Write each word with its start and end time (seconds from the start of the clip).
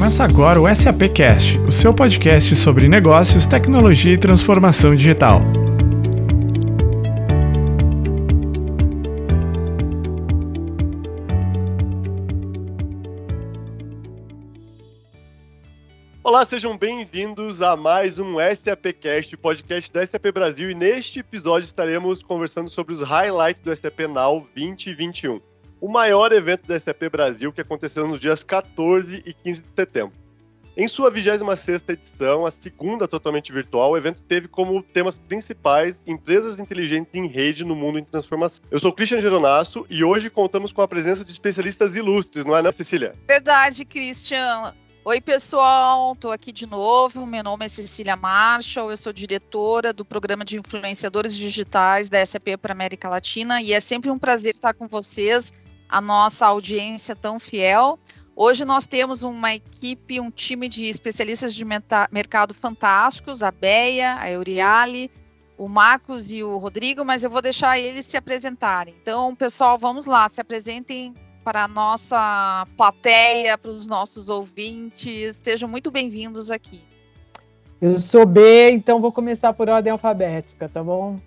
Começa 0.00 0.24
agora 0.24 0.58
o 0.58 0.74
SAP 0.74 1.12
Cast, 1.14 1.58
o 1.58 1.70
seu 1.70 1.92
podcast 1.92 2.56
sobre 2.56 2.88
negócios, 2.88 3.46
tecnologia 3.46 4.14
e 4.14 4.16
transformação 4.16 4.94
digital. 4.94 5.42
Olá, 16.24 16.46
sejam 16.46 16.78
bem-vindos 16.78 17.60
a 17.60 17.76
mais 17.76 18.18
um 18.18 18.36
SAPcast, 18.56 19.36
podcast 19.36 19.92
da 19.92 20.06
SAP 20.06 20.32
Brasil, 20.32 20.70
e 20.70 20.74
neste 20.74 21.20
episódio 21.20 21.66
estaremos 21.66 22.22
conversando 22.22 22.70
sobre 22.70 22.94
os 22.94 23.02
highlights 23.02 23.60
do 23.60 23.76
SAP 23.76 24.00
Now 24.10 24.48
2021 24.56 25.49
o 25.80 25.88
maior 25.88 26.32
evento 26.32 26.66
da 26.66 26.78
SAP 26.78 27.08
Brasil 27.10 27.52
que 27.52 27.60
aconteceu 27.60 28.06
nos 28.06 28.20
dias 28.20 28.44
14 28.44 29.22
e 29.24 29.32
15 29.32 29.62
de 29.62 29.68
setembro. 29.74 30.20
Em 30.76 30.86
sua 30.86 31.10
26ª 31.10 31.92
edição, 31.92 32.46
a 32.46 32.50
segunda 32.50 33.08
totalmente 33.08 33.52
virtual, 33.52 33.90
o 33.90 33.96
evento 33.96 34.22
teve 34.22 34.46
como 34.46 34.82
temas 34.82 35.18
principais 35.18 36.02
empresas 36.06 36.60
inteligentes 36.60 37.14
em 37.14 37.26
rede 37.26 37.64
no 37.64 37.74
mundo 37.74 37.98
em 37.98 38.04
transformação. 38.04 38.64
Eu 38.70 38.78
sou 38.78 38.92
Christian 38.92 39.20
Geronasso 39.20 39.84
e 39.90 40.04
hoje 40.04 40.30
contamos 40.30 40.72
com 40.72 40.80
a 40.80 40.88
presença 40.88 41.24
de 41.24 41.32
especialistas 41.32 41.96
ilustres, 41.96 42.44
não 42.44 42.56
é, 42.56 42.62
né, 42.62 42.70
Cecília? 42.70 43.14
Verdade, 43.26 43.84
Christian. 43.84 44.72
Oi, 45.04 45.20
pessoal, 45.20 46.12
estou 46.12 46.30
aqui 46.30 46.52
de 46.52 46.66
novo. 46.66 47.26
Meu 47.26 47.42
nome 47.42 47.66
é 47.66 47.68
Cecília 47.68 48.16
Marshall, 48.16 48.90
eu 48.90 48.96
sou 48.96 49.12
diretora 49.12 49.92
do 49.92 50.04
programa 50.04 50.44
de 50.44 50.58
influenciadores 50.58 51.36
digitais 51.36 52.08
da 52.08 52.24
SAP 52.24 52.56
para 52.60 52.72
América 52.72 53.08
Latina 53.08 53.60
e 53.60 53.72
é 53.72 53.80
sempre 53.80 54.10
um 54.10 54.18
prazer 54.18 54.54
estar 54.54 54.72
com 54.72 54.86
vocês 54.86 55.52
a 55.90 56.00
nossa 56.00 56.46
audiência 56.46 57.16
tão 57.16 57.40
fiel. 57.40 57.98
Hoje 58.36 58.64
nós 58.64 58.86
temos 58.86 59.22
uma 59.22 59.54
equipe, 59.54 60.20
um 60.20 60.30
time 60.30 60.68
de 60.68 60.86
especialistas 60.86 61.54
de 61.54 61.64
mercado 61.64 62.54
fantásticos, 62.54 63.42
a 63.42 63.50
Beia, 63.50 64.16
a 64.18 64.30
Euriale, 64.30 65.10
o 65.58 65.68
Marcos 65.68 66.30
e 66.30 66.42
o 66.42 66.56
Rodrigo, 66.56 67.04
mas 67.04 67.24
eu 67.24 67.28
vou 67.28 67.42
deixar 67.42 67.78
eles 67.78 68.06
se 68.06 68.16
apresentarem. 68.16 68.94
Então, 69.02 69.34
pessoal, 69.34 69.76
vamos 69.76 70.06
lá, 70.06 70.28
se 70.28 70.40
apresentem 70.40 71.14
para 71.44 71.64
a 71.64 71.68
nossa 71.68 72.66
plateia, 72.76 73.58
para 73.58 73.70
os 73.70 73.86
nossos 73.86 74.30
ouvintes. 74.30 75.38
Sejam 75.42 75.68
muito 75.68 75.90
bem-vindos 75.90 76.50
aqui. 76.50 76.82
Eu 77.80 77.98
sou 77.98 78.24
B, 78.24 78.70
então 78.70 79.00
vou 79.00 79.10
começar 79.10 79.52
por 79.52 79.68
ordem 79.68 79.90
alfabética, 79.90 80.68
tá 80.68 80.84
bom? 80.84 81.18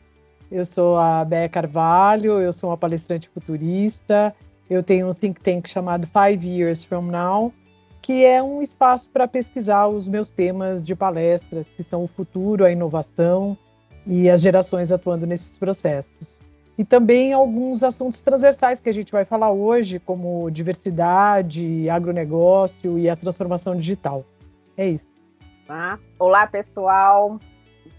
Eu 0.51 0.65
sou 0.65 0.97
a 0.97 1.25
Béia 1.25 1.49
Carvalho, 1.49 2.39
eu 2.39 2.53
sou 2.53 2.69
uma 2.69 2.77
palestrante 2.77 3.27
futurista, 3.27 4.35
eu 4.73 4.83
tenho 4.83 5.07
um 5.07 5.13
think 5.13 5.39
tank 5.39 5.69
chamado 5.69 6.07
Five 6.07 6.45
Years 6.47 6.83
From 6.83 7.03
Now, 7.03 7.53
que 8.01 8.25
é 8.25 8.41
um 8.41 8.61
espaço 8.61 9.09
para 9.09 9.27
pesquisar 9.27 9.87
os 9.87 10.07
meus 10.07 10.31
temas 10.31 10.83
de 10.83 10.95
palestras, 10.95 11.69
que 11.69 11.83
são 11.83 12.03
o 12.03 12.07
futuro, 12.07 12.65
a 12.65 12.71
inovação 12.71 13.57
e 14.05 14.29
as 14.29 14.41
gerações 14.41 14.91
atuando 14.91 15.25
nesses 15.25 15.57
processos. 15.57 16.41
E 16.77 16.83
também 16.83 17.31
alguns 17.31 17.83
assuntos 17.83 18.23
transversais 18.23 18.79
que 18.79 18.89
a 18.89 18.93
gente 18.93 19.11
vai 19.11 19.23
falar 19.23 19.51
hoje, 19.51 19.99
como 19.99 20.49
diversidade, 20.49 21.87
agronegócio 21.87 22.97
e 22.97 23.07
a 23.07 23.15
transformação 23.15 23.75
digital. 23.75 24.25
É 24.75 24.87
isso. 24.87 25.11
Ah, 25.69 25.99
olá, 26.17 26.47
pessoal. 26.47 27.39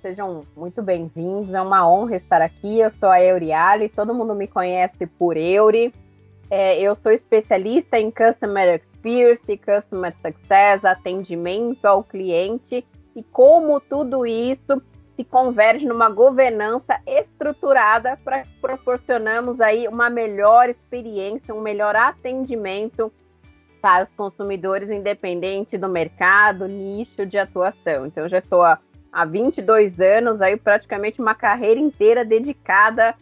Sejam 0.03 0.44
muito 0.56 0.83
bem-vindos. 0.83 1.55
É 1.55 1.62
uma 1.62 1.88
honra 1.88 2.16
estar 2.16 2.42
aqui. 2.42 2.81
Eu 2.81 2.91
sou 2.91 3.09
a 3.09 3.22
Euriale, 3.22 3.88
todo 3.88 4.12
mundo 4.12 4.34
me 4.34 4.48
conhece 4.48 5.06
por 5.06 5.36
Euri. 5.36 5.94
É, 6.50 6.81
eu 6.81 6.95
sou 6.95 7.11
especialista 7.11 7.98
em 7.98 8.11
Customer 8.11 8.81
Experience, 8.81 9.56
Customer 9.56 10.14
Success, 10.20 10.84
atendimento 10.84 11.84
ao 11.87 12.05
cliente 12.05 12.87
e 13.17 13.23
como 13.23 13.81
tudo 13.81 14.27
isso 14.27 14.81
se 15.17 15.25
converge 15.25 15.87
numa 15.87 16.11
governança 16.11 17.00
estruturada 17.06 18.19
para 18.25 18.44
proporcionamos 18.60 19.60
aí 19.60 19.87
uma 19.87 20.10
melhor 20.10 20.69
experiência, 20.69 21.54
um 21.54 21.60
melhor 21.60 21.94
atendimento 21.94 23.12
para 23.81 24.04
os 24.04 24.10
consumidores, 24.15 24.91
independente 24.91 25.77
do 25.78 25.88
mercado, 25.88 26.66
nicho 26.66 27.25
de 27.27 27.38
atuação. 27.38 28.06
Então, 28.06 28.28
já 28.28 28.38
estou 28.38 28.62
há, 28.62 28.78
há 29.12 29.25
22 29.25 30.00
anos, 30.00 30.41
aí 30.41 30.56
praticamente 30.56 31.21
uma 31.21 31.34
carreira 31.34 31.78
inteira 31.78 32.25
dedicada 32.25 33.15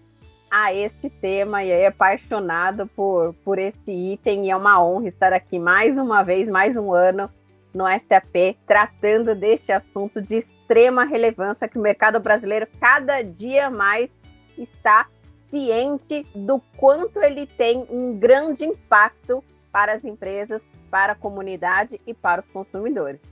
a 0.52 0.70
este 0.70 1.08
tema 1.08 1.64
e 1.64 1.72
aí 1.72 1.86
apaixonado 1.86 2.86
por, 2.88 3.32
por 3.42 3.58
este 3.58 3.90
item 3.90 4.44
e 4.44 4.50
é 4.50 4.56
uma 4.56 4.84
honra 4.84 5.08
estar 5.08 5.32
aqui 5.32 5.58
mais 5.58 5.96
uma 5.96 6.22
vez, 6.22 6.46
mais 6.46 6.76
um 6.76 6.92
ano 6.92 7.30
no 7.72 7.84
SAP, 7.86 8.58
tratando 8.66 9.34
deste 9.34 9.72
assunto 9.72 10.20
de 10.20 10.36
extrema 10.36 11.04
relevância 11.04 11.66
que 11.66 11.78
o 11.78 11.80
mercado 11.80 12.20
brasileiro 12.20 12.68
cada 12.78 13.22
dia 13.22 13.70
mais 13.70 14.10
está 14.58 15.06
ciente 15.48 16.26
do 16.34 16.60
quanto 16.76 17.18
ele 17.22 17.46
tem 17.46 17.86
um 17.88 18.18
grande 18.18 18.66
impacto 18.66 19.42
para 19.72 19.94
as 19.94 20.04
empresas, 20.04 20.62
para 20.90 21.14
a 21.14 21.16
comunidade 21.16 21.98
e 22.06 22.12
para 22.12 22.42
os 22.42 22.46
consumidores. 22.48 23.22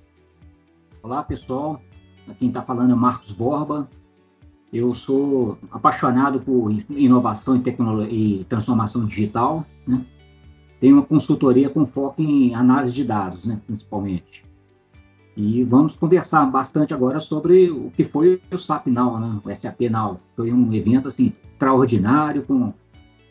Olá, 1.02 1.22
pessoal. 1.22 1.82
Quem 2.38 2.48
está 2.48 2.62
falando 2.62 2.92
é 2.92 2.94
Marcos 2.94 3.30
Borba, 3.30 3.90
eu 4.72 4.94
sou 4.94 5.58
apaixonado 5.70 6.40
por 6.40 6.72
inovação 6.90 7.56
e, 7.56 8.40
e 8.40 8.44
transformação 8.44 9.04
digital. 9.04 9.66
Né? 9.86 10.04
Tenho 10.80 10.96
uma 10.96 11.04
consultoria 11.04 11.68
com 11.68 11.86
foco 11.86 12.22
em 12.22 12.54
análise 12.54 12.92
de 12.92 13.04
dados, 13.04 13.44
né, 13.44 13.60
principalmente. 13.66 14.44
E 15.36 15.64
vamos 15.64 15.94
conversar 15.96 16.44
bastante 16.46 16.94
agora 16.94 17.20
sobre 17.20 17.70
o 17.70 17.90
que 17.90 18.04
foi 18.04 18.40
o 18.50 18.58
SAP 18.58 18.86
Now, 18.86 19.18
né, 19.18 19.40
o 19.44 19.54
SAP 19.54 19.80
Now. 19.90 20.20
Foi 20.36 20.52
um 20.52 20.72
evento 20.72 21.08
assim, 21.08 21.32
extraordinário, 21.52 22.42
com 22.42 22.72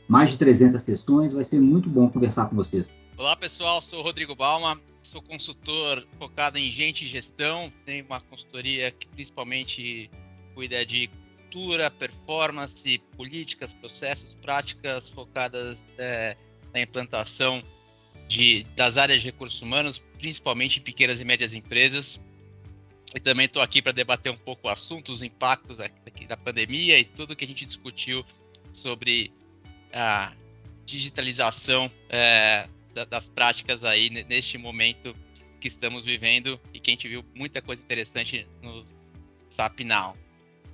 mais 0.08 0.32
de 0.32 0.38
300 0.38 0.82
sessões. 0.82 1.34
Vai 1.34 1.44
ser 1.44 1.60
muito 1.60 1.90
bom 1.90 2.10
conversar 2.10 2.48
com 2.48 2.56
vocês. 2.56 2.90
Olá, 3.18 3.36
pessoal. 3.36 3.82
Sou 3.82 4.02
Rodrigo 4.02 4.36
Balma. 4.36 4.80
Sou 5.02 5.22
consultor 5.22 6.06
focado 6.18 6.58
em 6.58 6.70
gente 6.70 7.06
e 7.06 7.08
gestão. 7.08 7.72
Tenho 7.86 8.06
uma 8.06 8.20
consultoria 8.22 8.92
que 8.92 9.08
principalmente 9.08 10.10
cuida 10.54 10.86
de 10.86 11.10
cultura, 11.50 11.90
performance, 11.90 13.00
políticas, 13.18 13.74
processos, 13.74 14.36
práticas 14.36 15.10
focadas 15.10 15.80
é, 15.98 16.38
na 16.72 16.80
implantação 16.80 17.64
de, 18.28 18.64
das 18.76 18.98
áreas 18.98 19.22
de 19.22 19.28
recursos 19.28 19.60
humanos, 19.60 19.98
principalmente 20.20 20.80
em 20.80 20.84
pequenas 20.84 21.20
e 21.20 21.26
médias 21.26 21.56
empresas. 21.56 22.22
E 23.16 23.20
também 23.20 23.48
estou 23.48 23.64
aqui 23.64 23.82
para 23.82 23.92
debater 23.92 24.32
um 24.32 24.38
pouco 24.38 24.68
o 24.68 24.70
assunto, 24.70 25.12
os 25.12 25.24
impactos 25.24 25.80
aqui 25.80 26.28
da 26.28 26.38
pandemia 26.38 27.00
e 27.00 27.04
tudo 27.04 27.36
que 27.36 27.44
a 27.44 27.48
gente 27.48 27.66
discutiu 27.66 28.24
sobre 28.72 29.34
a 29.92 30.34
digitalização 30.86 31.92
é, 32.08 32.70
das 33.10 33.28
práticas 33.28 33.84
aí 33.84 34.12
neste 34.26 34.60
momento 34.60 35.16
que 35.60 35.68
estamos 35.68 36.06
vivendo 36.06 36.60
e 36.72 36.80
que 36.80 36.92
a 36.92 36.94
gente 36.94 37.08
viu 37.08 37.26
muita 37.34 37.60
coisa 37.60 37.82
interessante 37.82 38.48
no 38.62 38.86
SAP 39.50 39.80
Now. 39.80 40.16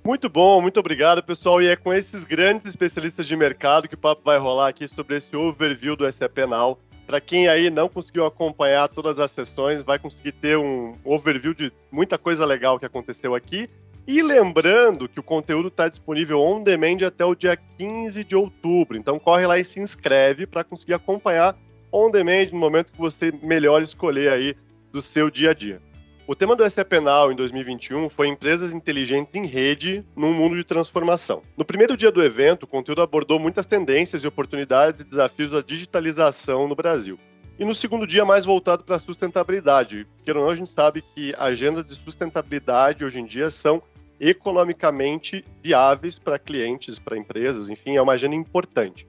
Muito 0.06 0.28
bom, 0.28 0.62
muito 0.62 0.78
obrigado, 0.78 1.20
pessoal. 1.20 1.60
E 1.60 1.66
é 1.66 1.74
com 1.74 1.92
esses 1.92 2.22
grandes 2.22 2.64
especialistas 2.64 3.26
de 3.26 3.34
mercado 3.34 3.88
que 3.88 3.96
o 3.96 3.98
papo 3.98 4.22
vai 4.24 4.38
rolar 4.38 4.68
aqui 4.68 4.86
sobre 4.86 5.16
esse 5.16 5.34
overview 5.34 5.96
do 5.96 6.10
SAP 6.12 6.38
Now. 6.48 6.78
Para 7.04 7.20
quem 7.20 7.48
aí 7.48 7.70
não 7.70 7.88
conseguiu 7.88 8.24
acompanhar 8.24 8.86
todas 8.86 9.18
as 9.18 9.32
sessões, 9.32 9.82
vai 9.82 9.98
conseguir 9.98 10.30
ter 10.30 10.56
um 10.56 10.94
overview 11.04 11.52
de 11.52 11.72
muita 11.90 12.16
coisa 12.16 12.46
legal 12.46 12.78
que 12.78 12.86
aconteceu 12.86 13.34
aqui. 13.34 13.68
E 14.06 14.22
lembrando 14.22 15.08
que 15.08 15.18
o 15.18 15.24
conteúdo 15.24 15.66
está 15.66 15.88
disponível 15.88 16.40
on 16.40 16.62
demand 16.62 17.04
até 17.04 17.24
o 17.24 17.34
dia 17.34 17.56
15 17.56 18.22
de 18.22 18.36
outubro. 18.36 18.96
Então 18.96 19.18
corre 19.18 19.44
lá 19.44 19.58
e 19.58 19.64
se 19.64 19.80
inscreve 19.80 20.46
para 20.46 20.62
conseguir 20.62 20.94
acompanhar 20.94 21.56
on 21.92 22.12
demand 22.12 22.46
no 22.52 22.60
momento 22.60 22.92
que 22.92 22.98
você 22.98 23.34
melhor 23.42 23.82
escolher 23.82 24.30
aí 24.30 24.54
do 24.92 25.02
seu 25.02 25.28
dia 25.32 25.50
a 25.50 25.54
dia. 25.54 25.82
O 26.28 26.34
tema 26.34 26.56
do 26.56 26.68
SAP 26.68 26.94
Now 26.94 27.30
em 27.30 27.36
2021 27.36 28.10
foi 28.10 28.26
empresas 28.26 28.72
inteligentes 28.72 29.36
em 29.36 29.46
rede 29.46 30.04
num 30.16 30.32
mundo 30.32 30.56
de 30.56 30.64
transformação. 30.64 31.40
No 31.56 31.64
primeiro 31.64 31.96
dia 31.96 32.10
do 32.10 32.20
evento, 32.20 32.64
o 32.64 32.66
conteúdo 32.66 33.00
abordou 33.00 33.38
muitas 33.38 33.64
tendências 33.64 34.24
e 34.24 34.26
oportunidades 34.26 35.02
e 35.02 35.04
desafios 35.04 35.52
da 35.52 35.60
digitalização 35.60 36.66
no 36.66 36.74
Brasil. 36.74 37.16
E 37.56 37.64
no 37.64 37.76
segundo 37.76 38.08
dia, 38.08 38.24
mais 38.24 38.44
voltado 38.44 38.82
para 38.82 38.96
a 38.96 38.98
sustentabilidade. 38.98 40.04
Queira 40.24 40.40
ou 40.40 40.46
não, 40.46 40.50
a 40.50 40.56
gente 40.56 40.72
sabe 40.72 41.04
que 41.14 41.32
agendas 41.38 41.86
de 41.86 41.94
sustentabilidade 41.94 43.04
hoje 43.04 43.20
em 43.20 43.24
dia 43.24 43.48
são 43.48 43.80
economicamente 44.18 45.44
viáveis 45.62 46.18
para 46.18 46.40
clientes, 46.40 46.98
para 46.98 47.16
empresas, 47.16 47.70
enfim, 47.70 47.94
é 47.94 48.02
uma 48.02 48.14
agenda 48.14 48.34
importante. 48.34 49.06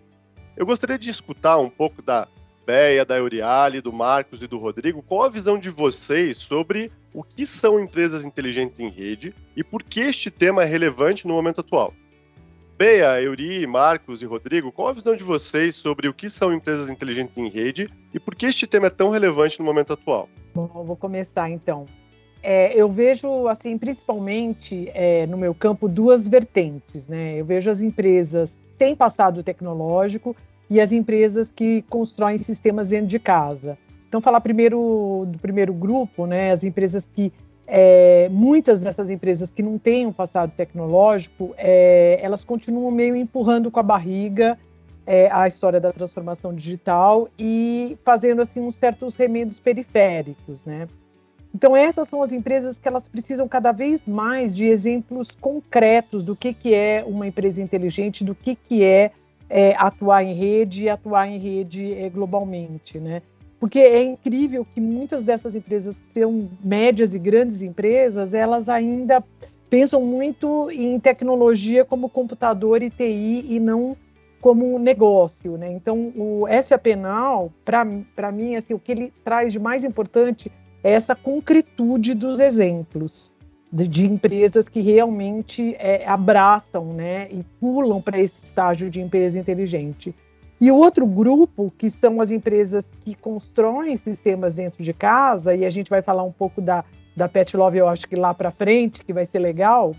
Eu 0.56 0.68
gostaria 0.68 1.00
de 1.00 1.10
escutar 1.10 1.58
um 1.58 1.70
pouco 1.70 2.00
da 2.00 2.28
Beia, 2.68 3.06
da 3.06 3.16
Euriale, 3.18 3.80
do 3.80 3.94
Marcos 3.94 4.44
e 4.44 4.48
do 4.48 4.58
Rodrigo, 4.58 5.02
qual 5.02 5.24
a 5.24 5.30
visão 5.30 5.58
de 5.58 5.70
vocês 5.70 6.36
sobre 6.36 6.92
o 7.14 7.24
que 7.24 7.46
são 7.46 7.80
empresas 7.80 8.26
inteligentes 8.26 8.82
em 8.82 8.90
rede 8.90 9.34
e 9.56 9.64
por 9.64 9.82
que 9.82 10.02
este 10.02 10.30
tema 10.30 10.64
é 10.64 10.66
relevante 10.66 11.26
no 11.26 11.34
momento 11.34 11.62
atual? 11.62 11.94
Beia, 12.78 13.22
Euri, 13.22 13.66
Marcos 13.66 14.22
e 14.22 14.26
Rodrigo, 14.26 14.70
qual 14.70 14.90
a 14.90 14.92
visão 14.92 15.16
de 15.16 15.24
vocês 15.24 15.78
sobre 15.78 16.10
o 16.10 16.14
que 16.14 16.30
são 16.30 16.54
empresas 16.54 16.90
inteligentes 16.90 17.38
em 17.38 17.48
rede 17.48 17.90
e 18.14 18.20
por 18.20 18.36
que 18.36 18.48
este 18.48 18.68
tema 18.68 18.88
é 18.88 18.90
tão 18.90 19.12
relevante 19.12 19.58
no 19.60 19.66
momento 19.66 19.94
atual? 19.94 20.28
Bom, 20.54 20.68
vou 20.68 20.98
começar 20.98 21.50
então. 21.50 21.86
É, 22.44 22.74
eu 22.78 22.92
vejo, 22.92 23.48
assim, 23.48 23.78
principalmente 23.78 24.92
é, 24.94 25.26
no 25.26 25.38
meu 25.38 25.56
campo, 25.56 25.88
duas 25.88 26.28
vertentes, 26.28 27.08
né? 27.08 27.40
Eu 27.40 27.46
vejo 27.46 27.72
as 27.72 27.80
empresas 27.80 28.60
sem 28.78 28.94
passado 28.94 29.42
tecnológico 29.42 30.36
e 30.70 30.82
as 30.82 30.92
empresas 30.92 31.52
que 31.52 31.82
constroem 31.84 32.38
sistemas 32.38 32.90
dentro 32.90 33.08
de 33.08 33.20
casa. 33.20 33.78
Então, 34.08 34.22
falar 34.22 34.42
primeiro 34.42 35.26
do 35.28 35.38
primeiro 35.40 35.74
grupo, 35.74 36.26
né? 36.26 36.52
As 36.52 36.64
empresas 36.64 37.10
que 37.14 37.32
é, 37.68 38.30
muitas 38.30 38.80
dessas 38.80 39.10
empresas 39.10 39.52
que 39.52 39.62
não 39.62 39.78
têm 39.78 40.06
um 40.06 40.14
passado 40.14 40.54
tecnológico, 40.56 41.54
é, 41.58 42.18
elas 42.22 42.44
continuam 42.44 42.90
meio 42.90 43.16
empurrando 43.16 43.70
com 43.70 43.80
a 43.80 43.84
barriga 43.84 44.58
é, 45.06 45.30
a 45.32 45.48
história 45.48 45.80
da 45.80 45.92
transformação 45.92 46.54
digital 46.54 47.30
e 47.40 47.98
fazendo 48.04 48.42
assim 48.42 48.60
uns 48.60 48.76
certos 48.76 49.16
remendos 49.16 49.60
periféricos, 49.60 50.66
né? 50.66 50.88
Então 51.56 51.76
essas 51.76 52.10
são 52.10 52.22
as 52.22 52.32
empresas 52.34 52.78
que 52.78 52.88
elas 52.88 53.08
precisam 53.08 53.48
cada 53.48 53.72
vez 53.72 54.06
mais 54.06 54.56
de 54.56 54.66
exemplos 54.66 55.32
concretos 55.32 56.24
do 56.24 56.36
que, 56.36 56.54
que 56.54 56.74
é 56.74 57.04
uma 57.08 57.26
empresa 57.26 57.62
inteligente, 57.62 58.24
do 58.24 58.36
que, 58.36 58.54
que 58.54 58.84
é, 58.84 59.12
é 59.50 59.76
atuar 59.78 60.24
em 60.24 60.34
rede 60.34 60.84
e 60.84 60.90
atuar 60.90 61.28
em 61.28 61.38
rede 61.38 61.94
é, 61.94 62.10
globalmente, 62.10 63.00
né? 63.00 63.22
Porque 63.60 63.80
é 63.80 64.04
incrível 64.04 64.66
que 64.66 64.80
muitas 64.80 65.26
dessas 65.26 65.56
empresas 65.56 66.02
que 66.02 66.20
são 66.20 66.50
médias 66.64 67.16
e 67.16 67.20
grandes 67.20 67.62
empresas, 67.62 68.34
elas 68.34 68.70
ainda 68.70 69.24
pensam 69.70 70.02
muito 70.02 70.70
em 70.72 71.00
tecnologia 71.00 71.84
como 71.84 72.10
computador 72.10 72.84
e 72.84 72.90
TI 72.90 73.46
e 73.50 73.60
não 73.60 73.98
como 74.40 74.78
negócio, 74.78 75.58
né? 75.58 75.72
Então, 75.72 76.12
o 76.16 76.46
SAP 76.62 76.96
Now, 76.96 77.52
para 77.66 78.32
mim, 78.32 78.56
assim, 78.56 78.74
o 78.74 78.80
que 78.80 78.92
ele 78.92 79.14
traz 79.24 79.52
de 79.52 79.60
mais 79.60 79.84
importante 79.84 80.52
é 80.84 80.92
essa 80.92 81.16
concretude 81.16 82.14
dos 82.14 82.40
exemplos 82.40 83.34
de, 83.72 83.88
de 83.88 84.06
empresas 84.06 84.70
que 84.70 84.82
realmente 84.82 85.76
é, 85.80 86.08
abraçam, 86.08 86.94
né, 86.94 87.28
e 87.30 87.44
pulam 87.60 88.02
para 88.02 88.20
esse 88.20 88.44
estágio 88.44 88.90
de 88.90 89.02
empresa 89.02 89.38
inteligente. 89.38 90.16
E 90.60 90.72
o 90.72 90.76
outro 90.76 91.06
grupo, 91.06 91.72
que 91.78 91.90
são 91.90 92.20
as 92.20 92.32
empresas 92.32 92.92
que 93.02 93.14
constroem 93.14 93.96
sistemas 93.96 94.56
dentro 94.56 94.84
de 94.84 94.92
casa, 94.92 95.54
e 95.56 95.66
a 95.66 95.70
gente 95.70 95.90
vai 95.90 96.02
falar 96.02 96.24
um 96.24 96.32
pouco 96.32 96.62
da, 96.62 96.84
da 97.16 97.28
Pet 97.28 97.56
Love, 97.56 97.78
eu 97.78 97.88
acho 97.88 98.08
que 98.08 98.16
lá 98.16 98.34
para 98.34 98.50
frente, 98.50 99.06
que 99.06 99.14
vai 99.14 99.26
ser 99.26 99.40
legal. 99.40 99.96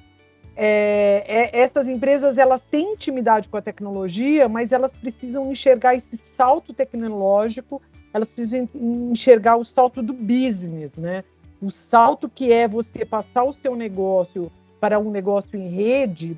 É, 0.57 1.25
é, 1.29 1.61
essas 1.61 1.87
empresas 1.87 2.37
elas 2.37 2.67
têm 2.67 2.95
intimidade 2.95 3.49
com 3.49 3.57
a 3.57 3.63
tecnologia, 3.63 4.49
mas 4.49 4.73
elas 4.73 4.97
precisam 4.97 5.49
enxergar 5.53 5.95
esse 5.95 6.17
salto 6.17 6.75
tecnológico, 6.75 7.81
elas 8.13 8.29
precisam 8.29 8.69
enxergar 8.75 9.57
o 9.57 9.65
salto 9.65 10.03
do 10.03 10.13
business, 10.13 10.97
né? 10.97 11.23
O 11.61 11.71
salto 11.71 12.29
que 12.29 12.53
é 12.53 12.69
você 12.69 13.05
passar 13.05 13.45
o 13.45 13.53
seu 13.53 13.75
negócio 13.75 14.51
para 14.81 14.99
um 14.99 15.11
negócio 15.11 15.59
em 15.59 15.69
rede 15.69 16.37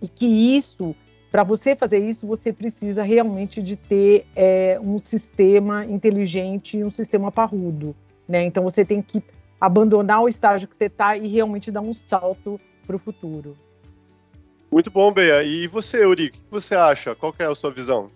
e 0.00 0.06
que 0.06 0.26
isso 0.26 0.94
para 1.30 1.42
você 1.42 1.76
fazer 1.76 1.98
isso, 1.98 2.26
você 2.26 2.50
precisa 2.50 3.02
realmente 3.02 3.62
de 3.62 3.76
ter 3.76 4.26
é, 4.34 4.80
um 4.80 4.98
sistema 4.98 5.84
inteligente 5.84 6.78
e 6.78 6.84
um 6.84 6.88
sistema 6.88 7.30
parrudo. 7.30 7.94
Né? 8.26 8.44
Então 8.44 8.62
você 8.62 8.86
tem 8.86 9.02
que 9.02 9.22
abandonar 9.60 10.22
o 10.22 10.28
estágio 10.28 10.66
que 10.66 10.74
você 10.74 10.86
está 10.86 11.14
e 11.14 11.26
realmente 11.28 11.70
dar 11.70 11.82
um 11.82 11.92
salto 11.92 12.58
para 12.86 12.96
o 12.96 12.98
futuro. 12.98 13.54
Muito 14.72 14.90
bom, 14.90 15.12
Bea. 15.12 15.42
E 15.42 15.66
você, 15.66 16.06
Uri, 16.06 16.28
o 16.28 16.32
que 16.32 16.40
você 16.50 16.74
acha? 16.74 17.14
Qual 17.14 17.34
é 17.38 17.44
a 17.44 17.54
sua 17.54 17.70
visão? 17.70 18.10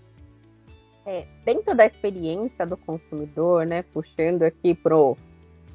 É, 1.05 1.27
dentro 1.45 1.75
da 1.75 1.85
experiência 1.85 2.65
do 2.67 2.77
consumidor, 2.77 3.67
né, 3.67 3.83
puxando 3.93 4.45
aqui 4.45 4.75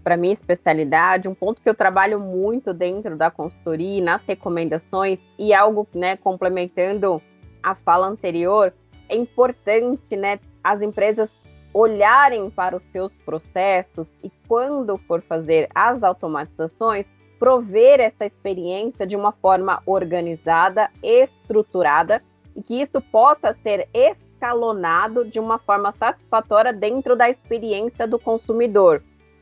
para 0.05 0.15
minha 0.15 0.35
especialidade, 0.35 1.27
um 1.27 1.33
ponto 1.33 1.59
que 1.59 1.67
eu 1.67 1.73
trabalho 1.73 2.19
muito 2.19 2.71
dentro 2.75 3.17
da 3.17 3.31
consultoria, 3.31 4.03
nas 4.03 4.23
recomendações 4.23 5.17
e 5.35 5.51
algo, 5.51 5.87
né, 5.95 6.15
complementando 6.15 7.19
a 7.63 7.73
fala 7.73 8.05
anterior, 8.05 8.71
é 9.09 9.15
importante, 9.15 10.15
né, 10.15 10.39
as 10.63 10.83
empresas 10.83 11.33
olharem 11.73 12.51
para 12.51 12.77
os 12.77 12.83
seus 12.91 13.15
processos 13.25 14.13
e 14.23 14.31
quando 14.47 14.95
for 15.07 15.23
fazer 15.23 15.67
as 15.73 16.03
automatizações, 16.03 17.07
prover 17.39 17.99
essa 17.99 18.27
experiência 18.27 19.07
de 19.07 19.15
uma 19.15 19.31
forma 19.31 19.81
organizada, 19.87 20.87
estruturada 21.01 22.21
e 22.55 22.61
que 22.61 22.79
isso 22.79 23.01
possa 23.01 23.53
ser 23.53 23.89
escalonado 23.91 25.25
de 25.25 25.39
uma 25.39 25.57
forma 25.57 25.91
satisfatória 25.91 26.71
dentro 26.71 27.15
da 27.15 27.27
experiência 27.27 28.07
do 28.07 28.19
consumidor. 28.19 29.01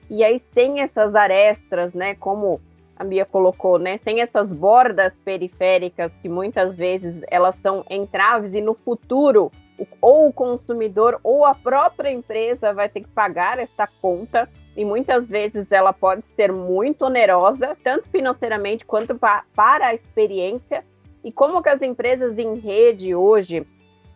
E 0.09 0.23
aí 0.23 0.39
sem 0.39 0.81
essas 0.81 1.15
arestas, 1.15 1.93
né, 1.93 2.15
como 2.15 2.61
a 2.95 3.03
Bia 3.03 3.25
colocou, 3.25 3.79
né? 3.79 3.97
Sem 4.03 4.21
essas 4.21 4.51
bordas 4.51 5.17
periféricas 5.19 6.13
que 6.21 6.29
muitas 6.29 6.75
vezes 6.75 7.21
elas 7.29 7.55
são 7.55 7.83
entraves 7.89 8.53
e 8.53 8.61
no 8.61 8.73
futuro 8.73 9.51
ou 9.99 10.27
o 10.27 10.33
consumidor 10.33 11.19
ou 11.23 11.43
a 11.43 11.55
própria 11.55 12.11
empresa 12.11 12.73
vai 12.73 12.87
ter 12.87 13.01
que 13.01 13.09
pagar 13.09 13.57
esta 13.59 13.87
conta 13.87 14.47
e 14.77 14.85
muitas 14.85 15.29
vezes 15.29 15.71
ela 15.71 15.91
pode 15.91 16.27
ser 16.29 16.51
muito 16.51 17.05
onerosa, 17.05 17.75
tanto 17.83 18.09
financeiramente 18.09 18.85
quanto 18.85 19.15
pa 19.15 19.43
para 19.55 19.87
a 19.87 19.93
experiência. 19.93 20.83
E 21.23 21.31
como 21.31 21.61
que 21.61 21.69
as 21.69 21.81
empresas 21.81 22.37
em 22.37 22.55
rede 22.55 23.15
hoje 23.15 23.65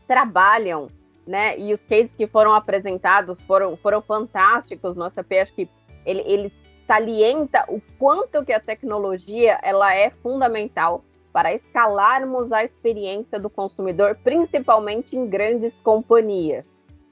trabalham, 0.06 0.88
né? 1.28 1.60
E 1.60 1.74
os 1.74 1.84
cases 1.84 2.14
que 2.14 2.26
foram 2.26 2.54
apresentados 2.54 3.40
foram, 3.42 3.76
foram 3.78 4.02
fantásticos. 4.02 4.96
Nossa, 4.96 5.26
acho 5.42 5.54
que 5.54 5.70
ele, 6.06 6.24
eles 6.26 6.60
salienta 6.88 7.66
o 7.68 7.82
quanto 8.00 8.44
que 8.46 8.54
a 8.54 8.60
tecnologia 8.60 9.60
ela 9.62 9.94
é 9.94 10.10
fundamental 10.10 11.04
para 11.34 11.54
escalarmos 11.54 12.52
a 12.52 12.64
experiência 12.64 13.38
do 13.38 13.50
consumidor, 13.50 14.18
principalmente 14.24 15.16
em 15.16 15.28
grandes 15.28 15.76
companhias. 15.84 16.66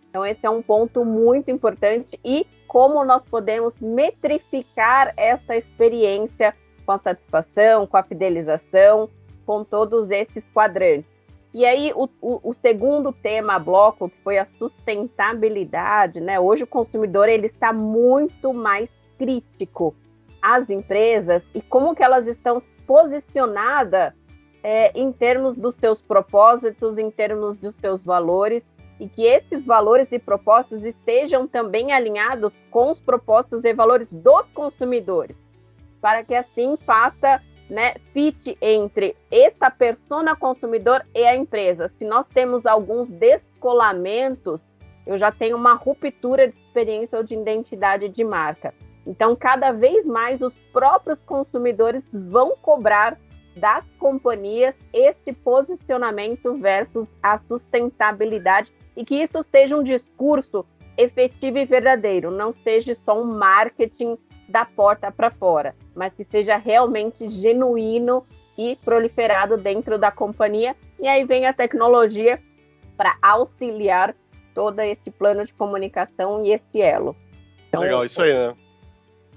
Então 0.09 0.25
esse 0.25 0.45
é 0.45 0.49
um 0.49 0.61
ponto 0.61 1.03
muito 1.03 1.51
importante 1.51 2.17
e 2.23 2.47
como 2.67 3.03
nós 3.03 3.23
podemos 3.25 3.75
metrificar 3.79 5.13
esta 5.17 5.57
experiência 5.57 6.55
com 6.85 6.93
a 6.93 6.99
satisfação, 6.99 7.85
com 7.85 7.97
a 7.97 8.03
fidelização, 8.03 9.09
com 9.45 9.63
todos 9.63 10.09
esses 10.09 10.45
quadrantes. 10.53 11.14
E 11.55 11.65
aí 11.65 11.93
o, 11.95 12.09
o, 12.21 12.49
o, 12.49 12.53
segundo 12.53 13.13
tema 13.13 13.57
bloco, 13.57 14.09
que 14.09 14.17
foi 14.25 14.37
a 14.37 14.45
sustentabilidade, 14.57 16.19
né? 16.19 16.37
Hoje 16.37 16.63
o 16.63 16.67
consumidor 16.67 17.29
ele 17.29 17.45
está 17.45 17.71
muito 17.71 18.53
mais 18.53 18.91
crítico 19.17 19.95
às 20.41 20.69
empresas 20.69 21.47
e 21.55 21.61
como 21.61 21.95
que 21.95 22.03
elas 22.03 22.27
estão 22.27 22.61
posicionadas 22.85 24.11
é, 24.61 24.91
em 24.99 25.13
termos 25.13 25.55
dos 25.55 25.77
seus 25.77 26.01
propósitos, 26.01 26.97
em 26.97 27.09
termos 27.09 27.57
dos 27.57 27.73
seus 27.75 28.03
valores, 28.03 28.67
e 28.99 29.07
que 29.07 29.23
esses 29.23 29.65
valores 29.65 30.11
e 30.11 30.19
propósitos 30.19 30.83
estejam 30.83 31.47
também 31.47 31.93
alinhados 31.93 32.53
com 32.69 32.91
os 32.91 32.99
propósitos 32.99 33.63
e 33.63 33.73
valores 33.73 34.09
dos 34.11 34.45
consumidores, 34.53 35.37
para 36.01 36.21
que 36.21 36.35
assim 36.35 36.75
faça 36.85 37.41
né, 37.69 37.95
fit 38.13 38.57
entre 38.61 39.15
esta 39.31 39.69
persona 39.71 40.35
consumidor 40.35 41.05
e 41.13 41.23
a 41.25 41.35
empresa. 41.35 41.89
Se 41.89 42.05
nós 42.05 42.27
temos 42.27 42.65
alguns 42.65 43.09
descolamentos, 43.11 44.61
eu 45.05 45.17
já 45.17 45.31
tenho 45.31 45.57
uma 45.57 45.73
ruptura 45.73 46.47
de 46.47 46.57
experiência 46.57 47.17
ou 47.17 47.23
de 47.23 47.35
identidade 47.35 48.09
de 48.09 48.23
marca. 48.23 48.73
Então, 49.05 49.35
cada 49.35 49.71
vez 49.71 50.05
mais 50.05 50.41
os 50.41 50.53
próprios 50.73 51.19
consumidores 51.23 52.07
vão 52.11 52.55
cobrar 52.61 53.17
das 53.55 53.85
companhias 53.99 54.75
este 54.91 55.31
posicionamento 55.31 56.57
versus 56.57 57.13
a 57.21 57.37
sustentabilidade 57.37 58.73
e 58.95 59.05
que 59.05 59.15
isso 59.15 59.41
seja 59.43 59.77
um 59.77 59.83
discurso 59.83 60.65
efetivo 60.97 61.57
e 61.57 61.65
verdadeiro, 61.65 62.31
não 62.31 62.51
seja 62.51 62.95
só 62.95 63.21
um 63.21 63.25
marketing 63.25 64.17
da 64.47 64.65
porta 64.65 65.11
para 65.11 65.31
fora, 65.31 65.75
mas 65.95 66.13
que 66.13 66.23
seja 66.23 66.57
realmente 66.57 67.29
genuíno 67.29 68.25
e 68.57 68.77
proliferado 68.83 69.57
dentro 69.57 69.97
da 69.97 70.11
companhia. 70.11 70.75
E 70.99 71.07
aí 71.07 71.23
vem 71.23 71.45
a 71.45 71.53
tecnologia 71.53 72.41
para 72.97 73.17
auxiliar 73.21 74.15
todo 74.53 74.79
este 74.79 75.11
plano 75.11 75.45
de 75.45 75.53
comunicação 75.53 76.45
e 76.45 76.51
este 76.51 76.81
elo. 76.81 77.15
Então, 77.67 77.81
Legal, 77.81 78.05
isso 78.05 78.21
aí, 78.21 78.33
né? 78.33 78.55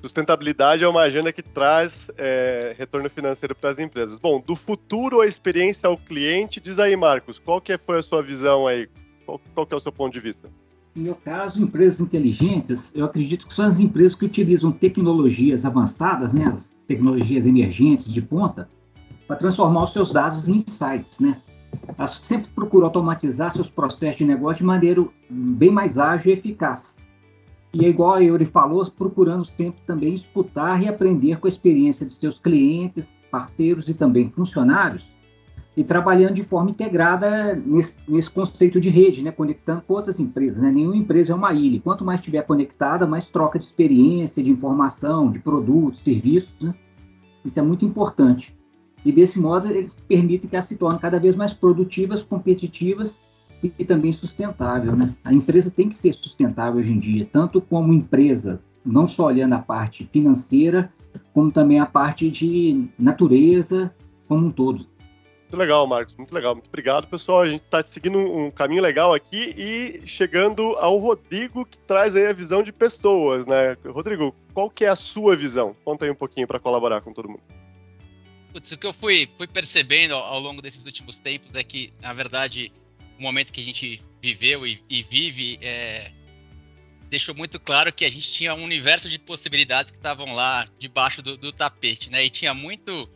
Sustentabilidade 0.01 0.85
é 0.85 0.89
uma 0.89 1.03
agenda 1.03 1.33
que 1.33 1.43
traz 1.43 2.09
é, 2.17 2.73
retorno 2.79 3.11
financeiro 3.11 3.55
para 3.55 3.71
as 3.71 3.81
empresas. 3.81 4.21
Bom, 4.21 4.41
do 4.41 4.55
futuro 4.55 5.21
à 5.21 5.27
experiência 5.27 5.89
ao 5.89 5.99
cliente, 5.99 6.61
diz 6.61 6.79
aí, 6.79 6.95
Marcos, 6.95 7.41
qual 7.41 7.61
que 7.61 7.77
foi 7.79 7.99
a 7.99 8.03
sua 8.03 8.23
visão 8.23 8.69
aí? 8.69 8.89
Qual, 9.27 9.41
qual 9.55 9.67
que 9.67 9.75
é 9.75 9.77
o 9.77 9.81
seu 9.81 9.91
ponto 9.91 10.13
de 10.13 10.21
vista? 10.21 10.49
No 10.99 11.05
meu 11.05 11.15
caso, 11.15 11.63
empresas 11.63 12.01
inteligentes, 12.01 12.93
eu 12.93 13.05
acredito 13.05 13.47
que 13.47 13.55
são 13.55 13.67
as 13.67 13.79
empresas 13.79 14.17
que 14.17 14.25
utilizam 14.25 14.73
tecnologias 14.73 15.65
avançadas, 15.65 16.33
né, 16.33 16.47
as 16.47 16.75
tecnologias 16.89 17.47
emergentes 17.47 18.13
de 18.13 18.21
ponta, 18.21 18.69
para 19.29 19.37
transformar 19.37 19.85
os 19.85 19.93
seus 19.93 20.13
dados 20.13 20.49
em 20.49 20.57
insights, 20.57 21.21
né? 21.21 21.41
Elas 21.97 22.19
sempre 22.21 22.51
procuram 22.51 22.87
automatizar 22.87 23.53
seus 23.53 23.71
processos 23.71 24.19
de 24.19 24.25
negócio 24.25 24.59
de 24.59 24.65
maneira 24.65 25.07
bem 25.31 25.71
mais 25.71 26.01
ágil 26.01 26.33
e 26.33 26.35
eficaz. 26.35 26.99
E 27.73 27.85
é 27.85 27.89
igual 27.89 28.15
a 28.15 28.19
Yuri 28.19 28.47
falou, 28.47 28.85
procurando 28.91 29.45
sempre 29.45 29.81
também 29.87 30.15
escutar 30.15 30.83
e 30.83 30.89
aprender 30.89 31.39
com 31.39 31.47
a 31.47 31.49
experiência 31.49 32.05
de 32.05 32.13
seus 32.13 32.41
clientes, 32.41 33.17
parceiros 33.31 33.89
e 33.89 33.95
também 33.95 34.31
funcionários, 34.31 35.07
e 35.79 35.85
trabalhando 35.85 36.35
de 36.35 36.43
forma 36.43 36.71
integrada 36.71 37.55
nesse, 37.55 37.99
nesse 38.09 38.29
conceito 38.29 38.81
de 38.81 38.91
rede, 38.91 39.23
né, 39.23 39.31
conectando 39.31 39.81
com 39.83 39.95
outras 39.95 40.19
empresas. 40.19 40.61
Né? 40.61 40.73
Nenhuma 40.73 40.97
empresa 40.97 41.33
é 41.33 41.37
uma 41.37 41.53
ilha. 41.55 41.81
Quanto 41.81 42.05
mais 42.05 42.19
estiver 42.19 42.43
conectada, 42.43 43.07
mais 43.07 43.29
troca 43.29 43.61
de 43.61 43.67
experiência, 43.67 44.43
de 44.43 44.51
informação, 44.51 45.31
de 45.31 45.39
produtos, 45.39 46.01
serviços. 46.01 46.53
Né? 46.61 46.75
Isso 47.45 47.61
é 47.61 47.63
muito 47.63 47.85
importante. 47.85 48.59
E 49.05 49.13
desse 49.13 49.39
modo, 49.39 49.69
eles 49.69 49.97
permitem 50.09 50.51
que 50.51 50.57
elas 50.57 50.65
se 50.65 50.77
tornem 50.77 50.99
cada 50.99 51.21
vez 51.21 51.37
mais 51.37 51.55
produtivas, 51.55 52.25
competitivas 52.25 53.21
e, 53.63 53.73
e 53.79 53.85
também 53.85 54.13
sustentável. 54.13 54.97
Né? 54.97 55.15
A 55.23 55.33
empresa 55.33 55.71
tem 55.71 55.89
que 55.89 55.95
ser 55.95 56.13
sustentável 56.13 56.81
hoje 56.81 56.93
em 56.93 56.99
dia, 56.99 57.25
tanto 57.31 57.61
como 57.61 57.93
empresa, 57.93 58.61
não 58.85 59.07
só 59.07 59.27
olhando 59.27 59.53
a 59.53 59.61
parte 59.61 60.09
financeira, 60.13 60.93
como 61.33 61.53
também 61.53 61.79
a 61.79 61.87
parte 61.87 62.29
de 62.29 62.89
natureza 62.99 63.95
como 64.27 64.49
um 64.49 64.51
todo. 64.51 64.98
Muito 65.49 65.57
legal, 65.57 65.87
Marcos, 65.87 66.15
muito 66.15 66.35
legal. 66.35 66.55
Muito 66.55 66.67
obrigado, 66.67 67.07
pessoal. 67.07 67.41
A 67.41 67.49
gente 67.49 67.63
está 67.63 67.83
seguindo 67.83 68.19
um 68.19 68.51
caminho 68.51 68.83
legal 68.83 69.15
aqui 69.15 69.55
e 69.57 70.07
chegando 70.07 70.77
ao 70.77 70.99
Rodrigo, 70.99 71.65
que 71.65 71.79
traz 71.79 72.15
aí 72.15 72.27
a 72.27 72.35
visão 72.35 72.63
de 72.63 72.71
pessoas, 72.71 73.47
né? 73.47 73.75
Rodrigo, 73.87 74.37
qual 74.53 74.69
que 74.69 74.85
é 74.85 74.89
a 74.89 74.97
sua 74.97 75.35
visão? 75.35 75.75
Conta 75.83 76.05
aí 76.05 76.11
um 76.11 76.15
pouquinho 76.15 76.47
para 76.47 76.61
colaborar 76.61 77.01
com 77.01 77.15
todo 77.15 77.31
mundo. 77.31 77.41
Putz, 78.53 78.73
o 78.73 78.77
que 78.77 78.87
eu 78.87 78.93
fui, 78.93 79.27
fui 79.39 79.47
percebendo 79.47 80.13
ao, 80.13 80.23
ao, 80.23 80.39
longo 80.39 80.61
desses 80.61 80.85
últimos 80.85 81.19
tempos 81.19 81.55
é 81.55 81.65
que, 81.65 81.95
na 81.99 82.13
verdade, 82.13 82.71
o 83.19 83.23
momento 83.23 83.51
que 83.51 83.63
a 83.63 83.65
gente 83.65 84.03
viveu 84.21 84.67
e, 84.67 84.85
e 84.87 85.03
vive 85.03 85.59
é, 85.63 86.13
deixou 87.09 87.35
muito 87.35 87.59
claro 87.59 87.91
que 87.91 88.05
a 88.05 88.11
gente 88.11 88.31
tinha 88.31 88.55
um 88.55 88.65
universo 88.65 89.09
de 89.09 89.19
possibilidades 89.19 89.91
que 89.91 89.97
estavam 89.97 90.35
lá 90.35 90.69
debaixo 90.79 91.23
do, 91.23 91.39
do 91.39 91.51
tapete, 91.53 92.11
né? 92.11 92.23
E 92.27 92.29
tinha 92.29 92.53
muito 92.53 93.09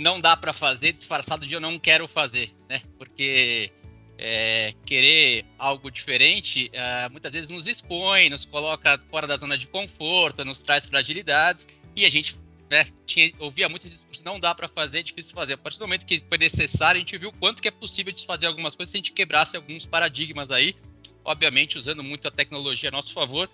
não 0.00 0.18
dá 0.18 0.34
para 0.34 0.52
fazer 0.52 0.92
disfarçado 0.92 1.46
de 1.46 1.54
eu 1.54 1.60
não 1.60 1.78
quero 1.78 2.08
fazer, 2.08 2.50
né? 2.68 2.80
Porque 2.96 3.70
é, 4.16 4.74
querer 4.86 5.44
algo 5.58 5.90
diferente 5.90 6.70
é, 6.72 7.08
muitas 7.10 7.34
vezes 7.34 7.50
nos 7.50 7.66
expõe, 7.66 8.30
nos 8.30 8.46
coloca 8.46 8.98
fora 9.10 9.26
da 9.26 9.36
zona 9.36 9.58
de 9.58 9.66
conforto, 9.66 10.42
nos 10.42 10.62
traz 10.62 10.86
fragilidades 10.86 11.68
e 11.94 12.06
a 12.06 12.08
gente 12.08 12.34
né, 12.70 12.86
tinha, 13.04 13.30
ouvia 13.38 13.68
muitos 13.68 13.90
discursos, 13.90 14.24
não 14.24 14.40
dá 14.40 14.54
para 14.54 14.68
fazer, 14.68 15.00
é 15.00 15.02
difícil 15.02 15.34
fazer. 15.34 15.52
A 15.52 15.58
partir 15.58 15.78
do 15.78 15.82
momento 15.82 16.06
que 16.06 16.22
foi 16.26 16.38
necessário, 16.38 16.98
a 16.98 17.00
gente 17.00 17.18
viu 17.18 17.30
quanto 17.32 17.60
que 17.60 17.68
é 17.68 17.70
possível 17.70 18.10
desfazer 18.10 18.46
algumas 18.46 18.74
coisas 18.74 18.90
se 18.90 18.96
a 18.96 19.00
gente 19.00 19.12
quebrasse 19.12 19.54
alguns 19.54 19.84
paradigmas 19.84 20.50
aí, 20.50 20.74
obviamente 21.22 21.76
usando 21.76 22.02
muito 22.02 22.26
a 22.26 22.30
tecnologia 22.30 22.88
a 22.88 22.92
nosso 22.92 23.12
favor. 23.12 23.50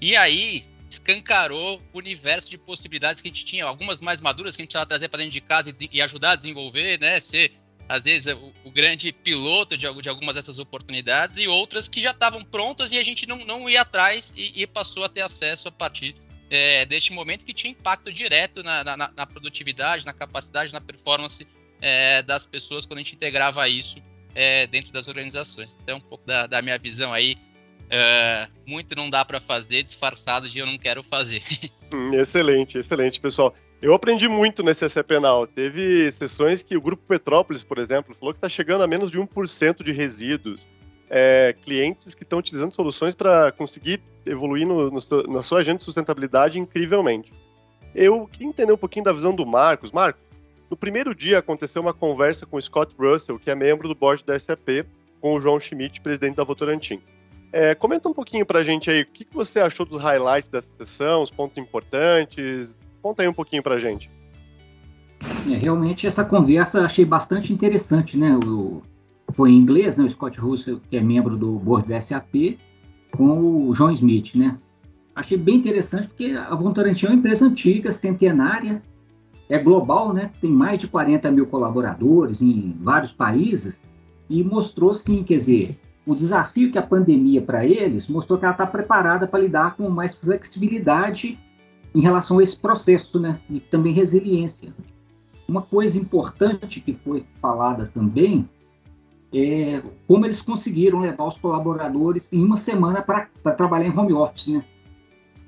E 0.00 0.16
aí 0.16 0.66
escancarou 0.94 1.80
o 1.92 1.98
universo 1.98 2.50
de 2.50 2.58
possibilidades 2.58 3.20
que 3.20 3.28
a 3.28 3.30
gente 3.30 3.44
tinha, 3.44 3.64
algumas 3.64 4.00
mais 4.00 4.20
maduras 4.20 4.56
que 4.56 4.62
a 4.62 4.64
gente 4.64 4.74
ia 4.74 4.86
trazer 4.86 5.08
para 5.08 5.18
dentro 5.18 5.32
de 5.32 5.40
casa 5.40 5.70
e, 5.70 5.88
e, 5.92 6.02
ajudar 6.02 6.32
a 6.32 6.36
desenvolver, 6.36 6.98
né? 6.98 7.20
Ser, 7.20 7.52
às 7.88 8.04
vezes, 8.04 8.32
o, 8.34 8.52
o 8.64 8.70
grande 8.70 9.12
piloto 9.12 9.76
de, 9.76 9.86
de, 10.00 10.08
algumas 10.08 10.34
dessas 10.34 10.58
oportunidades, 10.58 11.38
e 11.38 11.46
outras 11.46 11.88
que 11.88 12.00
já 12.00 12.10
estavam 12.12 12.44
prontas 12.44 12.92
e 12.92 12.98
a 12.98 13.02
gente 13.02 13.26
não, 13.26 13.44
não 13.44 13.68
ia 13.68 13.82
atrás 13.82 14.32
e, 14.36 14.62
e 14.62 14.66
passou 14.66 15.04
a 15.04 15.08
ter 15.08 15.20
acesso 15.20 15.68
a 15.68 15.72
partir 15.72 16.14
é, 16.50 16.86
deste 16.86 17.12
momento 17.12 17.44
que 17.44 17.52
tinha 17.52 17.72
impacto 17.72 18.12
direto 18.12 18.62
na, 18.62 18.84
na, 18.84 18.96
na 18.96 19.26
produtividade, 19.26 20.06
na 20.06 20.12
capacidade, 20.12 20.72
na 20.72 20.80
performance 20.80 21.46
é, 21.80 22.22
das 22.22 22.46
pessoas 22.46 22.86
quando 22.86 22.98
a 22.98 23.02
gente 23.02 23.14
integrava 23.14 23.68
isso 23.68 24.02
é, 24.34 24.66
dentro 24.66 24.92
das 24.92 25.08
organizações. 25.08 25.76
Então, 25.82 25.98
um 25.98 26.00
pouco 26.00 26.26
da, 26.26 26.46
da 26.46 26.62
minha 26.62 26.78
visão 26.78 27.12
aí 27.12 27.36
Uh, 27.84 28.52
muito 28.66 28.94
não 28.96 29.10
dá 29.10 29.24
para 29.24 29.40
fazer 29.40 29.82
disfarçado 29.82 30.48
de 30.48 30.58
eu 30.58 30.66
não 30.66 30.78
quero 30.78 31.02
fazer. 31.02 31.42
Hum, 31.94 32.12
excelente, 32.14 32.76
excelente, 32.76 33.20
pessoal. 33.20 33.54
Eu 33.80 33.94
aprendi 33.94 34.28
muito 34.28 34.64
nesse 34.64 34.88
SC 34.88 35.00
Penal. 35.04 35.46
Teve 35.46 36.10
sessões 36.10 36.60
que 36.60 36.76
o 36.76 36.80
Grupo 36.80 37.04
Petrópolis, 37.06 37.62
por 37.62 37.78
exemplo, 37.78 38.16
falou 38.16 38.34
que 38.34 38.38
está 38.38 38.48
chegando 38.48 38.82
a 38.82 38.86
menos 38.88 39.12
de 39.12 39.18
1% 39.20 39.84
de 39.84 39.92
resíduos. 39.92 40.66
É, 41.08 41.54
clientes 41.62 42.12
que 42.12 42.24
estão 42.24 42.40
utilizando 42.40 42.74
soluções 42.74 43.14
para 43.14 43.52
conseguir 43.52 44.02
evoluir 44.26 44.66
no, 44.66 44.90
no, 44.90 45.22
na 45.28 45.42
sua 45.42 45.60
agenda 45.60 45.78
de 45.78 45.84
sustentabilidade 45.84 46.58
incrivelmente. 46.58 47.32
Eu 47.94 48.26
queria 48.26 48.48
entender 48.48 48.72
um 48.72 48.76
pouquinho 48.78 49.04
da 49.04 49.12
visão 49.12 49.36
do 49.36 49.46
Marcos. 49.46 49.92
Marcos, 49.92 50.22
no 50.68 50.76
primeiro 50.76 51.14
dia 51.14 51.38
aconteceu 51.38 51.80
uma 51.80 51.94
conversa 51.94 52.44
com 52.46 52.56
o 52.56 52.62
Scott 52.62 52.92
Russell, 52.98 53.38
que 53.38 53.50
é 53.50 53.54
membro 53.54 53.86
do 53.86 53.94
board 53.94 54.24
da 54.24 54.36
SAP, 54.36 54.84
com 55.20 55.34
o 55.34 55.40
João 55.40 55.60
Schmidt, 55.60 56.00
presidente 56.00 56.36
da 56.36 56.44
Votorantim. 56.44 57.00
É, 57.56 57.72
comenta 57.72 58.08
um 58.08 58.12
pouquinho 58.12 58.44
pra 58.44 58.64
gente 58.64 58.90
aí, 58.90 59.02
o 59.02 59.06
que, 59.06 59.24
que 59.24 59.32
você 59.32 59.60
achou 59.60 59.86
dos 59.86 60.02
highlights 60.02 60.48
dessa 60.48 60.68
sessão, 60.76 61.22
os 61.22 61.30
pontos 61.30 61.56
importantes? 61.56 62.76
Conta 63.00 63.22
aí 63.22 63.28
um 63.28 63.32
pouquinho 63.32 63.62
pra 63.62 63.78
gente. 63.78 64.10
É, 65.48 65.54
realmente 65.54 66.04
essa 66.04 66.24
conversa 66.24 66.84
achei 66.84 67.04
bastante 67.04 67.52
interessante, 67.52 68.18
né? 68.18 68.36
O, 68.44 68.82
foi 69.34 69.52
em 69.52 69.56
inglês, 69.56 69.94
né? 69.94 70.02
O 70.02 70.10
Scott 70.10 70.36
Russell, 70.40 70.80
que 70.90 70.96
é 70.96 71.00
membro 71.00 71.36
do 71.36 71.52
board 71.52 71.88
da 71.88 72.00
SAP, 72.00 72.58
com 73.12 73.68
o 73.68 73.72
John 73.72 73.92
Smith, 73.92 74.34
né? 74.34 74.58
Achei 75.14 75.38
bem 75.38 75.54
interessante 75.54 76.08
porque 76.08 76.32
a 76.32 76.56
Votorantim 76.56 77.06
é 77.06 77.10
uma 77.10 77.18
empresa 77.18 77.46
antiga, 77.46 77.92
centenária, 77.92 78.82
é 79.48 79.60
global, 79.60 80.12
né? 80.12 80.32
Tem 80.40 80.50
mais 80.50 80.80
de 80.80 80.88
40 80.88 81.30
mil 81.30 81.46
colaboradores 81.46 82.42
em 82.42 82.74
vários 82.80 83.12
países 83.12 83.80
e 84.28 84.42
mostrou 84.42 84.92
sim, 84.92 85.22
quer 85.22 85.36
dizer, 85.36 85.78
o 86.06 86.14
desafio 86.14 86.70
que 86.70 86.78
a 86.78 86.82
pandemia 86.82 87.40
para 87.40 87.64
eles 87.64 88.08
mostrou 88.08 88.38
que 88.38 88.44
ela 88.44 88.52
está 88.52 88.66
preparada 88.66 89.26
para 89.26 89.40
lidar 89.40 89.74
com 89.76 89.88
mais 89.88 90.14
flexibilidade 90.14 91.38
em 91.94 92.00
relação 92.00 92.38
a 92.38 92.42
esse 92.42 92.56
processo, 92.56 93.18
né? 93.18 93.40
E 93.48 93.60
também 93.60 93.92
resiliência. 93.92 94.74
Uma 95.48 95.62
coisa 95.62 95.98
importante 95.98 96.80
que 96.80 96.92
foi 96.92 97.24
falada 97.40 97.90
também 97.94 98.48
é 99.32 99.82
como 100.06 100.26
eles 100.26 100.42
conseguiram 100.42 101.00
levar 101.00 101.24
os 101.24 101.38
colaboradores 101.38 102.28
em 102.32 102.42
uma 102.42 102.56
semana 102.56 103.02
para 103.02 103.28
trabalhar 103.56 103.86
em 103.86 103.98
home 103.98 104.12
office, 104.12 104.48
né? 104.48 104.64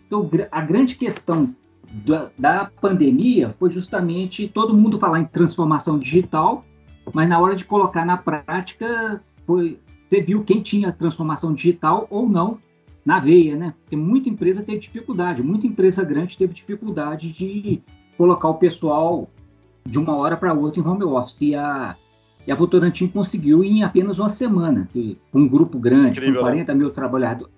Então, 0.07 0.29
a 0.51 0.61
grande 0.61 0.95
questão 0.95 1.55
da, 2.05 2.31
da 2.39 2.71
pandemia 2.81 3.55
foi 3.59 3.71
justamente 3.71 4.49
todo 4.49 4.75
mundo 4.75 4.99
falar 4.99 5.21
em 5.21 5.25
transformação 5.25 5.99
digital, 5.99 6.65
mas 7.13 7.29
na 7.29 7.39
hora 7.39 7.55
de 7.55 7.65
colocar 7.65 8.05
na 8.05 8.17
prática 8.17 9.23
foi 9.47 9.79
você 10.09 10.21
viu 10.21 10.45
quem 10.45 10.61
tinha 10.61 10.93
transformação 10.93 11.53
digital 11.53 12.07
ou 12.11 12.29
não 12.29 12.59
na 13.05 13.21
veia, 13.21 13.57
né? 13.57 13.75
Porque 13.83 13.97
muita 13.97 14.29
empresa 14.29 14.63
teve 14.63 14.79
dificuldade, 14.79 15.43
muita 15.43 15.67
empresa 15.67 16.05
grande 16.05 16.37
teve 16.37 16.53
dificuldade 16.53 17.31
de 17.31 17.81
colocar 18.17 18.49
o 18.49 18.55
pessoal 18.55 19.29
de 19.85 19.99
uma 19.99 20.17
hora 20.17 20.37
para 20.37 20.53
outra 20.53 20.81
em 20.81 20.87
home 20.87 21.05
office. 21.05 21.41
E 21.41 21.55
a, 21.55 21.95
e 22.47 22.51
a 22.51 22.55
Votorantim 22.55 23.07
conseguiu 23.07 23.63
em 23.63 23.85
apenas 23.85 24.19
uma 24.19 24.29
semana, 24.29 24.89
com 24.93 25.39
um 25.39 25.49
grupo 25.49 25.79
grande, 25.79 26.19
Incrível, 26.19 26.41
com 26.41 26.47
40 26.47 26.75
né? 26.75 26.79
mil 26.79 26.93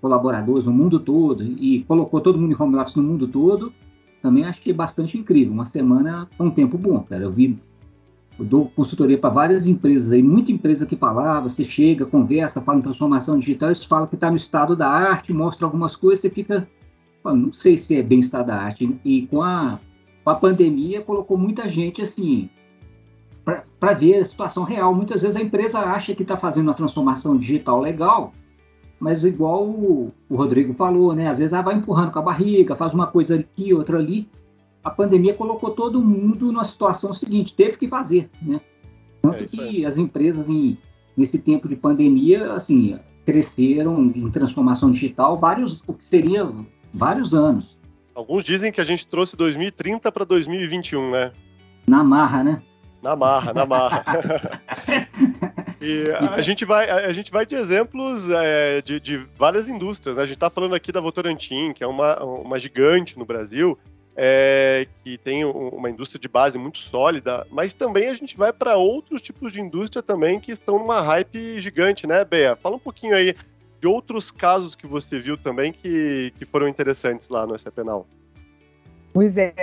colaboradores 0.00 0.67
no 0.67 0.73
mundo 0.73 1.00
todo, 1.00 1.43
e 1.43 1.85
colocou 1.88 2.21
todo 2.21 2.38
mundo 2.38 2.52
em 2.52 2.62
home 2.62 2.76
office 2.76 2.97
no 2.97 3.02
mundo 3.02 3.26
todo, 3.26 3.73
também 4.21 4.45
achei 4.45 4.73
bastante 4.73 5.17
incrível. 5.17 5.52
Uma 5.52 5.64
semana 5.64 6.28
é 6.38 6.43
um 6.43 6.50
tempo 6.50 6.76
bom, 6.76 7.00
cara. 7.00 7.23
Eu 7.23 7.31
vi 7.33 7.59
eu 8.38 8.45
dou 8.45 8.66
consultoria 8.71 9.18
para 9.18 9.30
várias 9.30 9.66
empresas 9.66 10.12
aí, 10.12 10.23
muita 10.23 10.52
empresa 10.52 10.87
que 10.87 10.95
falava, 10.95 11.49
você 11.49 11.64
chega, 11.64 12.07
conversa, 12.07 12.61
fala 12.61 12.78
em 12.78 12.83
transformação 12.83 13.38
digital, 13.38 13.75
você 13.75 13.87
fala 13.87 14.07
que 14.07 14.14
está 14.14 14.30
no 14.30 14.37
estado 14.37 14.76
da 14.76 14.88
arte, 14.88 15.33
mostra 15.33 15.66
algumas 15.66 15.97
coisas, 15.97 16.21
você 16.21 16.30
fica, 16.30 16.68
não 17.25 17.52
sei 17.52 17.76
se 17.76 17.97
é 17.97 18.02
bem 18.02 18.21
estado 18.21 18.47
da 18.47 18.57
arte. 18.57 18.97
E 19.04 19.26
com 19.26 19.42
a, 19.42 19.80
com 20.23 20.30
a 20.30 20.35
pandemia 20.37 21.02
colocou 21.02 21.37
muita 21.37 21.68
gente 21.68 22.00
assim 22.00 22.49
para 23.80 23.95
ver 23.95 24.16
a 24.18 24.25
situação 24.25 24.62
real. 24.62 24.95
Muitas 24.95 25.23
vezes 25.23 25.37
a 25.37 25.40
empresa 25.40 25.80
acha 25.80 26.14
que 26.14 26.23
está 26.23 26.37
fazendo 26.37 26.68
uma 26.68 26.75
transformação 26.75 27.37
digital 27.37 27.80
legal, 27.80 28.33
mas 29.00 29.25
igual 29.25 29.64
o, 29.64 30.12
o, 30.28 30.37
Rodrigo 30.37 30.75
falou, 30.75 31.14
né? 31.14 31.28
Às 31.28 31.38
vezes 31.38 31.52
ela 31.52 31.62
vai 31.62 31.75
empurrando 31.75 32.12
com 32.12 32.18
a 32.18 32.23
barriga, 32.23 32.76
faz 32.76 32.92
uma 32.92 33.07
coisa 33.07 33.37
aqui, 33.37 33.73
outra 33.73 33.99
ali, 33.99 34.28
a 34.82 34.90
pandemia 34.90 35.35
colocou 35.35 35.70
todo 35.70 36.02
mundo 36.02 36.52
numa 36.52 36.64
situação 36.64 37.12
seguinte, 37.12 37.54
teve 37.54 37.76
que 37.76 37.88
fazer, 37.88 38.30
né? 38.40 38.61
Tanto 39.20 39.44
é 39.44 39.47
que 39.47 39.85
as 39.85 39.99
empresas 39.99 40.49
em, 40.49 40.78
nesse 41.16 41.38
tempo 41.38 41.68
de 41.68 41.76
pandemia, 41.76 42.52
assim, 42.52 42.99
cresceram 43.25 44.04
em 44.14 44.30
transformação 44.30 44.90
digital 44.90 45.37
vários, 45.37 45.82
o 45.87 45.92
que 45.92 46.04
seria 46.04 46.49
vários 46.92 47.35
anos. 47.35 47.76
Alguns 48.14 48.42
dizem 48.44 48.73
que 48.73 48.80
a 48.80 48.85
gente 48.85 49.06
trouxe 49.06 49.37
2030 49.37 50.11
para 50.11 50.25
2021, 50.25 51.11
né? 51.11 51.32
Na 51.87 52.02
marra, 52.02 52.42
né? 52.42 52.62
Na 53.02 53.14
marra, 53.14 53.54
na 53.54 53.64
marra. 53.64 54.04
e 55.80 56.11
a 56.37 56.40
gente 56.40 56.64
vai, 56.64 56.90
a 56.90 57.12
gente 57.12 57.30
vai 57.30 57.47
de 57.47 57.54
exemplos 57.54 58.28
é, 58.28 58.82
de, 58.82 58.99
de, 58.99 59.18
várias 59.37 59.68
indústrias. 59.68 60.16
Né? 60.16 60.23
A 60.23 60.26
gente 60.26 60.35
está 60.37 60.50
falando 60.50 60.75
aqui 60.75 60.90
da 60.90 61.00
Votorantim, 61.00 61.73
que 61.73 61.85
é 61.85 61.87
uma, 61.87 62.23
uma 62.25 62.58
gigante 62.58 63.18
no 63.18 63.25
Brasil, 63.25 63.78
é, 64.21 64.89
que 65.05 65.17
tem 65.17 65.45
uma 65.45 65.89
indústria 65.89 66.19
de 66.19 66.27
base 66.27 66.59
muito 66.59 66.79
sólida, 66.79 67.47
mas 67.53 67.73
também 67.73 68.09
a 68.09 68.15
gente 68.15 68.37
vai 68.37 68.53
para 68.53 68.77
outros 68.77 69.23
tipos 69.23 69.53
de 69.53 69.61
indústria 69.63 70.03
também 70.03 70.41
que 70.41 70.51
estão 70.51 70.77
numa 70.77 71.01
hype 71.01 71.61
gigante, 71.61 72.05
né, 72.05 72.25
Bea? 72.25 72.57
Fala 72.57 72.75
um 72.75 72.81
pouquinho 72.81 73.15
aí 73.15 73.33
de 73.81 73.87
outros 73.87 74.33
casos 74.33 74.75
que 74.75 74.89
você 74.89 75.21
viu 75.21 75.39
também 75.39 75.73
que, 75.73 76.33
que 76.37 76.45
foram 76.45 76.67
interessantes 76.67 77.29
lá 77.29 77.47
no 77.47 77.57
SAPenal. 77.57 78.09
Pois 79.13 79.39
é, 79.39 79.55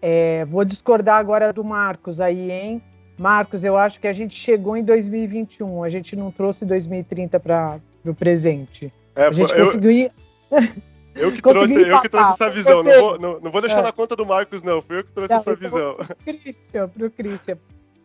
é, 0.00 0.46
vou 0.46 0.64
discordar 0.64 1.18
agora 1.18 1.52
do 1.52 1.62
Marcos 1.62 2.22
aí, 2.22 2.50
hein? 2.50 2.82
Marcos, 3.18 3.64
eu 3.64 3.76
acho 3.76 4.00
que 4.00 4.08
a 4.08 4.14
gente 4.14 4.34
chegou 4.34 4.78
em 4.78 4.82
2021, 4.82 5.84
a 5.84 5.90
gente 5.90 6.16
não 6.16 6.30
trouxe 6.30 6.64
2030 6.64 7.38
para 7.38 7.78
o 8.06 8.14
presente. 8.14 8.90
É, 9.14 9.26
a 9.26 9.30
gente 9.30 9.52
eu, 9.52 9.66
conseguiu 9.66 9.90
ir. 9.90 10.12
Eu 11.20 11.32
que, 11.32 11.42
trouxe, 11.42 11.74
eu 11.74 12.00
que 12.00 12.08
trouxe 12.08 12.32
essa 12.32 12.50
visão. 12.50 12.82
Não 12.82 13.00
vou, 13.00 13.18
não, 13.18 13.40
não 13.40 13.50
vou 13.50 13.60
deixar 13.60 13.80
é. 13.80 13.82
na 13.82 13.92
conta 13.92 14.16
do 14.16 14.26
Marcos, 14.26 14.62
não. 14.62 14.80
Fui 14.82 14.98
eu 14.98 15.04
que 15.04 15.12
trouxe 15.12 15.32
não, 15.32 15.40
essa 15.40 15.54
visão. 15.54 15.94
Pro 15.96 16.16
Christian, 16.16 16.88
pro 16.88 17.10
Christian. 17.10 17.58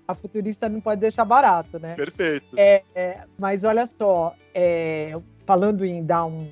A 0.07 0.13
futurista 0.13 0.69
não 0.69 0.79
pode 0.79 1.01
deixar 1.01 1.25
barato, 1.25 1.79
né? 1.79 1.95
Perfeito. 1.95 2.45
É, 2.55 2.84
é, 2.93 3.22
mas 3.39 3.63
olha 3.63 3.88
só, 3.88 4.36
é, 4.53 5.17
falando 5.48 5.84
em 5.84 6.03
dar 6.05 6.25
um, 6.25 6.48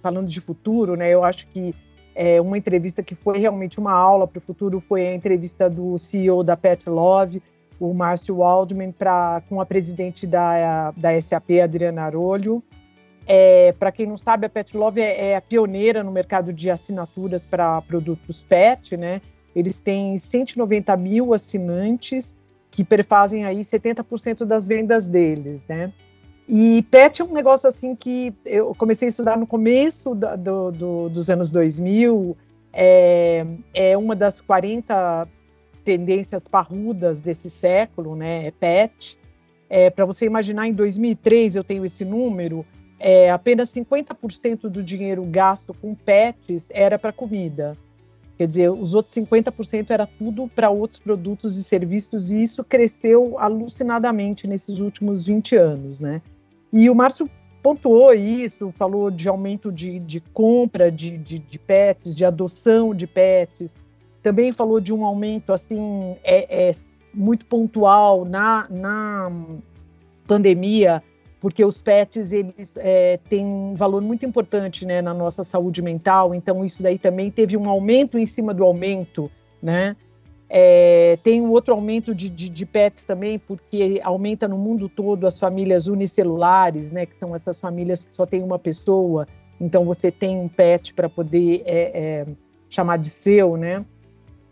falando 0.00 0.28
de 0.28 0.40
futuro, 0.40 0.94
né? 0.94 1.10
Eu 1.10 1.24
acho 1.24 1.46
que 1.48 1.74
é, 2.14 2.40
uma 2.40 2.56
entrevista 2.56 3.02
que 3.02 3.14
foi 3.14 3.38
realmente 3.38 3.78
uma 3.78 3.92
aula 3.92 4.28
para 4.28 4.38
o 4.38 4.42
futuro 4.42 4.82
foi 4.86 5.08
a 5.08 5.14
entrevista 5.14 5.68
do 5.68 5.98
CEO 5.98 6.44
da 6.44 6.56
Pet 6.56 6.88
Love, 6.88 7.42
o 7.80 7.92
Márcio 7.92 8.36
Waldman, 8.36 8.92
pra, 8.92 9.42
com 9.48 9.60
a 9.60 9.66
presidente 9.66 10.26
da, 10.26 10.92
da 10.92 11.20
SAP, 11.20 11.50
Adriana 11.62 12.02
Arolho. 12.02 12.62
É, 13.26 13.72
para 13.72 13.92
quem 13.92 14.06
não 14.06 14.16
sabe, 14.16 14.46
a 14.46 14.48
Pet 14.48 14.76
Love 14.76 15.00
é, 15.00 15.30
é, 15.30 15.36
a 15.36 15.40
pioneira 15.40 16.02
no 16.02 16.10
mercado 16.10 16.52
de 16.52 16.70
assinaturas 16.70 17.46
para 17.46 17.80
produtos 17.82 18.42
pet, 18.42 18.96
né? 18.96 19.20
Eles 19.54 19.78
têm 19.78 20.18
190 20.18 20.96
mil 20.96 21.32
assinantes 21.34 22.34
que 22.70 22.82
perfazem 22.82 23.44
aí 23.44 23.60
70% 23.60 24.44
das 24.44 24.66
vendas 24.66 25.08
deles, 25.08 25.64
né? 25.68 25.92
E 26.48 26.82
pet 26.90 27.22
é 27.22 27.24
um 27.24 27.32
negócio 27.32 27.68
assim 27.68 27.94
que 27.94 28.34
eu 28.44 28.74
comecei 28.74 29.06
a 29.06 29.10
estudar 29.10 29.38
no 29.38 29.46
começo 29.46 30.14
do, 30.14 30.70
do, 30.72 31.08
dos 31.08 31.30
anos 31.30 31.50
2000, 31.50 32.36
é, 32.72 33.46
é, 33.72 33.96
uma 33.96 34.16
das 34.16 34.40
40 34.40 35.28
tendências 35.84 36.48
parrudas 36.48 37.20
desse 37.20 37.50
século, 37.50 38.16
né? 38.16 38.46
É 38.46 38.50
pet. 38.50 39.18
É, 39.68 39.90
Para 39.90 40.04
você 40.04 40.26
imaginar, 40.26 40.66
em 40.66 40.72
2003 40.72 41.56
eu 41.56 41.64
tenho 41.64 41.84
esse 41.84 42.04
número, 42.04 42.66
é, 43.02 43.32
apenas 43.32 43.68
50% 43.74 44.68
do 44.68 44.80
dinheiro 44.80 45.24
gasto 45.24 45.74
com 45.74 45.92
pets 45.92 46.68
era 46.70 46.96
para 46.96 47.12
comida. 47.12 47.76
Quer 48.38 48.46
dizer, 48.46 48.70
os 48.70 48.94
outros 48.94 49.12
50% 49.16 49.90
era 49.90 50.06
tudo 50.06 50.46
para 50.46 50.70
outros 50.70 51.00
produtos 51.00 51.56
e 51.56 51.64
serviços, 51.64 52.30
e 52.30 52.40
isso 52.40 52.62
cresceu 52.62 53.38
alucinadamente 53.40 54.46
nesses 54.46 54.78
últimos 54.78 55.26
20 55.26 55.56
anos, 55.56 56.00
né? 56.00 56.22
E 56.72 56.88
o 56.88 56.94
Márcio 56.94 57.28
pontuou 57.60 58.14
isso, 58.14 58.72
falou 58.78 59.10
de 59.10 59.28
aumento 59.28 59.72
de, 59.72 59.98
de 59.98 60.20
compra 60.20 60.90
de, 60.90 61.18
de, 61.18 61.40
de, 61.40 61.58
pets, 61.58 62.14
de 62.14 62.24
adoção 62.24 62.94
de 62.94 63.08
pets, 63.08 63.74
também 64.22 64.52
falou 64.52 64.80
de 64.80 64.94
um 64.94 65.04
aumento 65.04 65.52
assim 65.52 66.16
é, 66.22 66.68
é 66.68 66.74
muito 67.12 67.44
pontual 67.46 68.24
na, 68.24 68.66
na 68.70 69.30
pandemia 70.26 71.02
porque 71.42 71.64
os 71.64 71.82
pets 71.82 72.30
eles 72.30 72.76
é, 72.78 73.18
têm 73.28 73.44
um 73.44 73.74
valor 73.74 74.00
muito 74.00 74.24
importante 74.24 74.86
né, 74.86 75.02
na 75.02 75.12
nossa 75.12 75.42
saúde 75.42 75.82
mental, 75.82 76.32
então 76.36 76.64
isso 76.64 76.80
daí 76.80 76.96
também 76.96 77.32
teve 77.32 77.56
um 77.56 77.68
aumento 77.68 78.16
em 78.16 78.24
cima 78.26 78.54
do 78.54 78.62
aumento, 78.62 79.28
né? 79.60 79.96
É, 80.48 81.18
tem 81.24 81.42
um 81.42 81.50
outro 81.50 81.74
aumento 81.74 82.14
de, 82.14 82.28
de, 82.28 82.48
de, 82.48 82.64
pets 82.64 83.04
também, 83.04 83.40
porque 83.40 84.00
aumenta 84.04 84.46
no 84.46 84.56
mundo 84.56 84.88
todo 84.88 85.26
as 85.26 85.40
famílias 85.40 85.88
unicelulares, 85.88 86.92
né? 86.92 87.06
Que 87.06 87.16
são 87.16 87.34
essas 87.34 87.58
famílias 87.58 88.04
que 88.04 88.14
só 88.14 88.24
tem 88.24 88.40
uma 88.40 88.58
pessoa, 88.58 89.26
então 89.60 89.84
você 89.84 90.12
tem 90.12 90.38
um 90.38 90.46
pet 90.46 90.94
para 90.94 91.08
poder 91.08 91.62
é, 91.64 91.90
é, 91.92 92.26
chamar 92.68 92.98
de 92.98 93.10
seu, 93.10 93.56
né? 93.56 93.84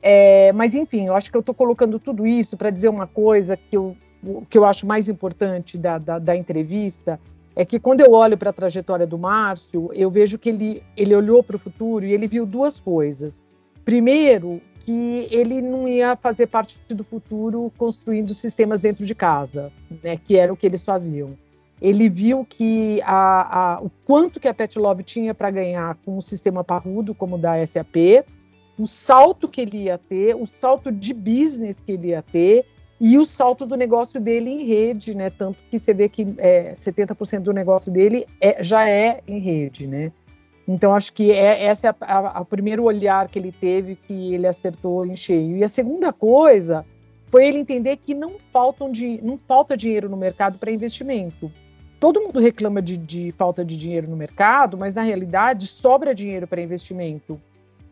É, 0.03 0.53
mas 0.55 0.75
enfim, 0.75 1.07
eu 1.07 1.15
acho 1.15 1.31
que 1.31 1.37
eu 1.37 1.41
estou 1.41 1.55
colocando 1.55 2.01
tudo 2.01 2.27
isso 2.27 2.57
para 2.57 2.71
dizer 2.71 2.89
uma 2.89 3.07
coisa 3.07 3.57
que 3.57 3.77
eu 3.77 3.97
o 4.23 4.45
que 4.45 4.59
eu 4.59 4.65
acho 4.65 4.87
mais 4.87 5.09
importante 5.09 5.79
da, 5.79 5.99
da, 5.99 6.19
da 6.19 6.37
entrevista 6.37 7.19
é 7.57 7.65
que 7.65 7.81
quando 7.81 8.01
eu 8.01 8.13
olho 8.13 8.39
para 8.39 8.51
a 8.51 8.53
trajetória 8.53 9.07
do 9.07 9.19
Márcio, 9.19 9.91
eu 9.93 10.11
vejo 10.11 10.39
que 10.39 10.49
ele, 10.49 10.83
ele 10.97 11.15
olhou 11.15 11.43
para 11.43 11.57
o 11.57 11.59
futuro 11.59 12.05
e 12.05 12.13
ele 12.13 12.29
viu 12.29 12.47
duas 12.47 12.79
coisas. 12.79 13.43
Primeiro, 13.85 14.61
que 14.81 15.27
ele 15.31 15.61
não 15.61 15.89
ia 15.89 16.17
fazer 16.17 16.47
parte 16.47 16.79
do 16.89 17.05
futuro 17.05 17.73
construindo 17.77 18.35
sistemas 18.35 18.81
dentro 18.81 19.05
de 19.05 19.15
casa, 19.15 19.73
né, 20.03 20.17
que 20.17 20.37
era 20.37 20.53
o 20.53 20.57
que 20.57 20.67
eles 20.67 20.85
faziam. 20.85 21.37
Ele 21.81 22.09
viu 22.09 22.45
que 22.45 23.01
a, 23.05 23.75
a, 23.75 23.81
o 23.81 23.91
quanto 24.05 24.39
que 24.39 24.49
a 24.49 24.55
Pet 24.55 24.79
Love 24.79 25.03
tinha 25.03 25.35
para 25.35 25.51
ganhar 25.51 25.97
com 26.05 26.19
um 26.19 26.21
sistema 26.21 26.63
parrudo 26.63 27.15
como 27.15 27.37
o 27.37 27.39
da 27.39 27.67
SAP, 27.67 28.25
o 28.79 28.87
salto 28.87 29.49
que 29.49 29.63
ele 29.63 29.85
ia 29.85 29.99
ter, 29.99 30.35
o 30.37 30.47
salto 30.47 30.93
de 30.93 31.13
business 31.13 31.81
que 31.81 31.93
ele 31.93 32.09
ia 32.09 32.23
ter 32.23 32.67
e 33.01 33.17
o 33.17 33.25
salto 33.25 33.65
do 33.65 33.77
negócio 33.77 34.21
dele 34.21 34.51
em 34.51 34.65
rede, 34.65 35.15
né? 35.15 35.31
Tanto 35.31 35.59
que 35.71 35.79
você 35.79 35.95
vê 35.95 36.09
que 36.09 36.35
é, 36.37 36.75
70% 36.75 37.41
do 37.41 37.53
negócio 37.53 37.91
dele 37.91 38.27
é, 38.41 38.63
já 38.63 38.87
é 38.89 39.21
em 39.27 39.39
rede, 39.39 39.87
né? 39.87 40.13
Então 40.69 40.95
acho 40.95 41.13
que 41.15 41.33
é, 41.33 41.65
essa 41.65 41.89
é 41.89 42.39
o 42.39 42.45
primeiro 42.45 42.85
olhar 42.85 43.27
que 43.29 43.39
ele 43.39 43.51
teve 43.51 43.97
que 43.97 44.35
ele 44.35 44.47
acertou 44.47 45.07
em 45.07 45.17
cheio. 45.17 45.57
E 45.57 45.65
a 45.65 45.69
segunda 45.69 46.13
coisa 46.13 46.85
foi 47.31 47.47
ele 47.47 47.59
entender 47.59 47.97
que 47.97 48.15
não, 48.15 48.35
faltam 48.53 48.93
de, 48.93 49.19
não 49.23 49.39
falta 49.39 49.77
dinheiro 49.77 50.09
no 50.09 50.17
mercado 50.17 50.59
para 50.59 50.71
investimento. 50.71 51.51
Todo 51.99 52.21
mundo 52.21 52.39
reclama 52.39 52.83
de, 52.83 52.97
de 52.97 53.33
falta 53.33 53.65
de 53.65 53.77
dinheiro 53.77 54.09
no 54.09 54.17
mercado, 54.17 54.77
mas 54.77 54.95
na 54.95 55.03
realidade 55.03 55.67
sobra 55.67 56.15
dinheiro 56.15 56.47
para 56.47 56.61
investimento 56.61 57.41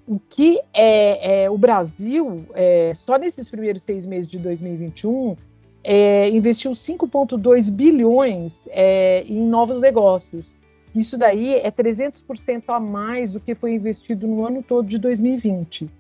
o 0.09 0.19
que 0.19 0.59
é, 0.73 1.43
é 1.43 1.51
o 1.51 1.59
Brasil, 1.59 2.47
é, 2.55 2.93
só 2.95 3.19
nesses 3.19 3.51
primeiros 3.51 3.83
seis 3.83 4.07
meses 4.07 4.27
de 4.27 4.39
2021, 4.39 5.37
é, 5.85 6.31
investiu 6.31 6.71
5,2 6.71 7.71
bilhões 7.71 8.65
é, 8.69 9.23
em 9.25 9.47
novos 9.47 9.83
negócios. 9.83 10.51
Isso 10.95 11.19
daí 11.19 11.57
é 11.57 11.71
300% 11.71 12.65
a 12.69 12.81
mais 12.81 13.33
do 13.33 13.41
que 13.41 13.55
foi 13.55 13.75
investido 13.75 14.27
no 14.27 14.47
ano 14.47 14.63
todo 14.63 14.89
de 14.89 14.99
2020. 14.99 15.91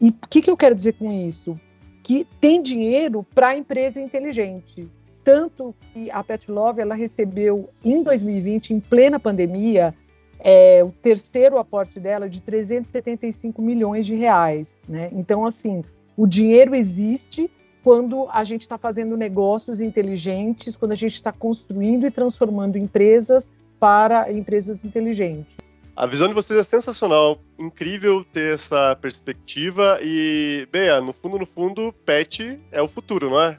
E 0.00 0.08
o 0.08 0.14
que, 0.30 0.40
que 0.40 0.50
eu 0.50 0.56
quero 0.56 0.74
dizer 0.74 0.94
com 0.94 1.12
isso? 1.12 1.60
Que 2.02 2.26
tem 2.40 2.62
dinheiro 2.62 3.24
para 3.34 3.54
empresa 3.54 4.00
inteligente. 4.00 4.88
Tanto 5.22 5.74
que 5.92 6.10
a 6.10 6.24
Pet 6.24 6.50
Love 6.50 6.80
ela 6.80 6.94
recebeu 6.94 7.68
em 7.84 8.02
2020, 8.02 8.70
em 8.72 8.80
plena 8.80 9.20
pandemia, 9.20 9.94
é, 10.42 10.82
o 10.82 10.90
terceiro 10.90 11.56
aporte 11.56 12.00
dela 12.00 12.28
de 12.28 12.42
375 12.42 13.62
milhões 13.62 14.04
de 14.04 14.16
reais. 14.16 14.76
Né? 14.88 15.08
Então, 15.12 15.46
assim, 15.46 15.84
o 16.16 16.26
dinheiro 16.26 16.74
existe 16.74 17.50
quando 17.84 18.28
a 18.30 18.44
gente 18.44 18.62
está 18.62 18.76
fazendo 18.76 19.16
negócios 19.16 19.80
inteligentes, 19.80 20.76
quando 20.76 20.92
a 20.92 20.96
gente 20.96 21.14
está 21.14 21.32
construindo 21.32 22.06
e 22.06 22.10
transformando 22.10 22.76
empresas 22.76 23.48
para 23.78 24.32
empresas 24.32 24.84
inteligentes. 24.84 25.56
A 25.94 26.06
visão 26.06 26.26
de 26.26 26.34
vocês 26.34 26.58
é 26.58 26.62
sensacional, 26.62 27.38
incrível 27.58 28.24
ter 28.24 28.54
essa 28.54 28.96
perspectiva 28.96 29.98
e, 30.00 30.66
Bea, 30.72 31.00
no 31.00 31.12
fundo, 31.12 31.38
no 31.38 31.46
fundo, 31.46 31.92
pet 32.04 32.58
é 32.70 32.80
o 32.80 32.88
futuro, 32.88 33.28
não 33.28 33.40
é? 33.40 33.58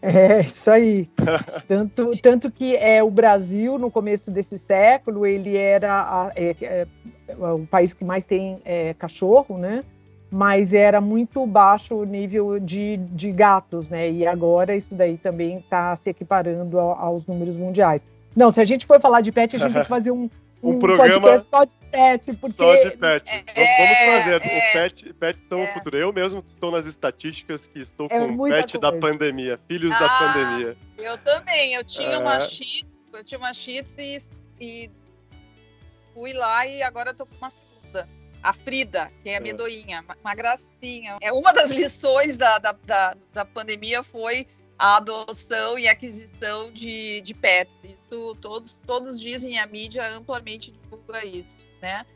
É, 0.00 0.40
isso 0.40 0.70
aí. 0.70 1.08
tanto, 1.66 2.16
tanto 2.22 2.50
que 2.50 2.76
é, 2.76 3.02
o 3.02 3.10
Brasil, 3.10 3.78
no 3.78 3.90
começo 3.90 4.30
desse 4.30 4.58
século, 4.58 5.26
ele 5.26 5.56
era 5.56 5.92
a, 5.92 6.32
é, 6.36 6.54
é, 6.60 6.86
o 7.36 7.66
país 7.66 7.94
que 7.94 8.04
mais 8.04 8.24
tem 8.24 8.60
é, 8.64 8.94
cachorro, 8.94 9.58
né? 9.58 9.84
Mas 10.30 10.72
era 10.72 11.00
muito 11.00 11.44
baixo 11.46 11.96
o 11.96 12.04
nível 12.04 12.58
de, 12.58 12.98
de 12.98 13.32
gatos, 13.32 13.88
né? 13.88 14.10
E 14.10 14.26
agora 14.26 14.76
isso 14.76 14.94
daí 14.94 15.16
também 15.16 15.58
está 15.58 15.96
se 15.96 16.10
equiparando 16.10 16.78
aos 16.78 17.26
números 17.26 17.56
mundiais. 17.56 18.04
Não, 18.36 18.50
se 18.50 18.60
a 18.60 18.64
gente 18.64 18.86
for 18.86 19.00
falar 19.00 19.20
de 19.22 19.32
pet, 19.32 19.56
a 19.56 19.58
gente 19.58 19.72
tem 19.72 19.82
que 19.82 19.88
fazer 19.88 20.10
um, 20.10 20.28
um, 20.62 20.70
um 20.70 20.78
programa 20.78 21.38
só 21.38 21.64
de 21.64 21.74
pet, 21.90 22.32
porque... 22.34 22.52
Só 22.52 22.74
de 22.76 22.96
pet. 22.96 23.28
É, 23.28 23.76
vamos 23.76 23.98
fazer. 24.22 24.32
É, 24.32 24.36
o 24.36 24.72
pet, 24.72 25.12
pet 25.14 25.42
são 25.48 25.60
é. 25.60 25.64
o 25.64 25.74
futuro. 25.74 25.96
Eu 25.96 26.12
mesmo 26.12 26.42
estou 26.46 26.70
nas 26.70 26.86
estatísticas 26.86 27.66
que 27.66 27.78
estou 27.78 28.06
é 28.10 28.18
com 28.18 28.34
o 28.34 28.48
pet 28.48 28.78
coisa. 28.78 28.78
da 28.78 28.92
pandemia, 28.92 29.60
filhos 29.68 29.92
ah, 29.92 29.98
da 29.98 30.08
pandemia. 30.08 30.76
Eu 30.98 31.16
também. 31.18 31.74
Eu 31.74 31.84
tinha 31.84 32.18
uma 32.18 32.40
Shih 32.40 32.86
eu 33.12 33.24
tinha 33.24 33.38
uma 33.38 33.52
Shih 33.52 33.84
e, 33.98 34.22
e 34.60 34.90
fui 36.14 36.32
lá 36.32 36.66
e 36.66 36.82
agora 36.82 37.10
estou 37.10 37.26
com 37.26 37.36
uma 37.36 37.50
segunda. 37.50 38.08
A 38.40 38.52
Frida, 38.52 39.10
que 39.22 39.30
é 39.30 39.36
a 39.36 39.40
medoinha, 39.40 40.04
uma 40.22 40.34
gracinha. 40.34 41.18
É 41.20 41.32
uma 41.32 41.52
das 41.52 41.70
lições 41.70 42.36
da, 42.36 42.58
da, 42.58 42.72
da, 42.84 43.16
da 43.32 43.44
pandemia 43.44 44.02
foi 44.02 44.46
a 44.78 44.98
adoção 44.98 45.78
e 45.78 45.88
aquisição 45.88 46.72
de, 46.72 47.20
de 47.22 47.34
pets. 47.34 47.74
Isso 47.82 48.36
todos, 48.40 48.80
todos 48.86 49.20
dizem, 49.20 49.58
a 49.58 49.66
mídia 49.66 50.08
amplamente 50.14 50.70
divulga 50.70 51.24
isso, 51.24 51.64
né? 51.82 52.06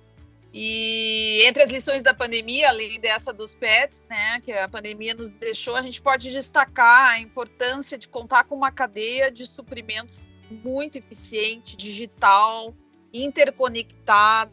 E 0.54 1.42
entre 1.46 1.62
as 1.62 1.70
lições 1.70 2.02
da 2.02 2.12
pandemia, 2.12 2.68
além 2.68 3.00
dessa 3.00 3.32
dos 3.32 3.54
pets, 3.54 3.98
né, 4.08 4.38
que 4.40 4.52
a 4.52 4.68
pandemia 4.68 5.14
nos 5.14 5.30
deixou, 5.30 5.74
a 5.74 5.82
gente 5.82 6.00
pode 6.02 6.30
destacar 6.30 7.12
a 7.12 7.18
importância 7.18 7.96
de 7.96 8.06
contar 8.06 8.44
com 8.44 8.54
uma 8.54 8.70
cadeia 8.70 9.30
de 9.30 9.46
suprimentos 9.46 10.20
muito 10.50 10.98
eficiente, 10.98 11.74
digital, 11.74 12.74
interconectada, 13.14 14.52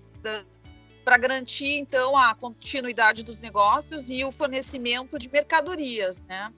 para 1.03 1.17
garantir 1.17 1.77
então 1.77 2.15
a 2.15 2.33
continuidade 2.33 3.21
dos 3.21 3.37
negócios 3.37 4.09
e 4.09 4.23
o 4.23 4.31
fornecimento 4.31 5.19
de 5.19 5.29
mercadorias, 5.29 6.21
né? 6.21 6.53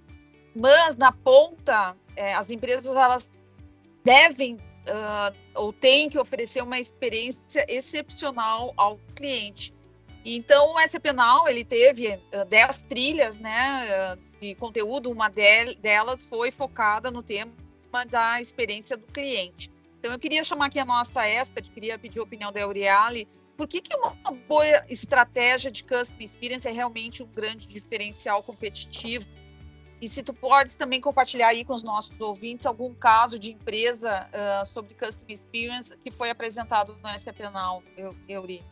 Mas 0.56 0.96
na 0.96 1.12
ponta, 1.12 1.96
é, 2.16 2.34
as 2.34 2.52
empresas 2.52 2.96
elas 2.96 3.32
devem 4.04 4.56
uh, 4.56 5.36
ou 5.56 5.72
têm 5.72 6.10
que 6.10 6.20
oferecer 6.20 6.62
uma 6.62 6.80
experiência 6.80 7.66
excepcional 7.70 8.74
ao 8.76 9.00
cliente. 9.16 9.74
Então 10.26 10.76
o 10.76 10.80
SP 10.80 11.14
Now, 11.14 11.48
ele 11.48 11.64
teve 11.64 12.08
uh, 12.10 12.46
10 12.48 12.84
trilhas, 12.84 13.40
né, 13.40 14.14
uh, 14.14 14.40
de 14.40 14.56
conteúdo, 14.56 15.12
uma 15.12 15.30
delas 15.30 16.24
foi 16.24 16.52
focada 16.52 17.10
no 17.10 17.24
tema 17.24 17.52
da 18.10 18.42
experiência 18.42 18.98
do 18.98 19.06
cliente. 19.08 19.70
Então 20.00 20.12
eu 20.12 20.20
queria 20.20 20.44
chamar 20.44 20.66
aqui 20.66 20.80
a 20.80 20.86
nossa 20.86 21.28
expert, 21.28 21.70
queria 21.72 21.98
pedir 21.98 22.20
a 22.20 22.24
opinião 22.24 22.52
da 22.52 22.60
Euriale 22.60 23.28
por 23.62 23.68
que, 23.68 23.80
que 23.80 23.96
uma 23.96 24.16
boa 24.50 24.66
estratégia 24.90 25.70
de 25.70 25.84
Customer 25.84 26.24
Experience 26.24 26.68
é 26.68 26.72
realmente 26.72 27.22
um 27.22 27.28
grande 27.28 27.68
diferencial 27.68 28.42
competitivo? 28.42 29.28
E 30.02 30.08
se 30.08 30.24
tu 30.24 30.34
podes 30.34 30.76
também 30.76 31.00
compartilhar 31.00 31.50
aí 31.50 31.64
com 31.64 31.74
os 31.74 31.84
nossos 31.84 32.20
ouvintes 32.20 32.66
algum 32.66 32.92
caso 32.92 33.38
de 33.38 33.52
empresa 33.52 34.28
uh, 34.34 34.66
sobre 34.66 34.96
Customer 34.96 35.32
Experience 35.32 35.96
que 35.96 36.10
foi 36.10 36.32
apresentado 36.32 36.98
no 37.04 37.20
SAP 37.20 37.40
Now, 37.54 37.84
Euri? 38.28 38.64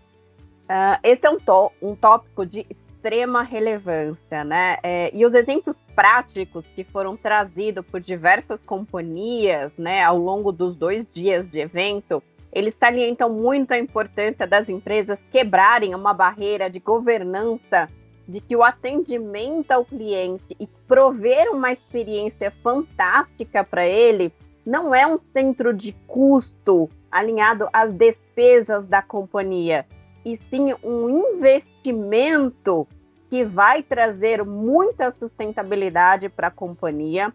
Uh, 0.64 0.98
esse 1.04 1.28
é 1.28 1.30
um, 1.30 1.38
um 1.82 1.96
tópico 1.96 2.46
de 2.46 2.66
extrema 2.68 3.44
relevância, 3.44 4.44
né? 4.44 4.78
É, 4.82 5.12
e 5.14 5.24
os 5.24 5.34
exemplos 5.36 5.78
práticos 5.96 6.66
que 6.76 6.84
foram 6.84 7.16
trazidos 7.16 7.86
por 7.86 8.02
diversas 8.02 8.60
companhias, 8.64 9.72
né, 9.78 10.04
ao 10.04 10.18
longo 10.18 10.52
dos 10.52 10.76
dois 10.76 11.08
dias 11.14 11.48
de 11.50 11.60
evento, 11.60 12.24
eles 12.52 12.76
salientam 12.80 13.30
muito 13.30 13.72
a 13.72 13.80
importância 13.80 14.48
das 14.48 14.70
empresas 14.70 15.22
quebrarem 15.32 15.94
uma 15.94 16.14
barreira 16.14 16.70
de 16.70 16.80
governança 16.80 17.88
de 18.30 18.40
que 18.40 18.56
o 18.56 18.64
atendimento 18.64 19.72
ao 19.72 19.84
cliente 19.84 20.56
e 20.60 20.68
prover 20.88 21.50
uma 21.52 21.72
experiência 21.72 22.52
fantástica 22.64 23.64
para 23.64 23.88
ele 23.88 24.32
não 24.64 24.94
é 24.94 25.08
um 25.08 25.18
centro 25.18 25.74
de 25.74 25.94
custo 26.06 26.88
alinhado 27.12 27.68
às 27.74 27.92
despesas 27.92 28.86
da 28.86 29.02
companhia, 29.02 29.84
e 30.24 30.36
sim 30.36 30.76
um 30.84 31.10
investimento 31.10 32.88
que 33.32 33.44
vai 33.44 33.82
trazer 33.82 34.46
muita 34.46 35.10
sustentabilidade 35.10 36.30
para 36.30 36.50
a 36.50 36.52
companhia, 36.52 37.34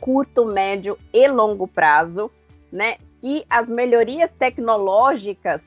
curto, 0.00 0.44
médio 0.44 0.96
e 1.12 1.26
longo 1.26 1.66
prazo, 1.66 2.30
né? 2.70 2.98
que 3.20 3.44
as 3.50 3.68
melhorias 3.68 4.32
tecnológicas 4.32 5.64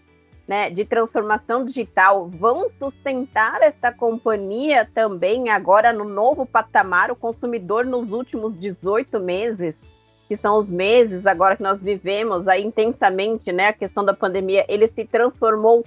né, 0.48 0.70
de 0.70 0.84
transformação 0.84 1.64
digital 1.64 2.28
vão 2.28 2.68
sustentar 2.70 3.62
esta 3.62 3.92
companhia 3.92 4.90
também 4.94 5.50
agora 5.50 5.94
no 5.94 6.04
novo 6.04 6.46
patamar. 6.46 7.12
O 7.12 7.16
consumidor 7.16 7.86
nos 7.86 8.12
últimos 8.12 8.58
18 8.60 9.20
meses, 9.20 9.80
que 10.28 10.36
são 10.36 10.58
os 10.58 10.70
meses 10.70 11.26
agora 11.26 11.56
que 11.56 11.64
nós 11.64 11.82
vivemos 11.82 12.48
aí 12.48 12.66
intensamente, 12.66 13.52
né, 13.52 13.68
a 13.68 13.74
questão 13.74 14.04
da 14.04 14.14
pandemia, 14.14 14.66
ele 14.68 14.88
se 14.88 15.06
transformou 15.06 15.86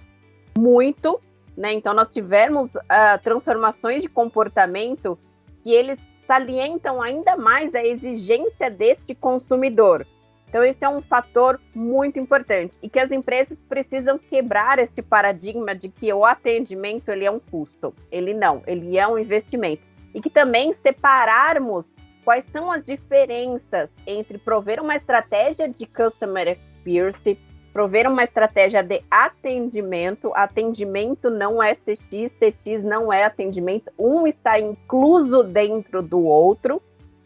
muito, 0.56 1.20
né? 1.56 1.72
Então 1.72 1.92
nós 1.92 2.08
tivemos 2.08 2.70
uh, 2.74 3.22
transformações 3.22 4.02
de 4.02 4.08
comportamento 4.08 5.18
que 5.62 5.70
eles 5.70 5.98
salientam 6.26 7.02
ainda 7.02 7.36
mais 7.36 7.74
a 7.74 7.84
exigência 7.84 8.70
deste 8.70 9.14
consumidor. 9.14 10.06
Então, 10.54 10.62
esse 10.62 10.84
é 10.84 10.88
um 10.88 11.02
fator 11.02 11.60
muito 11.74 12.16
importante 12.16 12.78
e 12.80 12.88
que 12.88 13.00
as 13.00 13.10
empresas 13.10 13.60
precisam 13.68 14.16
quebrar 14.16 14.78
esse 14.78 15.02
paradigma 15.02 15.74
de 15.74 15.88
que 15.88 16.12
o 16.12 16.24
atendimento 16.24 17.08
ele 17.08 17.24
é 17.24 17.30
um 17.30 17.40
custo. 17.40 17.92
Ele 18.08 18.32
não, 18.32 18.62
ele 18.64 18.96
é 18.96 19.04
um 19.04 19.18
investimento. 19.18 19.82
E 20.14 20.20
que 20.20 20.30
também 20.30 20.72
separarmos 20.72 21.88
quais 22.24 22.44
são 22.44 22.70
as 22.70 22.84
diferenças 22.84 23.90
entre 24.06 24.38
prover 24.38 24.80
uma 24.80 24.94
estratégia 24.94 25.68
de 25.68 25.86
customer 25.88 26.46
experience, 26.46 27.36
prover 27.72 28.08
uma 28.08 28.22
estratégia 28.22 28.80
de 28.80 29.02
atendimento. 29.10 30.30
Atendimento 30.36 31.30
não 31.30 31.60
é 31.60 31.74
CX, 31.74 32.32
CX 32.38 32.84
não 32.84 33.12
é 33.12 33.24
atendimento. 33.24 33.90
Um 33.98 34.24
está 34.24 34.60
incluso 34.60 35.42
dentro 35.42 36.00
do 36.00 36.22
outro. 36.22 36.80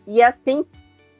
E 0.06 0.22
assim 0.22 0.64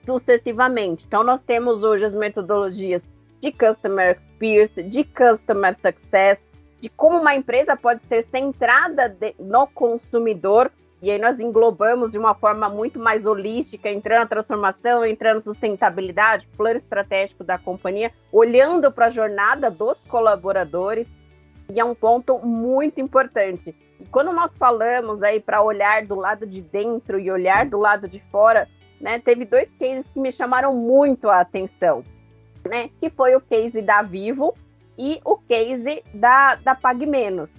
sucessivamente. 0.08 1.04
Então, 1.06 1.22
nós 1.22 1.42
temos 1.42 1.82
hoje 1.82 2.04
as 2.04 2.14
metodologias 2.14 3.02
de 3.40 3.52
Customer 3.52 4.16
Experience, 4.16 4.82
de 4.82 5.04
Customer 5.04 5.74
Success, 5.74 6.40
de 6.80 6.88
como 6.88 7.18
uma 7.18 7.34
empresa 7.34 7.76
pode 7.76 8.00
ser 8.08 8.22
centrada 8.24 9.08
de, 9.08 9.34
no 9.38 9.66
consumidor, 9.66 10.72
e 11.02 11.10
aí 11.10 11.18
nós 11.18 11.38
englobamos 11.40 12.10
de 12.10 12.18
uma 12.18 12.34
forma 12.34 12.68
muito 12.70 12.98
mais 12.98 13.26
holística, 13.26 13.90
entrando 13.90 14.20
na 14.20 14.26
transformação, 14.26 15.04
entrando 15.04 15.36
na 15.36 15.42
sustentabilidade, 15.42 16.48
plano 16.56 16.78
estratégico 16.78 17.44
da 17.44 17.58
companhia, 17.58 18.10
olhando 18.32 18.90
para 18.90 19.06
a 19.06 19.10
jornada 19.10 19.70
dos 19.70 19.98
colaboradores, 20.08 21.06
e 21.70 21.78
é 21.78 21.84
um 21.84 21.94
ponto 21.94 22.38
muito 22.38 22.98
importante. 22.98 23.76
E 24.00 24.06
quando 24.06 24.32
nós 24.32 24.56
falamos 24.56 25.22
aí 25.22 25.38
para 25.38 25.60
olhar 25.60 26.06
do 26.06 26.14
lado 26.14 26.46
de 26.46 26.62
dentro 26.62 27.20
e 27.20 27.30
olhar 27.30 27.66
do 27.66 27.78
lado 27.78 28.08
de 28.08 28.20
fora, 28.30 28.66
né, 29.00 29.18
teve 29.18 29.44
dois 29.44 29.68
cases 29.78 30.06
que 30.12 30.20
me 30.20 30.32
chamaram 30.32 30.74
muito 30.74 31.28
a 31.28 31.40
atenção, 31.40 32.04
né, 32.64 32.90
que 33.00 33.10
foi 33.10 33.36
o 33.36 33.40
case 33.40 33.80
da 33.80 34.02
Vivo 34.02 34.54
e 34.96 35.20
o 35.24 35.36
case 35.36 36.02
da, 36.12 36.56
da 36.56 36.74
Pag 36.74 37.06
Menos. 37.06 37.54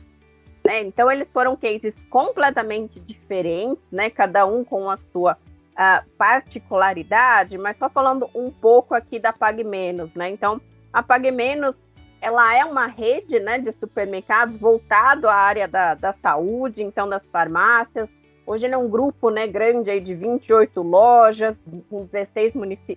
Né? 0.64 0.82
Então, 0.82 1.10
eles 1.10 1.32
foram 1.32 1.56
cases 1.56 1.98
completamente 2.10 3.00
diferentes, 3.00 3.84
né, 3.92 4.10
cada 4.10 4.46
um 4.46 4.64
com 4.64 4.90
a 4.90 4.98
sua 4.98 5.34
uh, 5.34 6.10
particularidade, 6.18 7.58
mas 7.58 7.78
só 7.78 7.90
falando 7.90 8.30
um 8.36 8.52
pouco 8.52 8.94
aqui 8.94 9.18
da 9.20 9.32
Pag 9.32 9.64
Menos. 9.64 10.14
Né? 10.14 10.30
Então, 10.30 10.60
a 10.92 11.02
Pag 11.02 11.32
Menos 11.32 11.80
ela 12.22 12.54
é 12.54 12.66
uma 12.66 12.86
rede 12.88 13.40
né, 13.40 13.58
de 13.58 13.72
supermercados 13.72 14.58
voltado 14.58 15.30
à 15.30 15.34
área 15.34 15.68
da, 15.68 15.94
da 15.94 16.12
saúde, 16.14 16.84
então 16.84 17.08
das 17.08 17.26
farmácias, 17.28 18.10
Hoje 18.50 18.66
ele 18.66 18.74
é 18.74 18.78
um 18.80 18.90
grupo 18.90 19.30
né, 19.30 19.46
grande 19.46 19.92
aí 19.92 20.00
de 20.00 20.16
28 20.16 20.82
lojas, 20.82 21.62
com 21.88 22.06
16 22.06 22.56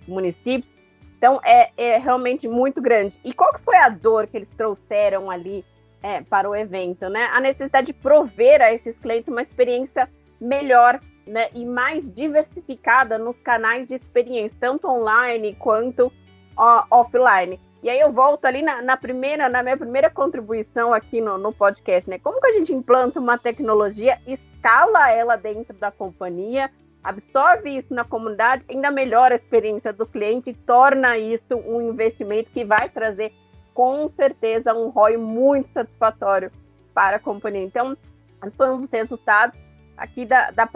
municípios. 0.09 0.73
Então 1.19 1.39
é, 1.45 1.71
é, 1.77 1.99
realmente 1.99 2.49
muito 2.49 2.81
grande. 2.81 3.21
E 3.23 3.35
qual 3.35 3.53
que 3.53 3.61
foi 3.61 3.77
a 3.77 3.91
dor 3.91 4.27
que 4.27 4.39
eles 4.39 4.49
trouxeram 4.57 5.31
ali 5.31 5.63
é, 6.03 6.23
para 6.23 6.49
o 6.49 6.57
evento? 6.57 7.07
Né? 7.11 7.29
A 7.35 7.39
necessidade 7.39 7.89
de 7.89 7.93
prover 7.93 8.63
a 8.63 8.73
esses 8.73 8.99
clientes 8.99 9.29
uma 9.29 9.43
experiência 9.43 10.09
melhor 10.41 10.99
né, 11.27 11.51
e 11.55 11.67
mais 11.67 12.11
diversificada 12.11 13.19
nos 13.19 13.39
canais 13.39 13.87
de 13.87 13.95
experiência, 13.95 14.57
tanto 14.59 14.89
online 14.89 15.55
quanto 15.57 16.11
ó, 16.57 16.85
offline. 16.91 17.61
E 17.83 17.91
aí 17.91 17.99
eu 17.99 18.13
volto 18.13 18.45
ali 18.45 18.63
na, 18.63 18.81
na, 18.81 18.97
primeira, 18.97 19.49
na 19.49 19.63
minha 19.63 19.77
primeira 19.77 20.09
contribuição 20.09 20.95
aqui 20.95 21.21
no, 21.21 21.37
no 21.37 21.53
podcast, 21.53 22.09
né? 22.09 22.19
Como 22.19 22.41
que 22.41 22.47
a 22.47 22.53
gente 22.53 22.73
implanta 22.73 23.19
uma 23.19 23.37
tecnologia 23.37 24.21
escala 24.25 25.11
ela 25.11 25.35
dentro 25.35 25.77
da 25.77 25.91
companhia, 25.91 26.71
absorve 27.03 27.77
isso 27.77 27.93
na 27.93 28.05
comunidade, 28.05 28.65
ainda 28.69 28.91
melhora 28.91 29.35
a 29.35 29.37
experiência 29.37 29.93
do 29.93 30.07
cliente 30.07 30.51
e 30.51 30.55
torna 30.55 31.19
isso 31.19 31.57
um 31.57 31.83
investimento 31.91 32.51
que 32.53 32.65
vai 32.65 32.89
trazer 32.89 33.33
com 33.75 34.07
certeza 34.07 34.73
um 34.73 34.89
ROI 34.89 35.17
muito 35.17 35.69
satisfatório 35.73 36.53
para 36.95 37.17
a 37.17 37.21
companhia. 37.21 37.65
Então, 37.65 37.97
esses 38.43 38.57
foram 38.57 38.81
os 38.81 38.91
resultados 38.91 39.59
aqui 39.97 40.25
da, 40.25 40.51
da 40.51 40.69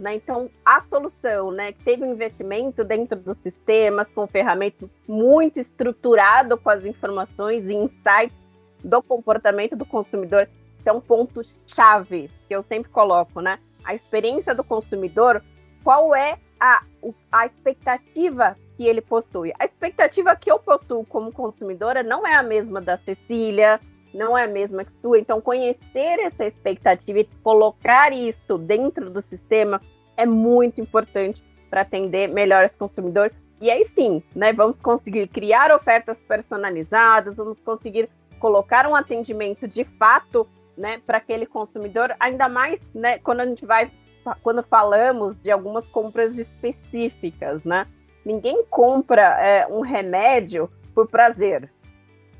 né? 0.00 0.14
Então, 0.14 0.50
a 0.64 0.80
solução, 0.82 1.50
né, 1.50 1.72
que 1.72 1.82
teve 1.82 2.04
um 2.04 2.12
investimento 2.12 2.84
dentro 2.84 3.18
dos 3.18 3.38
sistemas, 3.38 4.08
com 4.10 4.26
ferramentas 4.26 4.88
muito 5.06 5.58
estruturado 5.58 6.56
com 6.56 6.70
as 6.70 6.84
informações 6.84 7.66
e 7.66 7.74
insights 7.74 8.36
do 8.84 9.02
comportamento 9.02 9.74
do 9.74 9.84
consumidor, 9.84 10.48
é 10.88 10.92
um 10.92 11.00
ponto 11.00 11.42
chave 11.66 12.30
que 12.48 12.54
eu 12.54 12.62
sempre 12.62 12.90
coloco, 12.90 13.40
né? 13.40 13.58
A 13.84 13.94
experiência 13.94 14.54
do 14.54 14.64
consumidor, 14.64 15.42
qual 15.84 16.14
é 16.14 16.38
a, 16.58 16.82
a 17.30 17.46
expectativa 17.46 18.56
que 18.76 18.86
ele 18.86 19.00
possui? 19.00 19.52
A 19.58 19.64
expectativa 19.64 20.34
que 20.34 20.50
eu 20.50 20.58
possuo 20.58 21.04
como 21.04 21.32
consumidora 21.32 22.02
não 22.02 22.26
é 22.26 22.34
a 22.34 22.42
mesma 22.42 22.80
da 22.80 22.96
Cecília, 22.96 23.80
não 24.18 24.36
é 24.36 24.44
a 24.44 24.48
mesma 24.48 24.84
que 24.84 24.92
sua. 25.00 25.18
Então, 25.18 25.40
conhecer 25.40 26.18
essa 26.20 26.44
expectativa 26.44 27.20
e 27.20 27.28
colocar 27.42 28.12
isso 28.12 28.58
dentro 28.58 29.08
do 29.08 29.22
sistema 29.22 29.80
é 30.16 30.26
muito 30.26 30.80
importante 30.80 31.42
para 31.70 31.82
atender 31.82 32.28
melhor 32.28 32.64
esse 32.64 32.76
consumidor. 32.76 33.32
E 33.60 33.70
aí 33.70 33.84
sim, 33.94 34.22
né, 34.34 34.52
vamos 34.52 34.78
conseguir 34.78 35.28
criar 35.28 35.72
ofertas 35.72 36.20
personalizadas, 36.22 37.36
vamos 37.36 37.60
conseguir 37.60 38.08
colocar 38.38 38.86
um 38.86 38.94
atendimento 38.94 39.66
de 39.66 39.84
fato 39.84 40.46
né, 40.76 41.00
para 41.06 41.18
aquele 41.18 41.46
consumidor, 41.46 42.14
ainda 42.20 42.48
mais 42.48 42.80
né, 42.94 43.18
quando 43.18 43.40
a 43.40 43.46
gente 43.46 43.66
vai, 43.66 43.90
quando 44.42 44.62
falamos 44.62 45.36
de 45.42 45.50
algumas 45.50 45.86
compras 45.88 46.38
específicas, 46.38 47.64
né? 47.64 47.86
Ninguém 48.24 48.64
compra 48.68 49.22
é, 49.40 49.66
um 49.66 49.80
remédio 49.80 50.70
por 50.94 51.08
prazer, 51.08 51.70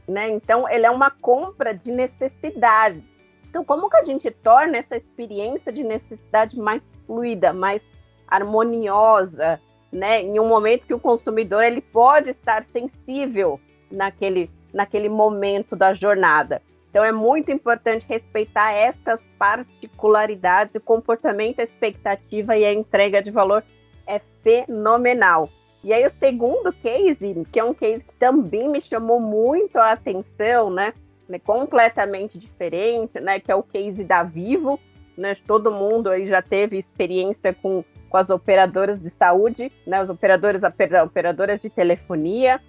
né? 0.08 0.30
Então 0.30 0.68
ele 0.68 0.86
é 0.86 0.90
uma 0.90 1.10
compra 1.10 1.74
de 1.74 1.92
necessidade. 1.92 3.04
Então 3.48 3.64
como 3.64 3.90
que 3.90 3.96
a 3.96 4.02
gente 4.02 4.30
torna 4.30 4.78
essa 4.78 4.96
experiência 4.96 5.70
de 5.70 5.84
necessidade 5.84 6.58
mais 6.58 6.82
fluida, 7.06 7.52
mais 7.52 7.86
harmoniosa, 8.26 9.60
né? 9.92 10.22
Em 10.22 10.40
um 10.40 10.48
momento 10.48 10.86
que 10.86 10.94
o 10.94 11.00
consumidor 11.00 11.62
ele 11.62 11.80
pode 11.80 12.30
estar 12.30 12.64
sensível 12.64 13.60
naquele 13.90 14.50
naquele 14.72 15.08
momento 15.08 15.74
da 15.74 15.94
jornada. 15.94 16.62
Então 16.90 17.04
é 17.04 17.12
muito 17.12 17.50
importante 17.50 18.06
respeitar 18.08 18.72
estas 18.72 19.22
particularidades, 19.38 20.74
o 20.74 20.80
comportamento, 20.80 21.60
a 21.60 21.62
expectativa 21.62 22.56
e 22.56 22.64
a 22.64 22.72
entrega 22.72 23.22
de 23.22 23.30
valor 23.30 23.62
é 24.06 24.20
fenomenal. 24.42 25.48
E 25.82 25.92
aí 25.92 26.04
o 26.04 26.10
segundo 26.10 26.72
case, 26.72 27.46
que 27.52 27.60
é 27.60 27.64
um 27.64 27.74
case 27.74 28.04
que 28.04 28.14
também 28.14 28.68
me 28.68 28.80
chamou 28.80 29.20
muito 29.20 29.76
a 29.76 29.92
atenção, 29.92 30.70
né? 30.70 30.92
né 31.28 31.38
completamente 31.38 32.38
diferente, 32.38 33.20
né? 33.20 33.38
Que 33.38 33.52
é 33.52 33.54
o 33.54 33.62
case 33.62 34.04
da 34.04 34.22
Vivo, 34.22 34.78
né? 35.16 35.36
Todo 35.46 35.70
mundo 35.70 36.10
aí 36.10 36.26
já 36.26 36.42
teve 36.42 36.76
experiência 36.76 37.54
com, 37.54 37.84
com 38.08 38.16
as 38.16 38.28
operadoras 38.28 39.00
de 39.00 39.10
saúde, 39.10 39.70
né? 39.86 40.02
Os 40.02 40.10
operadores, 40.10 40.62
operadoras 41.04 41.62
de 41.62 41.70
telefonia 41.70 42.60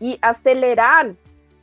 e 0.00 0.18
acelerar 0.20 1.14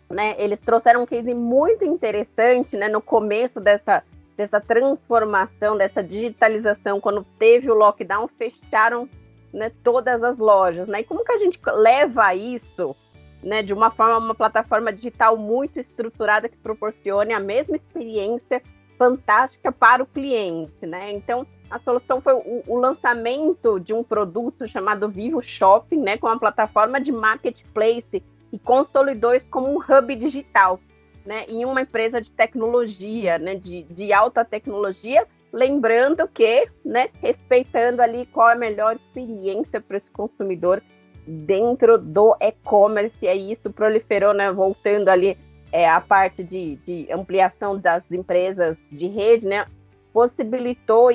né, 0.09 0.35
eles 0.37 0.59
trouxeram 0.61 1.03
um 1.03 1.05
case 1.05 1.33
muito 1.33 1.83
interessante 1.83 2.77
né, 2.77 2.87
no 2.87 3.01
começo 3.01 3.59
dessa, 3.59 4.03
dessa 4.37 4.61
transformação, 4.61 5.77
dessa 5.77 6.03
digitalização, 6.03 7.01
quando 7.01 7.25
teve 7.39 7.69
o 7.69 7.73
lockdown, 7.73 8.27
fecharam 8.27 9.09
né, 9.55 9.71
todas 9.83 10.21
as 10.21 10.37
lojas. 10.37 10.87
Né? 10.87 11.01
E 11.01 11.03
como 11.03 11.23
que 11.23 11.31
a 11.31 11.37
gente 11.37 11.59
leva 11.65 12.35
isso 12.35 12.95
né, 13.41 13.61
de 13.61 13.73
uma 13.73 13.91
forma, 13.91 14.17
uma 14.17 14.35
plataforma 14.35 14.91
digital 14.91 15.37
muito 15.37 15.79
estruturada 15.79 16.49
que 16.49 16.57
proporcione 16.57 17.33
a 17.33 17.39
mesma 17.39 17.75
experiência 17.75 18.61
fantástica 18.97 19.71
para 19.71 20.01
o 20.01 20.05
cliente, 20.05 20.85
né? 20.85 21.11
Então, 21.11 21.45
a 21.69 21.77
solução 21.77 22.21
foi 22.21 22.33
o, 22.33 22.63
o, 22.65 22.79
lançamento 22.79 23.77
de 23.79 23.93
um 23.93 24.03
produto 24.03 24.67
chamado 24.67 25.09
Vivo 25.09 25.41
Shopping, 25.41 25.99
né, 25.99 26.17
com 26.17 26.27
uma 26.27 26.39
plataforma 26.39 26.99
de 26.99 27.11
marketplace 27.11 28.23
e 28.53 28.59
consolidou 28.59 29.33
isso 29.33 29.47
como 29.49 29.67
um 29.67 29.79
hub 29.79 30.15
digital, 30.15 30.79
né, 31.25 31.45
em 31.49 31.65
uma 31.65 31.81
empresa 31.81 32.21
de 32.21 32.31
tecnologia, 32.31 33.37
né, 33.37 33.55
de, 33.55 33.83
de 33.83 34.13
alta 34.13 34.45
tecnologia, 34.45 35.27
lembrando 35.55 36.27
que, 36.27 36.67
né, 36.83 37.07
respeitando 37.21 38.01
ali 38.01 38.25
qual 38.25 38.49
é 38.49 38.53
a 38.53 38.57
melhor 38.57 38.93
experiência 38.93 39.79
para 39.79 39.95
esse 39.95 40.11
consumidor 40.11 40.83
dentro 41.25 41.97
do 41.97 42.35
e-commerce, 42.41 43.17
e 43.21 43.27
aí 43.27 43.51
isso 43.53 43.71
proliferou, 43.71 44.33
né, 44.33 44.51
voltando 44.51 45.07
ali 45.07 45.37
é, 45.71 45.89
a 45.89 46.01
parte 46.01 46.43
de, 46.43 46.75
de 46.85 47.07
ampliação 47.09 47.79
das 47.79 48.11
empresas 48.11 48.77
de 48.91 49.07
rede, 49.07 49.47
né, 49.47 49.65
possibilitou 50.11 51.09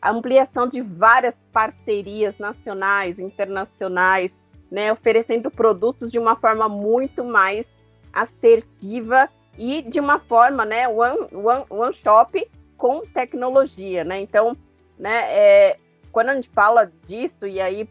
a 0.00 0.10
ampliação 0.10 0.66
de 0.66 0.80
várias 0.80 1.38
parcerias 1.52 2.38
nacionais, 2.38 3.18
internacionais, 3.18 4.32
né, 4.70 4.90
oferecendo 4.90 5.50
produtos 5.50 6.10
de 6.10 6.18
uma 6.18 6.34
forma 6.34 6.66
muito 6.66 7.22
mais 7.22 7.66
assertiva 8.10 9.28
e 9.58 9.82
de 9.82 10.00
uma 10.00 10.18
forma, 10.18 10.64
né, 10.64 10.88
one, 10.88 11.28
one, 11.30 11.64
one 11.68 11.92
shop 11.92 12.42
com 12.82 13.06
tecnologia, 13.06 14.02
né? 14.02 14.20
Então, 14.20 14.56
né, 14.98 15.32
é, 15.32 15.76
quando 16.10 16.30
a 16.30 16.34
gente 16.34 16.48
fala 16.48 16.90
disso, 17.06 17.46
e 17.46 17.60
aí, 17.60 17.88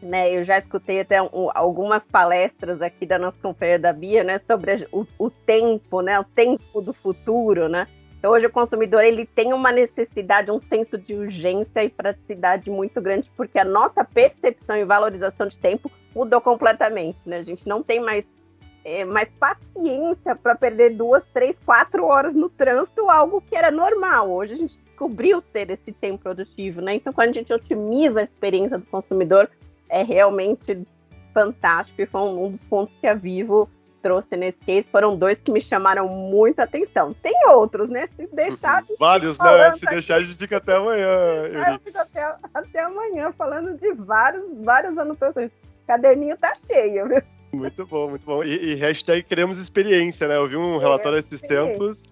né, 0.00 0.32
eu 0.32 0.44
já 0.44 0.56
escutei 0.58 1.00
até 1.00 1.20
um, 1.20 1.50
algumas 1.52 2.06
palestras 2.06 2.80
aqui 2.80 3.04
da 3.04 3.18
nossa 3.18 3.36
companheira 3.42 3.82
da 3.82 3.92
Bia, 3.92 4.22
né, 4.22 4.38
sobre 4.38 4.86
o, 4.92 5.04
o 5.18 5.28
tempo, 5.28 6.02
né, 6.02 6.20
o 6.20 6.22
tempo 6.22 6.80
do 6.80 6.92
futuro, 6.92 7.68
né? 7.68 7.88
Então, 8.16 8.30
hoje 8.30 8.46
o 8.46 8.52
consumidor 8.52 9.02
ele 9.02 9.26
tem 9.26 9.52
uma 9.52 9.72
necessidade, 9.72 10.52
um 10.52 10.60
senso 10.60 10.96
de 10.96 11.14
urgência 11.14 11.82
e 11.82 11.88
praticidade 11.88 12.70
muito 12.70 13.00
grande, 13.00 13.28
porque 13.36 13.58
a 13.58 13.64
nossa 13.64 14.04
percepção 14.04 14.76
e 14.76 14.84
valorização 14.84 15.48
de 15.48 15.58
tempo 15.58 15.90
mudou 16.14 16.40
completamente, 16.40 17.18
né? 17.26 17.38
A 17.38 17.42
gente 17.42 17.66
não 17.66 17.82
tem 17.82 17.98
mais, 17.98 18.24
é, 18.84 19.04
mais 19.04 19.28
paciência 19.38 20.34
para 20.34 20.54
perder 20.54 20.96
duas, 20.96 21.24
três, 21.32 21.58
quatro 21.64 22.04
horas 22.04 22.34
no 22.34 22.48
trânsito, 22.48 23.08
algo 23.10 23.40
que 23.40 23.54
era 23.54 23.70
normal. 23.70 24.30
Hoje 24.30 24.54
a 24.54 24.56
gente 24.56 24.78
descobriu 24.78 25.40
ter 25.40 25.70
esse 25.70 25.92
tempo 25.92 26.22
produtivo, 26.22 26.80
né? 26.80 26.94
Então, 26.94 27.12
quando 27.12 27.30
a 27.30 27.32
gente 27.32 27.52
otimiza 27.52 28.20
a 28.20 28.22
experiência 28.22 28.78
do 28.78 28.86
consumidor, 28.86 29.50
é 29.88 30.02
realmente 30.02 30.86
fantástico 31.32 32.02
e 32.02 32.06
foi 32.06 32.20
um 32.20 32.50
dos 32.50 32.62
pontos 32.62 32.94
que 33.00 33.06
a 33.06 33.14
Vivo 33.14 33.68
trouxe 34.02 34.36
nesse 34.36 34.58
case 34.60 34.88
foram 34.88 35.16
dois 35.16 35.38
que 35.38 35.50
me 35.50 35.60
chamaram 35.60 36.08
muita 36.08 36.62
atenção. 36.64 37.14
Tem 37.14 37.34
outros, 37.48 37.88
né? 37.88 38.08
Se 38.16 38.26
deixar. 38.32 38.82
De 38.82 38.94
vários, 38.98 39.38
né? 39.38 39.72
Se 39.72 39.86
deixar, 39.86 40.16
a 40.16 40.20
gente 40.22 40.36
fica 40.36 40.56
até 40.56 40.76
amanhã. 40.76 41.42
Deixar, 41.42 41.72
eu 41.72 41.78
fico 41.80 41.98
até, 41.98 42.34
até 42.54 42.80
amanhã 42.80 43.32
falando 43.36 43.76
de 43.78 43.92
vários, 43.92 44.44
várias 44.64 44.96
anotações. 44.96 45.50
Caderninho 45.86 46.36
tá 46.36 46.54
cheio, 46.54 47.08
viu? 47.08 47.22
Muito 47.52 47.86
bom, 47.86 48.10
muito 48.10 48.24
bom. 48.24 48.44
E, 48.44 48.72
e 48.72 48.74
hashtag 48.74 49.22
queremos 49.22 49.60
experiência, 49.60 50.28
né? 50.28 50.36
Eu 50.36 50.46
vi 50.46 50.56
um 50.56 50.78
relatório 50.78 51.18
esses 51.18 51.40
tempos. 51.40 52.02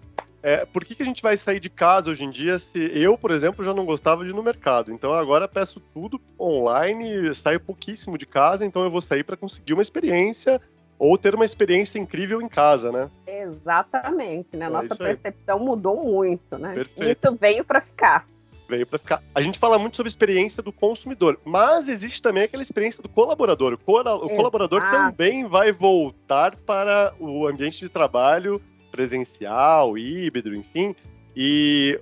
É, 0.41 0.65
por 0.65 0.85
que, 0.85 0.95
que 0.95 1.03
a 1.03 1.05
gente 1.05 1.21
vai 1.21 1.35
sair 1.35 1.59
de 1.59 1.69
casa 1.69 2.09
hoje 2.09 2.23
em 2.23 2.29
dia 2.29 2.57
se 2.59 2.79
eu, 2.97 3.17
por 3.17 3.31
exemplo, 3.31 3.65
já 3.65 3.73
não 3.73 3.85
gostava 3.85 4.23
de 4.23 4.29
ir 4.29 4.33
no 4.33 4.43
mercado? 4.43 4.91
Então 4.91 5.13
agora 5.13 5.47
peço 5.47 5.81
tudo 5.93 6.21
online, 6.39 7.33
saio 7.35 7.59
pouquíssimo 7.59 8.17
de 8.17 8.25
casa, 8.25 8.65
então 8.65 8.83
eu 8.83 8.91
vou 8.91 9.01
sair 9.01 9.23
para 9.23 9.35
conseguir 9.35 9.73
uma 9.73 9.81
experiência 9.81 10.61
ou 10.99 11.17
ter 11.17 11.35
uma 11.35 11.45
experiência 11.45 11.99
incrível 11.99 12.41
em 12.41 12.47
casa, 12.47 12.91
né? 12.91 13.09
Exatamente, 13.27 14.55
né? 14.55 14.65
É 14.65 14.69
Nossa 14.69 14.95
percepção 14.95 15.59
mudou 15.59 16.03
muito, 16.03 16.57
né? 16.57 16.73
Perfeito. 16.73 17.27
Isso 17.27 17.37
veio 17.39 17.63
para 17.63 17.81
ficar. 17.81 18.27
Veio 18.67 18.85
para 18.85 18.99
ficar. 18.99 19.23
A 19.33 19.41
gente 19.41 19.57
fala 19.57 19.79
muito 19.79 19.95
sobre 19.95 20.09
experiência 20.09 20.61
do 20.61 20.73
consumidor, 20.73 21.39
mas 21.45 21.87
existe 21.87 22.21
também 22.21 22.43
aquela 22.43 22.61
experiência 22.61 23.01
do 23.01 23.07
colaborador. 23.07 23.79
O, 23.85 23.91
o 23.91 24.29
colaborador 24.35 24.81
também 24.91 25.47
vai 25.47 25.71
voltar 25.71 26.55
para 26.55 27.13
o 27.19 27.47
ambiente 27.47 27.79
de 27.79 27.89
trabalho 27.89 28.61
presencial, 28.91 29.97
híbrido, 29.97 30.53
enfim. 30.53 30.95
E 31.35 31.99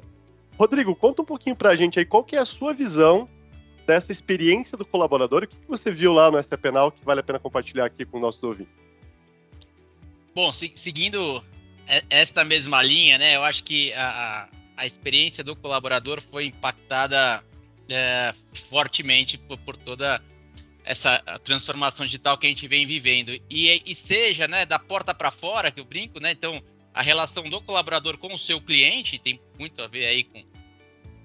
Rodrigo, 0.58 0.96
conta 0.96 1.22
um 1.22 1.26
pouquinho 1.26 1.56
para 1.56 1.70
a 1.70 1.76
gente 1.76 2.00
aí 2.00 2.06
qual 2.06 2.24
que 2.24 2.36
é 2.36 2.40
a 2.40 2.46
sua 2.46 2.74
visão 2.74 3.30
dessa 3.86 4.12
experiência 4.12 4.78
do 4.78 4.86
colaborador. 4.86 5.44
O 5.44 5.48
que, 5.48 5.56
que 5.56 5.68
você 5.68 5.92
viu 5.92 6.12
lá 6.12 6.32
no 6.32 6.42
SAP 6.42 6.62
Penal 6.62 6.92
que 6.92 7.04
vale 7.06 7.20
a 7.20 7.24
pena 7.24 7.40
compartilhar 7.40 7.86
aqui 7.86 8.06
com 8.06 8.20
nossos 8.20 8.42
ouvintes? 8.42 8.74
Bom, 10.34 10.52
se, 10.52 10.72
seguindo 10.76 11.44
esta 12.10 12.44
mesma 12.44 12.82
linha, 12.82 13.18
né, 13.18 13.36
eu 13.36 13.44
acho 13.44 13.64
que 13.64 13.94
a, 13.94 14.44
a 14.44 14.48
experiência 14.84 15.44
do 15.44 15.56
colaborador 15.56 16.20
foi 16.20 16.48
impactada 16.48 17.44
é, 17.90 18.34
fortemente 18.70 19.38
por, 19.38 19.58
por, 19.60 19.78
toda 19.78 20.20
essa 20.84 21.20
transformação 21.44 22.06
digital 22.06 22.38
que 22.38 22.48
a 22.48 22.50
gente 22.50 22.68
vem 22.68 22.86
vivendo. 22.86 23.30
E, 23.50 23.82
e 23.86 23.94
seja 23.94 24.48
né, 24.48 24.66
da 24.66 24.80
porta 24.80 25.14
para 25.14 25.32
fora, 25.32 25.72
que 25.72 25.80
eu 25.80 25.86
brinco, 25.86 26.20
né, 26.20 26.32
então 26.32 26.62
a 26.94 27.02
relação 27.02 27.44
do 27.50 27.62
colaborador 27.62 28.18
com 28.18 28.34
o 28.34 28.38
seu 28.38 28.62
cliente 28.62 29.20
tem 29.20 29.40
muito 29.60 29.82
a 29.82 29.88
ver 29.88 30.06
aí 30.06 30.24
com, 30.24 30.44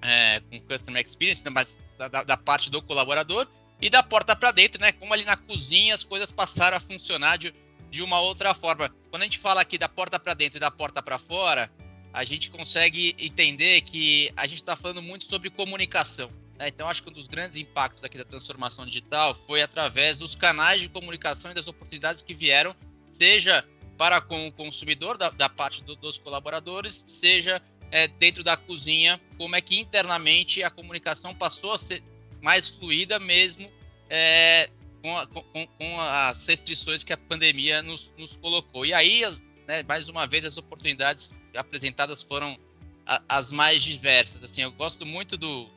é, 0.02 0.40
com 0.40 0.60
Customer 0.62 1.02
Experience, 1.04 1.44
né, 1.44 1.50
mas 1.50 1.78
da, 1.96 2.24
da, 2.24 2.36
parte 2.36 2.70
do 2.70 2.82
colaborador, 2.82 3.46
e 3.80 3.88
da 3.88 4.02
porta 4.02 4.34
para 4.34 4.50
dentro, 4.50 4.80
né, 4.80 4.92
como 4.92 5.12
ali 5.12 5.24
na 5.24 5.36
cozinha 5.36 5.94
as 5.94 6.04
coisas 6.04 6.32
passaram 6.32 6.76
a 6.76 6.80
funcionar 6.80 7.36
de, 7.38 7.54
de 7.90 8.02
uma 8.02 8.20
outra 8.20 8.52
forma. 8.54 8.90
Quando 9.10 9.22
a 9.22 9.24
gente 9.24 9.38
fala 9.38 9.60
aqui 9.60 9.78
da 9.78 9.88
porta 9.88 10.18
para 10.18 10.34
dentro 10.34 10.56
e 10.56 10.60
da 10.60 10.70
porta 10.70 11.02
para 11.02 11.18
fora, 11.18 11.70
a 12.12 12.24
gente 12.24 12.50
consegue 12.50 13.14
entender 13.18 13.82
que 13.82 14.32
a 14.36 14.46
gente 14.46 14.58
está 14.58 14.76
falando 14.76 15.02
muito 15.02 15.24
sobre 15.24 15.50
comunicação. 15.50 16.30
Né? 16.58 16.68
Então, 16.68 16.88
acho 16.88 17.02
que 17.02 17.10
um 17.10 17.12
dos 17.12 17.26
grandes 17.26 17.56
impactos 17.56 18.02
aqui 18.04 18.18
da 18.18 18.24
transformação 18.24 18.84
digital 18.84 19.34
foi 19.46 19.62
através 19.62 20.18
dos 20.18 20.34
canais 20.34 20.82
de 20.82 20.88
comunicação 20.88 21.50
e 21.50 21.54
das 21.54 21.68
oportunidades 21.68 22.22
que 22.22 22.34
vieram, 22.34 22.74
seja 23.12 23.64
para 23.96 24.20
com 24.20 24.48
o 24.48 24.52
consumidor, 24.52 25.18
da, 25.18 25.30
da 25.30 25.48
parte 25.48 25.84
do, 25.84 25.94
dos 25.94 26.18
colaboradores, 26.18 27.04
seja 27.06 27.62
é, 27.90 28.08
dentro 28.08 28.42
da 28.42 28.56
cozinha, 28.56 29.20
como 29.36 29.54
é 29.54 29.60
que 29.60 29.78
internamente 29.78 30.62
a 30.62 30.70
comunicação 30.70 31.34
passou 31.34 31.72
a 31.72 31.78
ser 31.78 32.02
mais 32.40 32.70
fluida 32.70 33.18
mesmo 33.18 33.70
é, 34.08 34.70
com, 35.02 35.16
a, 35.16 35.26
com, 35.26 35.42
com, 35.66 36.00
as 36.00 36.46
restrições 36.46 37.04
que 37.04 37.12
a 37.12 37.16
pandemia 37.16 37.82
nos, 37.82 38.10
nos 38.16 38.36
colocou. 38.36 38.84
E 38.84 38.92
aí, 38.92 39.22
né, 39.66 39.82
mais 39.82 40.08
uma 40.08 40.26
vez, 40.26 40.44
as 40.44 40.56
oportunidades 40.56 41.34
apresentadas 41.54 42.22
foram 42.22 42.58
a, 43.06 43.22
as 43.28 43.50
mais 43.50 43.82
diversas. 43.82 44.42
Assim, 44.42 44.62
eu 44.62 44.72
gosto 44.72 45.04
muito 45.04 45.36
do, 45.36 45.68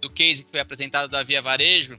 do 0.00 0.10
case 0.10 0.44
que 0.44 0.50
foi 0.50 0.60
apresentado 0.60 1.08
da 1.08 1.22
Via 1.22 1.40
Varejo, 1.42 1.98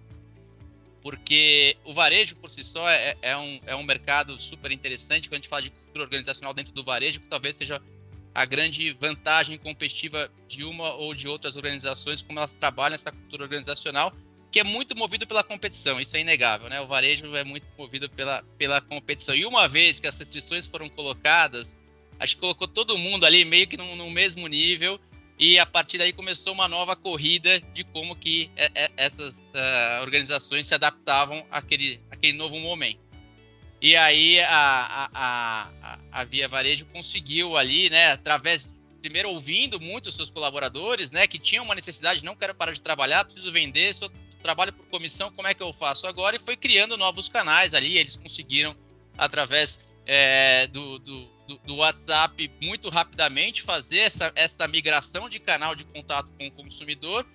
porque 1.01 1.77
o 1.85 1.93
varejo 1.93 2.35
por 2.35 2.49
si 2.49 2.63
só 2.63 2.89
é, 2.89 3.15
é, 3.21 3.37
um, 3.37 3.61
é 3.65 3.75
um 3.75 3.83
mercado 3.83 4.37
super 4.39 4.71
interessante. 4.71 5.29
Quando 5.29 5.35
a 5.35 5.37
gente 5.37 5.49
fala 5.49 5.61
de 5.61 5.69
cultura 5.69 6.03
organizacional 6.03 6.53
dentro 6.53 6.73
do 6.73 6.83
varejo, 6.83 7.21
que 7.21 7.27
talvez 7.27 7.55
seja 7.55 7.81
a 8.33 8.45
grande 8.45 8.91
vantagem 8.93 9.57
competitiva 9.57 10.29
de 10.47 10.63
uma 10.63 10.93
ou 10.93 11.13
de 11.13 11.27
outras 11.27 11.55
organizações, 11.55 12.21
como 12.21 12.39
elas 12.39 12.53
trabalham 12.53 12.95
essa 12.95 13.11
cultura 13.11 13.43
organizacional. 13.43 14.13
que 14.51 14.59
é 14.59 14.63
muito 14.63 14.95
movido 14.95 15.27
pela 15.27 15.43
competição, 15.43 15.99
isso 15.99 16.17
é 16.17 16.21
inegável, 16.21 16.69
né? 16.69 16.81
O 16.81 16.87
varejo 16.87 17.35
é 17.35 17.43
muito 17.43 17.67
movido 17.77 18.09
pela, 18.09 18.43
pela 18.57 18.81
competição. 18.81 19.35
E 19.35 19.45
uma 19.45 19.67
vez 19.67 19.99
que 19.99 20.07
as 20.07 20.17
restrições 20.17 20.65
foram 20.65 20.89
colocadas, 20.89 21.77
acho 22.19 22.36
que 22.36 22.41
colocou 22.41 22.67
todo 22.67 22.97
mundo 22.97 23.25
ali 23.25 23.45
meio 23.45 23.67
que 23.67 23.77
no, 23.77 23.95
no 23.95 24.10
mesmo 24.10 24.47
nível 24.47 24.99
e 25.38 25.58
a 25.58 25.65
partir 25.65 25.97
daí 25.97 26.12
começou 26.12 26.53
uma 26.53 26.67
nova 26.67 26.95
corrida 26.95 27.62
de 27.73 27.86
como 27.86 28.15
que 28.15 28.51
é, 28.58 28.71
é, 28.75 28.91
essas 28.97 29.38
uh, 29.38 30.01
organizações 30.01 30.67
se 30.67 30.75
adaptavam 30.75 31.45
àquele, 31.49 32.01
àquele 32.12 32.38
novo 32.38 32.60
momento. 32.60 32.99
E 33.82 33.95
aí 33.95 34.41
a, 34.41 34.49
a, 34.49 35.10
a, 35.13 35.99
a 36.12 36.23
Via 36.25 36.49
Varejo 36.49 36.86
conseguiu 36.88 37.55
ali, 37.55 37.89
né, 37.89 38.12
através 38.12 38.69
primeiro 39.01 39.29
ouvindo 39.29 39.79
muito 39.79 40.08
os 40.08 40.15
seus 40.15 40.29
colaboradores, 40.29 41.12
né, 41.12 41.25
que 41.25 41.39
tinham 41.39 41.63
uma 41.63 41.73
necessidade, 41.73 42.25
não 42.25 42.36
quero 42.36 42.53
parar 42.53 42.73
de 42.73 42.82
trabalhar, 42.82 43.23
preciso 43.23 43.49
vender, 43.49 43.93
sou, 43.93 44.12
trabalho 44.43 44.73
por 44.73 44.86
comissão, 44.88 45.32
como 45.32 45.47
é 45.47 45.53
que 45.53 45.63
eu 45.63 45.71
faço 45.71 46.05
agora? 46.05 46.36
E 46.36 46.39
foi 46.39 46.58
criando 46.58 46.97
novos 46.97 47.29
canais 47.29 47.73
ali, 47.73 47.97
eles 47.97 48.17
conseguiram 48.17 48.75
através 49.17 49.82
é, 50.12 50.65
do, 50.65 50.98
do, 50.98 51.30
do, 51.67 51.76
WhatsApp 51.76 52.52
muito 52.60 52.89
rapidamente 52.89 53.62
fazer 53.62 54.00
essa, 54.00 54.32
essa 54.34 54.67
migração 54.67 55.30
de 55.30 55.39
canal 55.39 55.76
de 55.76 55.84
contato 55.84 56.32
com 56.32 56.48
o 56.48 56.52
consumidor, 56.52 57.28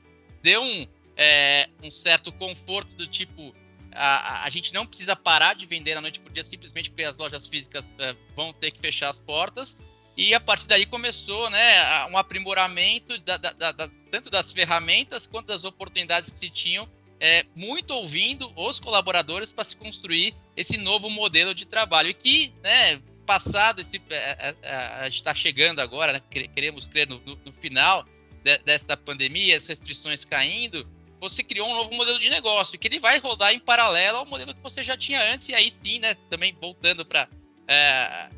deu 0.43 0.61
um, 0.61 0.89
é, 1.17 1.69
um 1.81 1.89
certo 1.89 2.33
conforto 2.33 2.93
do 2.95 3.07
tipo 3.07 3.55
a, 3.93 4.45
a, 4.45 4.51
gente 4.51 4.75
não 4.75 4.85
precisa 4.85 5.15
parar 5.15 5.55
de 5.55 5.67
vender 5.67 5.97
à 5.97 6.01
noite 6.01 6.19
por 6.19 6.33
dia 6.33 6.43
simplesmente 6.43 6.91
porque 6.91 7.05
as 7.05 7.17
lojas 7.17 7.47
físicas 7.47 7.89
é, 7.97 8.17
vão 8.35 8.53
ter 8.53 8.73
que 8.73 8.81
fechar 8.81 9.09
as 9.09 9.21
portas. 9.21 9.79
E 10.17 10.35
a 10.35 10.41
partir 10.41 10.67
daí 10.67 10.85
começou 10.85 11.49
né, 11.51 12.07
um 12.07 12.19
aprimoramento 12.19 13.17
da, 13.19 13.37
da, 13.37 13.53
da, 13.53 13.89
tanto 14.11 14.31
das 14.31 14.53
ferramentas 14.53 15.29
quanto 15.29 15.47
das 15.47 15.65
oportunidades 15.65 16.31
que 16.31 16.39
se 16.41 16.51
tinham, 16.51 16.89
é, 17.21 17.45
muito 17.55 17.93
ouvindo 17.93 18.53
os 18.57 18.79
colaboradores 18.79 19.53
para 19.53 19.65
se 19.65 19.77
construir 19.77 20.35
esse 20.57 20.77
novo 20.77 21.09
modelo 21.09 21.55
de 21.55 21.65
trabalho. 21.65 22.11
E 22.11 22.15
que, 22.15 22.53
né, 22.63 23.01
passado 23.25 23.81
esse. 23.81 24.01
A, 24.11 24.15
é, 24.15 24.57
a, 24.63 24.67
é, 24.67 24.77
a 25.03 25.05
gente 25.05 25.17
está 25.17 25.35
chegando 25.35 25.81
agora, 25.81 26.13
né, 26.13 26.23
queremos 26.55 26.89
crer 26.89 27.09
no, 27.09 27.21
no, 27.21 27.37
no 27.45 27.53
final 27.53 28.05
de, 28.43 28.59
desta 28.59 28.97
pandemia, 28.97 29.57
as 29.57 29.67
restrições 29.67 30.25
caindo, 30.25 30.87
você 31.21 31.43
criou 31.43 31.69
um 31.69 31.75
novo 31.75 31.95
modelo 31.95 32.19
de 32.19 32.29
negócio, 32.29 32.79
que 32.79 32.87
ele 32.87 32.99
vai 32.99 33.19
rodar 33.19 33.55
em 33.55 33.59
paralelo 33.59 34.19
ao 34.19 34.27
modelo 34.27 34.55
que 34.55 34.63
você 34.63 34.83
já 34.83 34.97
tinha 34.97 35.33
antes, 35.33 35.49
e 35.49 35.55
aí 35.55 35.71
sim, 35.71 35.99
né, 35.99 36.15
também 36.29 36.55
voltando 36.61 37.05
para 37.05 37.29
é, 37.67 38.29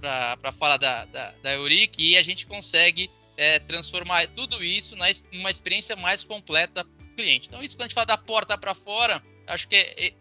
para 0.00 0.52
falar 0.52 0.78
da, 0.78 1.04
da, 1.04 1.32
da 1.42 1.52
Euric, 1.52 2.02
e 2.02 2.16
a 2.16 2.22
gente 2.22 2.46
consegue 2.46 3.10
é, 3.36 3.58
transformar 3.58 4.26
tudo 4.28 4.64
isso 4.64 4.96
numa 4.96 5.50
experiência 5.50 5.94
mais 5.94 6.24
completa 6.24 6.86
cliente. 7.20 7.48
Então, 7.48 7.62
isso 7.62 7.76
quando 7.76 7.82
a 7.82 7.88
gente 7.88 7.94
fala 7.94 8.06
da 8.06 8.18
porta 8.18 8.56
para 8.56 8.74
fora, 8.74 9.22
acho 9.46 9.68
que 9.68 9.76
é, 9.76 10.12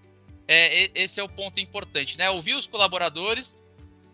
é, 0.48 0.84
é, 0.86 0.92
esse 0.96 1.20
é 1.20 1.24
o 1.24 1.30
ponto 1.30 1.60
importante, 1.60 2.18
né? 2.18 2.30
Ouvir 2.30 2.56
os 2.56 2.68
colaboradores 2.68 3.58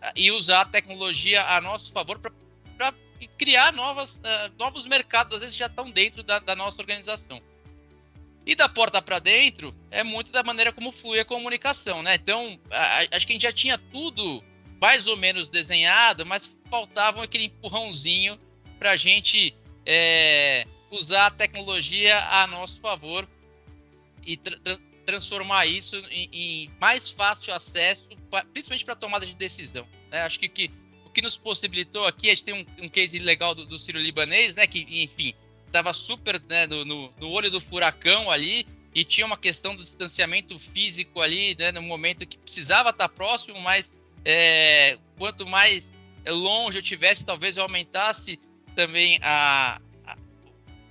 ah, 0.00 0.12
e 0.14 0.30
usar 0.30 0.62
a 0.62 0.64
tecnologia 0.66 1.42
a 1.42 1.60
nosso 1.60 1.92
favor 1.92 2.18
para 2.18 2.94
criar 3.38 3.72
novas, 3.72 4.16
uh, 4.16 4.52
novos 4.58 4.86
mercados, 4.86 5.32
às 5.32 5.40
vezes 5.40 5.56
já 5.56 5.66
estão 5.66 5.90
dentro 5.90 6.22
da, 6.22 6.38
da 6.38 6.54
nossa 6.54 6.80
organização. 6.80 7.40
E 8.44 8.54
da 8.54 8.68
porta 8.68 9.02
para 9.02 9.18
dentro 9.18 9.74
é 9.90 10.04
muito 10.04 10.30
da 10.30 10.42
maneira 10.42 10.72
como 10.72 10.92
flui 10.92 11.18
a 11.18 11.24
comunicação, 11.24 12.02
né? 12.02 12.14
Então, 12.14 12.60
a, 12.70 13.16
acho 13.16 13.26
que 13.26 13.32
a 13.32 13.34
gente 13.34 13.42
já 13.42 13.52
tinha 13.52 13.78
tudo 13.78 14.44
mais 14.80 15.08
ou 15.08 15.16
menos 15.16 15.48
desenhado, 15.48 16.24
mas 16.26 16.54
faltava 16.70 17.24
aquele 17.24 17.44
empurrãozinho 17.44 18.38
para 18.78 18.92
a 18.92 18.96
gente 18.96 19.54
é, 19.86 20.66
usar 20.90 21.26
a 21.26 21.30
tecnologia 21.30 22.18
a 22.28 22.46
nosso 22.46 22.80
favor 22.80 23.28
e 24.24 24.36
tra 24.36 24.58
tra 24.58 24.78
transformar 25.06 25.66
isso 25.66 25.96
em, 26.10 26.28
em, 26.32 26.70
mais 26.80 27.08
fácil 27.08 27.54
acesso, 27.54 28.08
pra, 28.28 28.44
principalmente 28.44 28.84
para 28.84 28.96
tomada 28.96 29.24
de 29.24 29.36
decisão. 29.36 29.86
Né? 30.10 30.20
Acho 30.22 30.40
que, 30.40 30.48
que, 30.48 30.70
o 31.06 31.10
que 31.10 31.22
nos 31.22 31.36
possibilitou 31.38 32.04
aqui, 32.04 32.28
a 32.28 32.34
gente 32.34 32.44
tem 32.44 32.54
um, 32.54 32.84
um 32.84 32.88
case 32.88 33.18
legal 33.20 33.54
do, 33.54 33.64
do 33.64 33.78
Ciro 33.78 34.00
Libanês, 34.00 34.56
né, 34.56 34.66
que, 34.66 34.80
enfim, 35.04 35.32
estava 35.64 35.94
super 35.94 36.42
né, 36.48 36.66
no, 36.66 36.84
no, 36.84 37.28
olho 37.28 37.50
do 37.50 37.60
furacão 37.60 38.30
ali 38.30 38.66
e 38.92 39.04
tinha 39.04 39.26
uma 39.26 39.36
questão 39.36 39.76
do 39.76 39.82
distanciamento 39.82 40.58
físico 40.58 41.20
ali, 41.20 41.54
né, 41.54 41.70
no 41.70 41.82
momento 41.82 42.26
que 42.26 42.36
precisava 42.36 42.90
estar 42.90 43.08
próximo, 43.08 43.60
mas 43.60 43.94
é, 44.24 44.98
quanto 45.16 45.46
mais 45.46 45.88
longe 46.26 46.78
eu 46.78 46.82
tivesse, 46.82 47.24
talvez 47.24 47.56
eu 47.56 47.62
aumentasse 47.62 48.40
também 48.74 49.20
a 49.22 49.80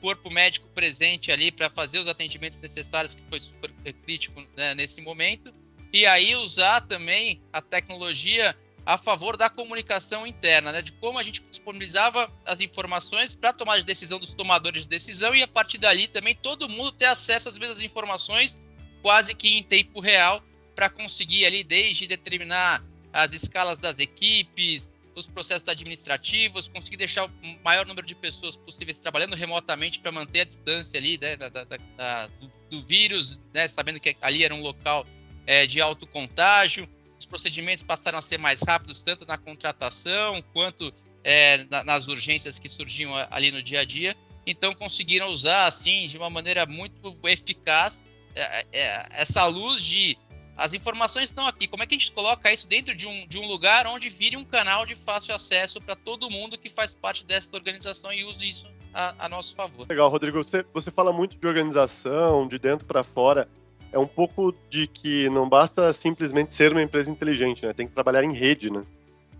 corpo 0.01 0.29
médico 0.29 0.67
presente 0.69 1.31
ali 1.31 1.51
para 1.51 1.69
fazer 1.69 1.99
os 1.99 2.07
atendimentos 2.07 2.59
necessários, 2.59 3.15
que 3.15 3.21
foi 3.29 3.39
super 3.39 3.71
crítico 4.03 4.41
né, 4.55 4.75
nesse 4.75 5.01
momento. 5.01 5.53
E 5.91 6.05
aí 6.05 6.35
usar 6.35 6.81
também 6.81 7.41
a 7.51 7.61
tecnologia 7.61 8.55
a 8.85 8.97
favor 8.97 9.35
da 9.35 9.49
comunicação 9.49 10.27
interna, 10.27 10.71
né, 10.71 10.81
de 10.81 10.91
como 10.93 11.17
a 11.17 11.23
gente 11.23 11.41
disponibilizava 11.49 12.31
as 12.45 12.61
informações 12.61 13.33
para 13.33 13.51
tomar 13.51 13.79
de 13.79 13.85
decisão 13.85 14.19
dos 14.19 14.31
tomadores 14.33 14.83
de 14.83 14.87
decisão 14.87 15.33
e 15.33 15.41
a 15.41 15.47
partir 15.47 15.79
dali 15.79 16.07
também 16.07 16.35
todo 16.35 16.69
mundo 16.69 16.91
ter 16.91 17.05
acesso 17.05 17.49
às 17.49 17.57
mesmas 17.57 17.81
informações 17.81 18.55
quase 19.01 19.33
que 19.33 19.57
em 19.57 19.63
tempo 19.63 19.99
real 19.99 20.43
para 20.75 20.89
conseguir 20.89 21.45
ali 21.45 21.63
desde 21.63 22.05
determinar 22.05 22.83
as 23.11 23.33
escalas 23.33 23.79
das 23.79 23.97
equipes, 23.97 24.91
os 25.15 25.25
processos 25.27 25.67
administrativos, 25.69 26.67
conseguir 26.67 26.97
deixar 26.97 27.25
o 27.25 27.31
maior 27.63 27.85
número 27.85 28.05
de 28.05 28.13
pessoas 28.13 28.57
possíveis 28.57 28.99
trabalhando 28.99 29.35
remotamente 29.35 29.99
para 29.99 30.11
manter 30.11 30.41
a 30.41 30.45
distância 30.45 30.97
ali 30.99 31.17
né, 31.17 31.37
da, 31.37 31.47
da, 31.47 31.63
da, 31.63 32.27
do, 32.27 32.51
do, 32.69 32.85
vírus, 32.85 33.39
né, 33.53 33.67
sabendo 33.67 33.99
que 33.99 34.15
ali 34.21 34.43
era 34.43 34.53
um 34.53 34.61
local 34.61 35.07
é, 35.47 35.65
de 35.65 35.81
alto 35.81 36.05
contágio. 36.05 36.87
Os 37.17 37.25
procedimentos 37.25 37.81
passaram 37.81 38.19
a 38.19 38.21
ser 38.21 38.37
mais 38.37 38.61
rápidos, 38.61 39.01
tanto 39.01 39.25
na 39.25 39.37
contratação 39.37 40.43
quanto 40.53 40.93
é, 41.23 41.63
na, 41.65 41.83
nas 41.83 42.07
urgências 42.07 42.59
que 42.59 42.67
surgiam 42.67 43.15
ali 43.31 43.51
no 43.51 43.63
dia 43.63 43.79
a 43.79 43.85
dia. 43.85 44.17
Então 44.45 44.75
conseguiram 44.75 45.29
usar 45.29 45.65
assim 45.65 46.05
de 46.07 46.17
uma 46.17 46.29
maneira 46.29 46.65
muito 46.65 47.17
eficaz 47.23 48.05
é, 48.35 48.65
é, 48.73 49.07
essa 49.11 49.45
luz 49.45 49.81
de 49.81 50.17
as 50.57 50.73
informações 50.73 51.29
estão 51.29 51.45
aqui. 51.45 51.67
Como 51.67 51.83
é 51.83 51.85
que 51.87 51.95
a 51.95 51.97
gente 51.97 52.11
coloca 52.11 52.51
isso 52.51 52.67
dentro 52.67 52.95
de 52.95 53.05
um, 53.05 53.27
de 53.27 53.37
um 53.37 53.45
lugar 53.45 53.85
onde 53.87 54.09
vire 54.09 54.37
um 54.37 54.45
canal 54.45 54.85
de 54.85 54.95
fácil 54.95 55.35
acesso 55.35 55.81
para 55.81 55.95
todo 55.95 56.29
mundo 56.29 56.57
que 56.57 56.69
faz 56.69 56.93
parte 56.93 57.25
dessa 57.25 57.55
organização 57.55 58.11
e 58.13 58.23
use 58.23 58.47
isso 58.47 58.67
a, 58.93 59.25
a 59.25 59.29
nosso 59.29 59.53
favor? 59.53 59.85
Legal, 59.89 60.09
Rodrigo. 60.09 60.41
Você, 60.41 60.65
você 60.73 60.89
fala 60.89 61.11
muito 61.11 61.35
de 61.35 61.45
organização, 61.45 62.47
de 62.47 62.57
dentro 62.57 62.85
para 62.85 63.03
fora. 63.03 63.49
É 63.91 63.99
um 63.99 64.07
pouco 64.07 64.53
de 64.69 64.87
que 64.87 65.29
não 65.29 65.47
basta 65.47 65.91
simplesmente 65.91 66.53
ser 66.53 66.71
uma 66.71 66.81
empresa 66.81 67.11
inteligente, 67.11 67.65
né? 67.65 67.73
Tem 67.73 67.87
que 67.87 67.93
trabalhar 67.93 68.23
em 68.23 68.33
rede, 68.33 68.71
né? 68.71 68.85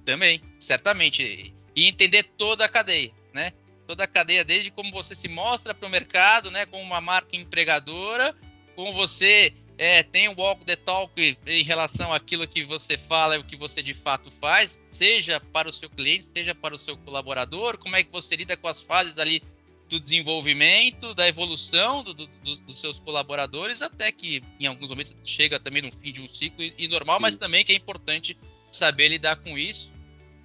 Também, 0.04 0.42
certamente. 0.60 1.54
E 1.76 1.88
entender 1.88 2.24
toda 2.38 2.66
a 2.66 2.70
cadeia, 2.70 3.12
né? 3.34 3.54
Toda 3.88 4.04
a 4.04 4.08
cadeia, 4.08 4.44
desde 4.44 4.72
como 4.72 4.92
você 4.92 5.16
se 5.16 5.28
mostra 5.28 5.74
para 5.74 5.88
o 5.88 5.92
mercado, 5.92 6.52
né? 6.52 6.66
Como 6.66 6.84
uma 6.84 7.02
marca 7.02 7.36
empregadora, 7.36 8.36
como 8.76 8.94
você 8.94 9.54
é, 9.78 10.04
tem 10.04 10.30
o 10.30 10.36
walk 10.38 10.66
the 10.66 10.76
talk 10.76 11.38
em 11.46 11.64
relação 11.64 12.14
àquilo 12.14 12.48
que 12.48 12.64
você 12.64 12.98
fala 12.98 13.36
e 13.36 13.40
o 13.40 13.44
que 13.44 13.56
você 13.56 13.84
de 13.84 13.94
fato 13.94 14.32
faz, 14.32 14.80
seja 14.92 15.40
para 15.40 15.70
o 15.70 15.74
seu 15.74 15.90
cliente, 15.90 16.30
seja 16.34 16.56
para 16.56 16.74
o 16.74 16.78
seu 16.78 16.98
colaborador, 16.98 17.78
como 17.78 17.96
é 17.96 18.04
que 18.04 18.12
você 18.12 18.36
lida 18.36 18.56
com 18.56 18.68
as 18.68 18.82
fases 18.82 19.18
ali 19.20 19.44
do 19.90 20.00
desenvolvimento, 20.00 21.14
da 21.14 21.28
evolução 21.28 22.04
do, 22.04 22.14
do, 22.14 22.28
do, 22.28 22.56
dos 22.62 22.80
seus 22.80 23.00
colaboradores, 23.00 23.82
até 23.82 24.12
que 24.12 24.42
em 24.60 24.66
alguns 24.66 24.90
momentos 24.90 25.16
chega 25.24 25.60
também 25.60 25.82
no 25.82 25.92
fim 25.92 26.12
de 26.12 26.22
um 26.22 26.28
ciclo 26.28 26.64
e, 26.64 26.74
e 26.78 26.88
normal, 26.88 27.18
Sim. 27.18 27.22
mas 27.22 27.38
também 27.38 27.64
que 27.64 27.72
é 27.72 27.76
importante 27.76 28.38
saber 28.72 29.10
lidar 29.10 29.36
com 29.38 29.58
isso. 29.58 29.94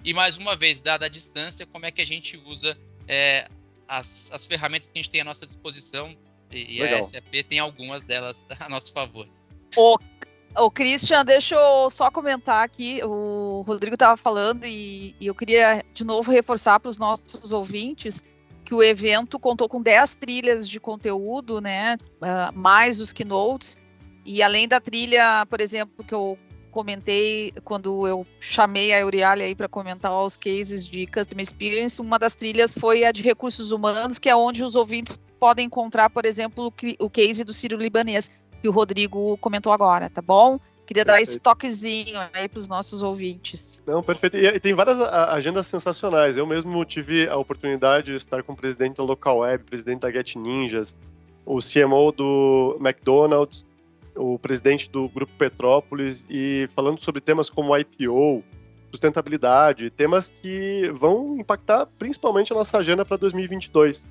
E 0.03 0.13
mais 0.13 0.37
uma 0.37 0.55
vez, 0.55 0.79
dada 0.79 1.05
a 1.05 1.09
distância, 1.09 1.65
como 1.65 1.85
é 1.85 1.91
que 1.91 2.01
a 2.01 2.05
gente 2.05 2.37
usa 2.37 2.77
é, 3.07 3.49
as, 3.87 4.31
as 4.31 4.45
ferramentas 4.45 4.89
que 4.89 4.99
a 4.99 5.01
gente 5.01 5.11
tem 5.11 5.21
à 5.21 5.23
nossa 5.23 5.45
disposição 5.45 6.15
e, 6.51 6.83
a 6.83 7.03
SAP 7.03 7.43
tem 7.47 7.59
algumas 7.59 8.03
delas 8.03 8.37
a 8.59 8.69
nosso 8.69 8.91
favor. 8.91 9.27
O, 9.75 9.97
o 10.57 10.71
Christian, 10.71 11.23
deixa 11.23 11.55
eu 11.55 11.89
só 11.89 12.11
comentar 12.11 12.63
aqui. 12.63 13.01
O 13.03 13.63
Rodrigo 13.65 13.95
estava 13.95 14.17
falando 14.17 14.65
e, 14.65 15.15
e, 15.19 15.27
eu 15.27 15.35
queria 15.35 15.83
de 15.93 16.03
novo 16.03 16.31
reforçar 16.31 16.79
para 16.79 16.89
os 16.89 16.97
nossos 16.97 17.51
ouvintes 17.51 18.23
que 18.65 18.73
o 18.73 18.83
evento 18.83 19.39
contou 19.39 19.67
com 19.67 19.81
10 19.81 20.15
trilhas 20.15 20.69
de 20.69 20.79
conteúdo, 20.79 21.59
né? 21.59 21.97
Uh, 22.21 22.57
mais 22.57 23.01
os 23.01 23.11
keynotes. 23.11 23.77
E 24.25 24.41
além 24.41 24.67
da 24.67 24.79
trilha, 24.79 25.45
por 25.47 25.59
exemplo, 25.59 26.05
que 26.05 26.13
eu 26.13 26.37
comentei 26.71 27.51
quando 27.65 28.07
eu 28.07 28.25
chamei 28.39 28.93
a 28.93 28.99
Euriale 28.99 29.43
aí 29.43 29.55
para 29.55 29.67
comentar 29.67 30.13
os 30.13 30.37
cases 30.37 30.87
de 30.87 31.05
Customer 31.05 31.43
Experience, 31.43 32.01
uma 32.01 32.17
das 32.17 32.33
trilhas 32.33 32.71
foi 32.73 33.03
a 33.03 33.11
de 33.11 33.21
recursos 33.21 33.71
humanos, 33.71 34.17
que 34.17 34.29
é 34.29 34.35
onde 34.35 34.63
os 34.63 34.75
ouvintes 34.75 35.19
podem 35.41 35.65
encontrar, 35.65 36.07
por 36.11 36.23
exemplo, 36.23 36.71
o 36.99 37.09
case 37.09 37.43
do 37.43 37.51
Ciro 37.51 37.75
Libanês, 37.75 38.29
que 38.61 38.69
o 38.69 38.71
Rodrigo 38.71 39.35
comentou 39.37 39.73
agora, 39.73 40.07
tá 40.07 40.21
bom? 40.21 40.59
Queria 40.85 41.03
dar 41.03 41.19
esse 41.19 41.39
toquezinho 41.39 42.19
aí 42.31 42.47
para 42.47 42.59
os 42.59 42.67
nossos 42.67 43.01
ouvintes. 43.01 43.81
Não, 43.87 44.03
perfeito. 44.03 44.37
E 44.37 44.59
tem 44.59 44.75
várias 44.75 44.99
agendas 44.99 45.65
sensacionais. 45.65 46.37
Eu 46.37 46.45
mesmo 46.45 46.85
tive 46.85 47.27
a 47.27 47.37
oportunidade 47.37 48.11
de 48.11 48.17
estar 48.17 48.43
com 48.43 48.53
o 48.53 48.55
presidente 48.55 48.97
da 48.97 49.03
Local 49.03 49.39
Web, 49.39 49.63
presidente 49.63 50.01
da 50.01 50.11
Get 50.11 50.35
Ninjas, 50.35 50.95
o 51.43 51.57
CMO 51.57 52.11
do 52.11 52.77
McDonald's, 52.79 53.65
o 54.15 54.37
presidente 54.37 54.91
do 54.91 55.09
Grupo 55.09 55.33
Petrópolis, 55.39 56.23
e 56.29 56.69
falando 56.75 57.01
sobre 57.01 57.19
temas 57.19 57.49
como 57.49 57.75
IPO, 57.75 58.43
sustentabilidade, 58.91 59.89
temas 59.89 60.27
que 60.27 60.91
vão 60.93 61.35
impactar 61.39 61.87
principalmente 61.97 62.53
a 62.53 62.55
nossa 62.55 62.77
agenda 62.77 63.03
para 63.03 63.17
2022. 63.17 64.07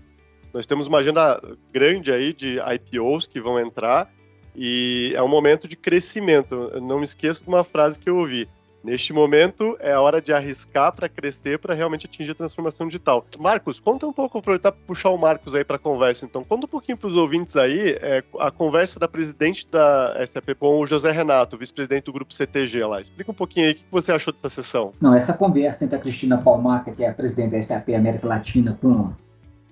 Nós 0.53 0.67
temos 0.67 0.87
uma 0.89 0.99
agenda 0.99 1.41
grande 1.73 2.13
aí 2.13 2.33
de 2.33 2.59
IPOs 2.59 3.27
que 3.27 3.41
vão 3.41 3.59
entrar 3.59 4.11
e 4.55 5.13
é 5.15 5.23
um 5.23 5.29
momento 5.29 5.69
de 5.69 5.77
crescimento. 5.77 6.71
Eu 6.73 6.81
não 6.81 6.99
me 6.99 7.05
esqueço 7.05 7.43
de 7.43 7.49
uma 7.49 7.65
frase 7.65 7.99
que 7.99 8.11
eu 8.11 8.17
ouvi. 8.17 8.49
Neste 8.83 9.13
momento 9.13 9.77
é 9.79 9.93
a 9.93 10.01
hora 10.01 10.23
de 10.23 10.33
arriscar 10.33 10.91
para 10.95 11.07
crescer 11.07 11.59
para 11.59 11.75
realmente 11.75 12.07
atingir 12.07 12.31
a 12.31 12.35
transformação 12.35 12.87
digital. 12.87 13.27
Marcos, 13.39 13.79
conta 13.79 14.07
um 14.07 14.13
pouco, 14.13 14.39
aproveitar 14.39 14.73
puxar 14.73 15.11
o 15.11 15.19
Marcos 15.19 15.55
aí 15.55 15.63
para 15.63 15.77
a 15.77 15.79
conversa. 15.79 16.25
Então, 16.25 16.43
conta 16.43 16.65
um 16.65 16.69
pouquinho 16.69 16.97
para 16.97 17.09
os 17.09 17.17
ouvintes 17.17 17.57
aí 17.57 17.99
é, 18.01 18.25
a 18.39 18.51
conversa 18.51 18.99
da 18.99 19.07
presidente 19.07 19.69
da 19.71 20.15
SAP 20.27 20.55
com 20.59 20.81
o 20.81 20.87
José 20.87 21.13
Renato, 21.13 21.59
vice-presidente 21.59 22.05
do 22.05 22.13
grupo 22.13 22.33
CTG 22.33 22.83
lá. 22.87 23.03
Explica 23.03 23.31
um 23.31 23.35
pouquinho 23.35 23.67
aí 23.67 23.73
o 23.73 23.75
que 23.77 23.85
você 23.91 24.13
achou 24.13 24.33
dessa 24.33 24.49
sessão. 24.49 24.95
Não, 24.99 25.15
essa 25.15 25.35
conversa 25.35 25.85
entre 25.85 25.97
a 25.97 26.01
Cristina 26.01 26.39
Palmaca, 26.39 26.91
que 26.91 27.05
é 27.05 27.11
a 27.11 27.13
presidente 27.13 27.51
da 27.51 27.63
SAP 27.63 27.91
América 27.91 28.27
Latina, 28.27 28.79
com 28.81 29.13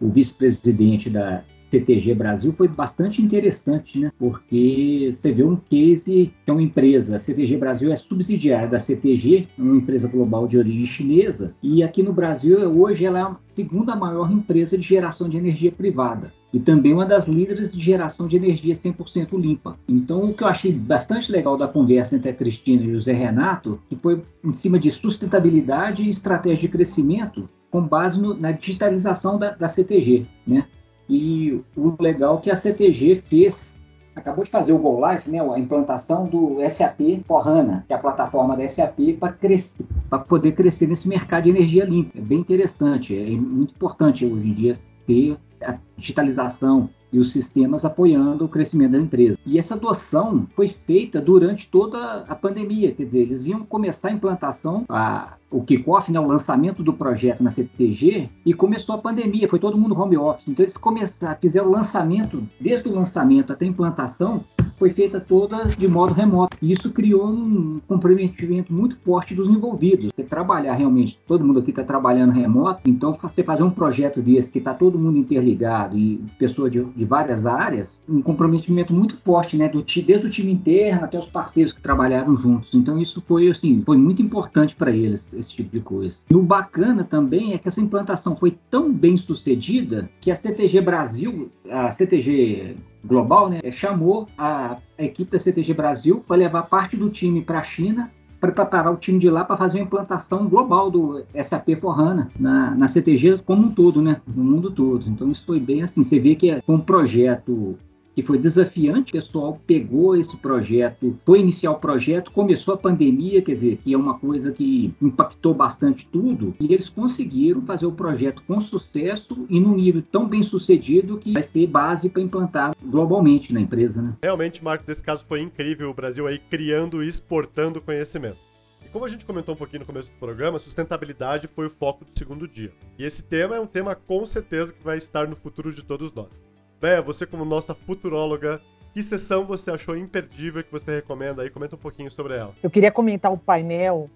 o 0.01 0.09
vice-presidente 0.09 1.11
da 1.11 1.43
CTG 1.71 2.15
Brasil 2.15 2.53
foi 2.53 2.67
bastante 2.67 3.21
interessante, 3.21 3.99
né? 3.99 4.13
Porque 4.19 5.11
você 5.13 5.33
vê 5.33 5.45
um 5.45 5.57
case 5.57 6.33
que 6.45 6.51
é 6.51 6.53
uma 6.53 6.63
empresa, 6.63 7.17
a 7.17 7.19
CTG 7.19 7.57
Brasil 7.57 7.93
é 7.93 7.97
subsidiária 7.97 8.69
da 8.69 8.79
CTG, 8.79 9.49
uma 9.59 9.77
empresa 9.77 10.09
global 10.09 10.49
de 10.49 10.57
origem 10.57 10.87
chinesa, 10.87 11.55
e 11.63 11.83
aqui 11.83 12.03
no 12.03 12.13
Brasil 12.13 12.59
hoje 12.59 13.05
ela 13.05 13.19
é 13.19 13.23
a 13.23 13.37
segunda 13.49 13.95
maior 13.95 14.31
empresa 14.33 14.79
de 14.79 14.87
geração 14.87 15.29
de 15.29 15.37
energia 15.37 15.71
privada 15.71 16.33
e 16.53 16.59
também 16.59 16.95
uma 16.95 17.05
das 17.05 17.29
líderes 17.29 17.73
de 17.73 17.81
geração 17.81 18.27
de 18.27 18.37
energia 18.37 18.73
100% 18.73 19.39
limpa. 19.39 19.79
Então, 19.87 20.25
o 20.25 20.35
que 20.35 20.43
eu 20.43 20.49
achei 20.49 20.73
bastante 20.73 21.31
legal 21.31 21.57
da 21.57 21.69
conversa 21.69 22.17
entre 22.17 22.31
a 22.31 22.35
Cristina 22.35 22.83
e 22.83 22.95
o 22.95 23.01
Zé 23.01 23.13
Renato, 23.13 23.79
que 23.89 23.97
foi 23.97 24.23
em 24.43 24.51
cima 24.51 24.79
de 24.79 24.91
sustentabilidade 24.91 26.03
e 26.03 26.09
estratégia 26.09 26.63
de 26.63 26.69
crescimento, 26.69 27.49
com 27.71 27.83
base 27.83 28.21
no, 28.21 28.35
na 28.35 28.53
digitalização 28.53 29.39
da, 29.39 29.51
da 29.51 29.69
CTG, 29.69 30.27
né? 30.47 30.67
E 31.09 31.61
o 31.77 31.95
legal 32.01 32.39
é 32.39 32.41
que 32.43 32.51
a 32.51 32.57
CTG 32.57 33.17
fez, 33.17 33.81
acabou 34.15 34.45
de 34.45 34.51
fazer 34.51 34.73
o 34.73 34.79
Go 34.79 35.01
Live, 35.01 35.31
né, 35.31 35.41
a 35.41 35.59
implantação 35.59 36.27
do 36.27 36.59
SAP 36.69 37.01
Forrana, 37.27 37.85
que 37.87 37.95
é 37.95 37.97
a 37.97 37.99
plataforma 37.99 38.55
da 38.57 38.69
SAP 38.69 39.19
para 39.19 40.19
poder 40.19 40.53
crescer 40.53 40.87
nesse 40.87 41.09
mercado 41.09 41.45
de 41.45 41.51
energia 41.51 41.85
limpa. 41.85 42.19
É 42.19 42.21
bem 42.21 42.41
interessante, 42.41 43.17
é 43.17 43.31
muito 43.31 43.73
importante 43.75 44.27
hoje 44.27 44.49
em 44.49 44.53
dia 44.53 44.73
ter 45.09 45.39
a 45.65 45.77
digitalização 45.97 46.91
e 47.11 47.19
os 47.19 47.33
sistemas 47.33 47.87
apoiando 47.87 48.45
o 48.45 48.49
crescimento 48.49 48.93
da 48.93 48.99
empresa. 48.99 49.39
E 49.47 49.59
essa 49.59 49.75
adoção 49.75 50.47
foi 50.55 50.69
feita 50.69 51.21
durante 51.21 51.67
toda 51.69 52.25
a 52.29 52.35
pandemia, 52.35 52.93
quer 52.93 53.05
dizer, 53.05 53.21
eles 53.21 53.47
iam 53.47 53.65
começar 53.65 54.09
a 54.09 54.13
implantação, 54.13 54.85
a, 54.91 55.37
o 55.51 55.63
kickoff, 55.63 56.13
né, 56.13 56.21
o 56.21 56.27
lançamento 56.27 56.83
do 56.83 56.93
projeto 56.93 57.43
na 57.43 57.51
CTG, 57.51 58.29
e 58.45 58.53
começou 58.53 58.95
a 58.95 58.99
pandemia, 58.99 59.49
foi 59.49 59.59
todo 59.59 59.79
mundo 59.79 59.99
home 59.99 60.19
office. 60.19 60.49
Então 60.49 60.63
eles 60.63 60.77
começaram, 60.77 61.39
fizeram 61.41 61.69
o 61.69 61.73
lançamento, 61.73 62.47
desde 62.61 62.89
o 62.89 62.95
lançamento 62.95 63.55
até 63.55 63.65
a 63.65 63.69
implantação, 63.69 64.45
foi 64.79 64.91
feita 64.91 65.21
toda 65.21 65.65
de 65.67 65.89
modo 65.89 66.15
remoto. 66.15 66.57
E 66.63 66.73
isso 66.73 66.93
criou 66.93 67.29
um 67.29 67.81
comprometimento 67.87 68.73
muito 68.73 68.97
forte 68.99 69.35
dos 69.35 69.49
envolvidos. 69.49 70.07
Porque 70.07 70.23
trabalhar 70.23 70.75
realmente, 70.75 71.19
todo 71.27 71.45
mundo 71.45 71.61
aqui 71.61 71.71
está 71.71 71.83
trabalhando 71.83 72.33
remoto, 72.33 72.83
então 72.87 73.13
você 73.13 73.43
fazer 73.43 73.63
um 73.63 73.71
projeto 73.71 74.21
desse 74.21 74.51
que 74.51 74.59
está 74.59 74.73
todo 74.73 74.99
mundo 74.99 75.19
interligado 75.19 75.97
e 75.99 76.23
pessoas 76.39 76.71
de, 76.73 76.83
de, 76.85 77.05
várias 77.05 77.47
áreas, 77.47 78.01
um 78.09 78.23
comprometimento 78.23 78.93
muito 78.93 79.17
forte, 79.17 79.57
né? 79.57 79.69
Do, 79.69 79.83
desde 79.83 80.27
o 80.27 80.31
time 80.31 80.53
interno 80.53 81.05
até 81.05 81.19
os 81.19 81.27
parceiros 81.27 81.73
que 81.73 81.81
trabalharam 81.81 82.37
juntos. 82.37 82.75
Então 82.75 82.99
isso 82.99 83.23
foi 83.27 83.49
assim, 83.49 83.83
foi 83.85 83.97
muito 83.97 84.23
importante 84.23 84.77
para 84.77 84.91
eles, 84.91 85.27
esse 85.33 85.49
tipo 85.49 85.71
de 85.71 85.81
coisa. 85.81 86.15
E 86.31 86.35
o 86.35 86.43
bacana 86.43 87.05
também 87.05 87.53
é 87.53 87.59
que 87.59 87.69
essa 87.69 87.81
implantação 87.81 88.37
foi 88.37 88.57
tão 88.71 88.93
bem 88.93 89.17
sucedida 89.17 90.09
que 90.21 90.31
a 90.31 90.37
CTG 90.37 90.81
Brasil, 90.81 91.51
a 91.69 91.91
CTG 91.91 92.77
global, 93.05 93.49
né, 93.49 93.61
chamou 93.71 94.29
a, 94.37 94.79
equipe 94.99 95.31
da 95.31 95.39
CTG 95.39 95.75
Brasil 95.75 96.25
para 96.27 96.37
levar 96.37 96.63
parte 96.65 96.97
do 96.97 97.09
time 97.09 97.43
para 97.43 97.61
a 97.61 97.63
China 97.63 98.11
para 98.41 98.53
preparar 98.53 98.93
o 98.93 98.97
time 98.97 99.19
de 99.19 99.29
lá 99.29 99.45
para 99.45 99.57
fazer 99.57 99.79
uma 99.79 99.85
implantação 99.85 100.49
global 100.49 100.91
do 100.91 101.25
SAP 101.43 101.71
Forrana 101.81 102.31
na, 102.39 102.73
na 102.75 102.87
CTG 102.87 103.39
como 103.45 103.67
um 103.67 103.71
todo, 103.71 104.01
né? 104.01 104.21
No 104.27 104.45
mundo 104.45 104.71
todo. 104.71 105.09
Então 105.09 105.31
isso 105.31 105.45
foi 105.45 105.59
bem 105.59 105.83
assim. 105.83 106.05
Você 106.05 106.21
vê 106.21 106.37
que 106.37 106.51
é 106.51 106.63
um 106.69 106.79
projeto 106.79 107.77
que 108.19 108.23
foi 108.25 108.37
desafiante. 108.37 109.13
O 109.13 109.13
pessoal 109.13 109.61
pegou 109.65 110.17
esse 110.17 110.37
projeto, 110.39 111.17
foi 111.25 111.39
iniciar 111.39 111.71
o 111.71 111.79
projeto, 111.79 112.33
começou 112.33 112.75
a 112.75 112.77
pandemia, 112.77 113.41
quer 113.41 113.55
dizer, 113.55 113.77
que 113.77 113.95
é 113.95 113.97
uma 113.97 114.19
coisa 114.19 114.51
que 114.51 114.93
impactou 115.01 115.55
bastante 115.55 116.05
tudo, 116.05 116.53
e 116.59 116.75
eles 116.75 116.89
conseguiram 116.89 117.63
fazer 117.63 117.87
o 117.87 117.93
projeto 117.93 118.43
com 118.45 118.61
sucesso 118.61 119.47
e 119.49 119.61
num 119.61 119.77
nível 119.77 120.03
tão 120.11 120.27
bem 120.27 120.43
sucedido 120.43 121.17
que 121.17 121.35
vai 121.35 121.45
ser 121.45 121.69
base 121.69 122.11
para 122.11 122.21
implantar 122.21 122.75
globalmente 122.85 123.53
na 123.53 123.61
empresa. 123.61 124.03
Né? 124.03 124.17
Realmente, 124.21 124.65
Marcos, 124.65 124.89
esse 124.89 125.05
caso 125.05 125.25
foi 125.25 125.41
incrível. 125.41 125.89
O 125.89 125.95
Brasil 125.95 126.27
aí 126.27 126.41
criando 126.41 127.05
e 127.05 127.07
exportando 127.07 127.81
conhecimento. 127.81 128.39
E 128.85 128.89
como 128.89 129.05
a 129.05 129.09
gente 129.09 129.25
comentou 129.25 129.55
um 129.55 129.59
pouquinho 129.59 129.81
no 129.81 129.87
começo 129.87 130.11
do 130.11 130.17
programa, 130.17 130.59
sustentabilidade 130.59 131.47
foi 131.47 131.67
o 131.67 131.71
foco 131.71 132.05
do 132.05 132.19
segundo 132.19 132.49
dia. 132.49 132.73
E 132.99 133.05
esse 133.05 133.23
tema 133.23 133.55
é 133.55 133.61
um 133.61 133.67
tema 133.67 133.95
com 133.95 134.27
certeza 134.27 134.73
que 134.73 134.83
vai 134.83 134.97
estar 134.99 135.29
no 135.29 135.37
futuro 135.37 135.73
de 135.73 135.85
todos 135.85 136.13
nós. 136.13 136.48
Béia, 136.81 137.03
você 137.03 137.27
como 137.27 137.45
nossa 137.45 137.75
futuróloga, 137.75 138.61
que 138.95 139.03
sessão 139.03 139.45
você 139.45 139.71
achou 139.71 139.97
imperdível 139.97 140.63
que 140.63 140.71
você 140.71 140.97
recomenda 140.97 141.43
aí? 141.43 141.51
Comenta 141.51 141.75
um 141.75 141.79
pouquinho 141.79 142.11
sobre 142.11 142.35
ela. 142.35 142.55
Eu 142.63 142.71
queria 142.71 142.91
comentar 142.91 143.33
o 143.33 143.37
painel 143.37 144.09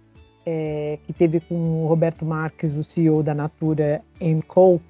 é, 0.47 0.99
que 1.05 1.13
teve 1.13 1.41
com 1.41 1.85
o 1.85 1.87
Roberto 1.89 2.25
Marques, 2.25 2.77
o 2.77 2.85
CEO 2.85 3.23
da 3.23 3.35
Natura 3.35 4.03
Co. 4.47 4.81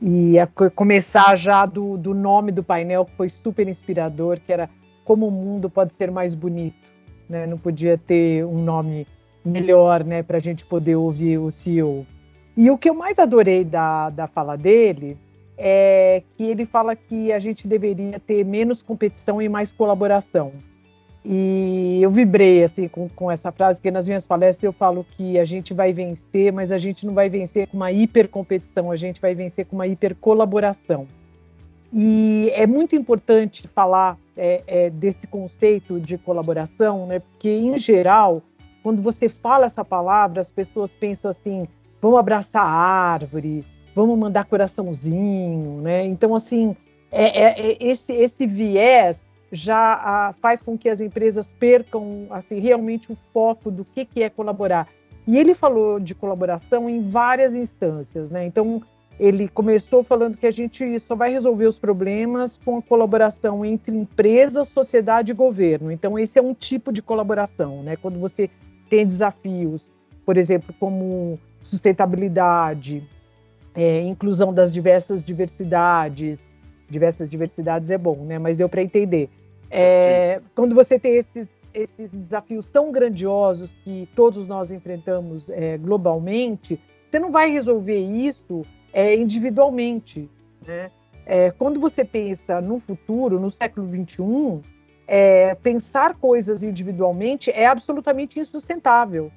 E 0.00 0.34
começar 0.74 1.34
já 1.36 1.64
do, 1.64 1.96
do 1.96 2.12
nome 2.12 2.52
do 2.52 2.62
painel, 2.62 3.04
que 3.04 3.16
foi 3.16 3.28
super 3.28 3.68
inspirador, 3.68 4.38
que 4.40 4.52
era 4.52 4.68
Como 5.04 5.28
o 5.28 5.30
Mundo 5.30 5.70
Pode 5.70 5.94
Ser 5.94 6.10
Mais 6.10 6.34
Bonito. 6.34 6.92
Né? 7.28 7.46
Não 7.46 7.56
podia 7.56 7.96
ter 7.96 8.44
um 8.44 8.62
nome 8.62 9.06
melhor 9.44 10.04
né, 10.04 10.22
para 10.22 10.38
a 10.38 10.40
gente 10.40 10.64
poder 10.64 10.96
ouvir 10.96 11.38
o 11.38 11.50
CEO. 11.50 12.06
E 12.56 12.70
o 12.70 12.78
que 12.78 12.88
eu 12.88 12.94
mais 12.94 13.18
adorei 13.18 13.64
da, 13.64 14.10
da 14.10 14.26
fala 14.26 14.56
dele 14.56 15.16
é 15.56 16.22
que 16.36 16.44
ele 16.44 16.64
fala 16.64 16.96
que 16.96 17.32
a 17.32 17.38
gente 17.38 17.68
deveria 17.68 18.18
ter 18.18 18.44
menos 18.44 18.82
competição 18.82 19.40
e 19.40 19.48
mais 19.48 19.72
colaboração. 19.72 20.52
E 21.24 22.00
eu 22.02 22.10
vibrei 22.10 22.62
assim 22.62 22.86
com, 22.86 23.08
com 23.08 23.30
essa 23.30 23.50
frase, 23.50 23.80
porque 23.80 23.90
nas 23.90 24.06
minhas 24.06 24.26
palestras 24.26 24.62
eu 24.62 24.72
falo 24.72 25.06
que 25.16 25.38
a 25.38 25.44
gente 25.44 25.72
vai 25.72 25.92
vencer, 25.92 26.52
mas 26.52 26.70
a 26.70 26.76
gente 26.76 27.06
não 27.06 27.14
vai 27.14 27.30
vencer 27.30 27.66
com 27.68 27.78
uma 27.78 27.90
hipercompetição, 27.90 28.90
a 28.90 28.96
gente 28.96 29.20
vai 29.20 29.34
vencer 29.34 29.64
com 29.64 29.76
uma 29.76 29.86
hipercolaboração. 29.86 31.06
E 31.90 32.50
é 32.52 32.66
muito 32.66 32.94
importante 32.94 33.66
falar 33.68 34.18
é, 34.36 34.62
é, 34.66 34.90
desse 34.90 35.26
conceito 35.26 35.98
de 35.98 36.18
colaboração, 36.18 37.06
né? 37.06 37.20
Porque 37.20 37.48
em 37.48 37.78
geral, 37.78 38.42
quando 38.82 39.00
você 39.00 39.28
fala 39.28 39.64
essa 39.64 39.84
palavra, 39.84 40.40
as 40.40 40.50
pessoas 40.50 40.94
pensam 40.94 41.30
assim: 41.30 41.66
vamos 42.02 42.18
abraçar 42.18 42.64
a 42.64 42.68
árvore, 42.68 43.64
vamos 43.94 44.18
mandar 44.18 44.44
coraçãozinho, 44.44 45.80
né? 45.80 46.04
Então, 46.04 46.34
assim, 46.34 46.76
é, 47.10 47.42
é, 47.42 47.70
é 47.70 47.76
esse, 47.80 48.12
esse 48.12 48.46
viés 48.46 49.20
já 49.52 49.94
a, 49.94 50.32
faz 50.32 50.60
com 50.60 50.76
que 50.76 50.88
as 50.88 51.00
empresas 51.00 51.52
percam 51.52 52.26
assim, 52.30 52.58
realmente 52.58 53.12
o 53.12 53.16
foco 53.32 53.70
do 53.70 53.84
que, 53.84 54.04
que 54.04 54.22
é 54.22 54.28
colaborar. 54.28 54.88
E 55.26 55.38
ele 55.38 55.54
falou 55.54 56.00
de 56.00 56.14
colaboração 56.14 56.90
em 56.90 57.02
várias 57.02 57.54
instâncias, 57.54 58.30
né? 58.30 58.44
Então, 58.44 58.82
ele 59.18 59.48
começou 59.48 60.02
falando 60.02 60.36
que 60.36 60.46
a 60.46 60.50
gente 60.50 60.98
só 61.00 61.14
vai 61.14 61.30
resolver 61.30 61.66
os 61.66 61.78
problemas 61.78 62.58
com 62.58 62.78
a 62.78 62.82
colaboração 62.82 63.64
entre 63.64 63.96
empresa, 63.96 64.64
sociedade 64.64 65.30
e 65.30 65.34
governo. 65.34 65.90
Então, 65.90 66.18
esse 66.18 66.38
é 66.38 66.42
um 66.42 66.52
tipo 66.52 66.92
de 66.92 67.00
colaboração, 67.00 67.82
né? 67.82 67.96
Quando 67.96 68.18
você 68.18 68.50
tem 68.90 69.06
desafios, 69.06 69.88
por 70.26 70.36
exemplo, 70.36 70.74
como 70.78 71.38
sustentabilidade, 71.62 73.08
é, 73.74 74.00
inclusão 74.02 74.52
das 74.52 74.72
diversas 74.72 75.22
diversidades. 75.22 76.42
Diversas 76.88 77.30
diversidades 77.30 77.90
é 77.90 77.98
bom, 77.98 78.24
né? 78.24 78.38
Mas 78.38 78.58
deu 78.58 78.68
para 78.68 78.82
entender. 78.82 79.28
É, 79.70 80.40
quando 80.54 80.74
você 80.74 80.98
tem 80.98 81.16
esses, 81.16 81.48
esses 81.72 82.10
desafios 82.10 82.68
tão 82.68 82.92
grandiosos 82.92 83.74
que 83.84 84.08
todos 84.14 84.46
nós 84.46 84.70
enfrentamos 84.70 85.48
é, 85.50 85.76
globalmente, 85.76 86.80
você 87.10 87.18
não 87.18 87.32
vai 87.32 87.50
resolver 87.50 87.98
isso 87.98 88.62
é, 88.92 89.16
individualmente. 89.16 90.30
Né? 90.66 90.90
É, 91.26 91.50
quando 91.50 91.80
você 91.80 92.04
pensa 92.04 92.60
no 92.60 92.78
futuro, 92.78 93.40
no 93.40 93.50
século 93.50 93.88
XXI, 93.88 94.60
é, 95.06 95.54
pensar 95.56 96.14
coisas 96.14 96.62
individualmente 96.62 97.50
é 97.50 97.66
absolutamente 97.66 98.38
insustentável. 98.38 99.32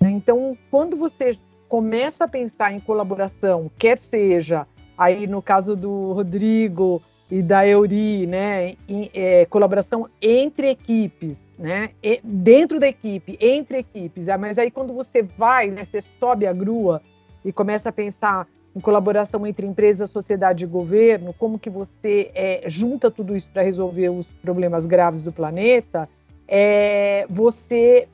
Né? 0.00 0.10
Então, 0.10 0.56
quando 0.70 0.96
você 0.96 1.38
começa 1.68 2.24
a 2.24 2.28
pensar 2.28 2.72
em 2.72 2.80
colaboração, 2.80 3.70
quer 3.78 3.98
seja 3.98 4.66
aí 4.96 5.26
no 5.26 5.40
caso 5.40 5.76
do 5.76 6.12
Rodrigo, 6.12 7.02
e 7.30 7.42
da 7.42 7.66
Euri, 7.66 8.26
né, 8.26 8.74
em, 8.88 9.10
é, 9.12 9.44
colaboração 9.46 10.08
entre 10.20 10.70
equipes, 10.70 11.44
né, 11.58 11.90
e, 12.02 12.20
dentro 12.24 12.80
da 12.80 12.88
equipe, 12.88 13.36
entre 13.40 13.78
equipes. 13.78 14.28
Ah, 14.28 14.38
mas 14.38 14.56
aí 14.56 14.70
quando 14.70 14.94
você 14.94 15.22
vai, 15.22 15.70
né, 15.70 15.84
você 15.84 16.02
sobe 16.18 16.46
a 16.46 16.52
grua 16.52 17.02
e 17.44 17.52
começa 17.52 17.90
a 17.90 17.92
pensar 17.92 18.46
em 18.74 18.80
colaboração 18.80 19.46
entre 19.46 19.66
empresa, 19.66 20.06
sociedade 20.06 20.64
e 20.64 20.66
governo, 20.66 21.34
como 21.34 21.58
que 21.58 21.68
você 21.68 22.30
é, 22.34 22.62
junta 22.66 23.10
tudo 23.10 23.36
isso 23.36 23.50
para 23.50 23.62
resolver 23.62 24.08
os 24.08 24.30
problemas 24.30 24.86
graves 24.86 25.22
do 25.22 25.32
planeta, 25.32 26.08
é, 26.46 27.26
você 27.28 28.08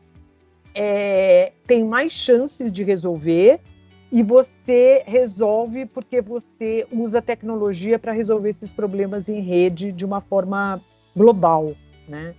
é, 0.75 1.53
tem 1.67 1.85
mais 1.85 2.13
chances 2.13 2.73
de 2.73 2.83
resolver 2.83 3.61
e 4.11 4.23
você 4.23 5.03
resolve 5.07 5.87
porque 5.87 6.21
você 6.21 6.87
usa 6.93 7.23
tecnologia 7.23 7.99
para 7.99 8.13
resolver 8.13 8.49
esses 8.49 8.73
problemas 8.73 9.29
em 9.29 9.41
rede 9.41 9.93
de 9.93 10.05
uma 10.05 10.21
forma 10.21 10.81
global, 11.17 11.75
né? 12.09 12.35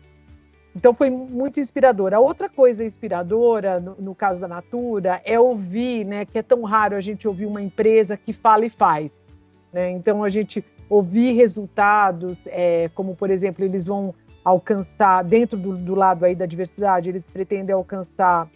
Então 0.76 0.94
foi 0.94 1.10
muito 1.10 1.60
inspirador. 1.60 2.14
A 2.14 2.20
outra 2.20 2.50
coisa 2.50 2.84
inspiradora, 2.84 3.80
no, 3.80 3.96
no, 3.98 4.14
caso 4.14 4.42
da 4.42 4.48
Natura, 4.48 5.22
é 5.24 5.40
ouvir, 5.40 6.06
né, 6.06 6.26
que 6.26 6.38
é 6.38 6.42
tão 6.42 6.64
raro 6.64 6.98
a 6.98 7.00
gente 7.00 7.26
ouvir 7.26 7.46
uma 7.46 7.62
empresa 7.62 8.18
que 8.18 8.34
fala 8.34 8.66
e 8.66 8.70
faz. 8.70 9.24
Né? 9.72 9.92
Então 9.92 10.22
a 10.22 10.28
gente 10.28 10.64
ouvir 10.90 11.32
resultados, 11.34 12.40
é, 12.48 12.90
como 12.94 13.16
por 13.16 13.30
exemplo, 13.30 13.64
eles 13.64 13.88
vão 13.88 14.14
alcançar, 14.46 15.24
dentro 15.24 15.58
do, 15.58 15.76
do, 15.76 15.96
lado 15.96 16.24
aí 16.24 16.36
da 16.36 16.46
diversidade, 16.46 17.10
eles 17.10 17.28
pretendem 17.28 17.74
alcançar 17.74 18.48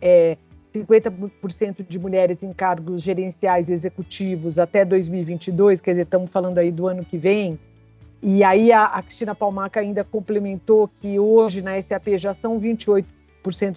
é, 0.00 0.38
50% 0.72 1.84
de 1.86 1.98
mulheres 1.98 2.44
em 2.44 2.52
cargos 2.52 3.02
gerenciais 3.02 3.68
executivos 3.68 4.60
até 4.60 4.84
2022, 4.84 5.80
quer 5.80 5.90
dizer, 5.90 6.02
estamos 6.04 6.30
falando 6.30 6.58
aí 6.58 6.70
do 6.70 6.86
ano 6.86 7.04
que 7.04 7.18
vem. 7.18 7.58
E 8.22 8.44
aí 8.44 8.70
a, 8.70 8.84
a 8.84 9.02
Cristina 9.02 9.34
Palmaca 9.34 9.80
ainda 9.80 10.04
complementou 10.04 10.88
que 11.00 11.18
hoje 11.18 11.62
na 11.62 11.80
SAP 11.82 12.16
já 12.16 12.32
são 12.32 12.60
28% 12.60 13.04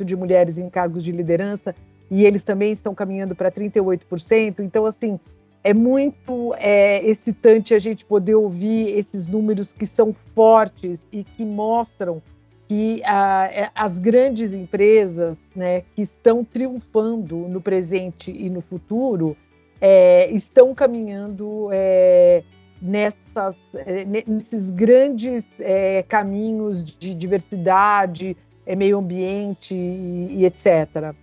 de 0.03 0.15
mulheres 0.15 0.59
em 0.59 0.69
cargos 0.69 1.03
de 1.03 1.11
liderança 1.11 1.75
e 2.09 2.23
eles 2.23 2.43
também 2.43 2.71
estão 2.71 2.93
caminhando 2.93 3.35
para 3.35 3.51
38%. 3.51 4.59
Então, 4.59 4.85
assim, 4.85 5.19
é 5.63 5.73
muito 5.73 6.53
é, 6.57 7.03
excitante 7.05 7.73
a 7.73 7.79
gente 7.79 8.03
poder 8.05 8.35
ouvir 8.35 8.97
esses 8.97 9.27
números 9.27 9.71
que 9.71 9.85
são 9.85 10.13
fortes 10.33 11.07
e 11.11 11.23
que 11.23 11.45
mostram 11.45 12.21
que 12.67 13.01
é, 13.03 13.69
as 13.75 13.97
grandes 13.97 14.53
empresas 14.53 15.39
né, 15.55 15.83
que 15.95 16.01
estão 16.01 16.43
triunfando 16.43 17.35
no 17.35 17.61
presente 17.61 18.31
e 18.31 18.49
no 18.49 18.61
futuro 18.61 19.35
é, 19.79 20.31
estão 20.31 20.73
caminhando 20.73 21.67
é, 21.71 22.43
nessas, 22.81 23.59
é, 23.75 24.05
nesses 24.05 24.71
grandes 24.71 25.51
é, 25.59 26.03
caminhos 26.03 26.83
de 26.83 27.13
diversidade, 27.13 28.37
meio 28.77 28.97
ambiente 28.99 29.75
e, 29.75 30.37
e 30.37 30.45
etc. 30.45 31.13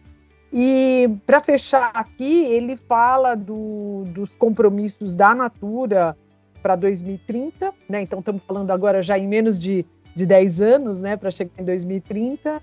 E 0.53 1.09
para 1.27 1.41
fechar 1.41 1.91
aqui, 1.95 2.45
ele 2.47 2.77
fala 2.77 3.35
do, 3.35 4.05
dos 4.07 4.35
compromissos 4.35 5.15
da 5.15 5.35
Natura 5.35 6.17
para 6.63 6.75
2030, 6.75 7.73
né? 7.89 8.03
Então 8.03 8.21
estamos 8.21 8.43
falando 8.43 8.71
agora 8.71 9.03
já 9.03 9.19
em 9.19 9.29
menos 9.29 9.59
de 9.59 9.85
de 10.19 10.27
10 10.27 10.61
anos, 10.61 11.01
né, 11.01 11.17
para 11.17 11.31
chegar 11.31 11.53
em 11.57 11.65
2030, 11.65 12.61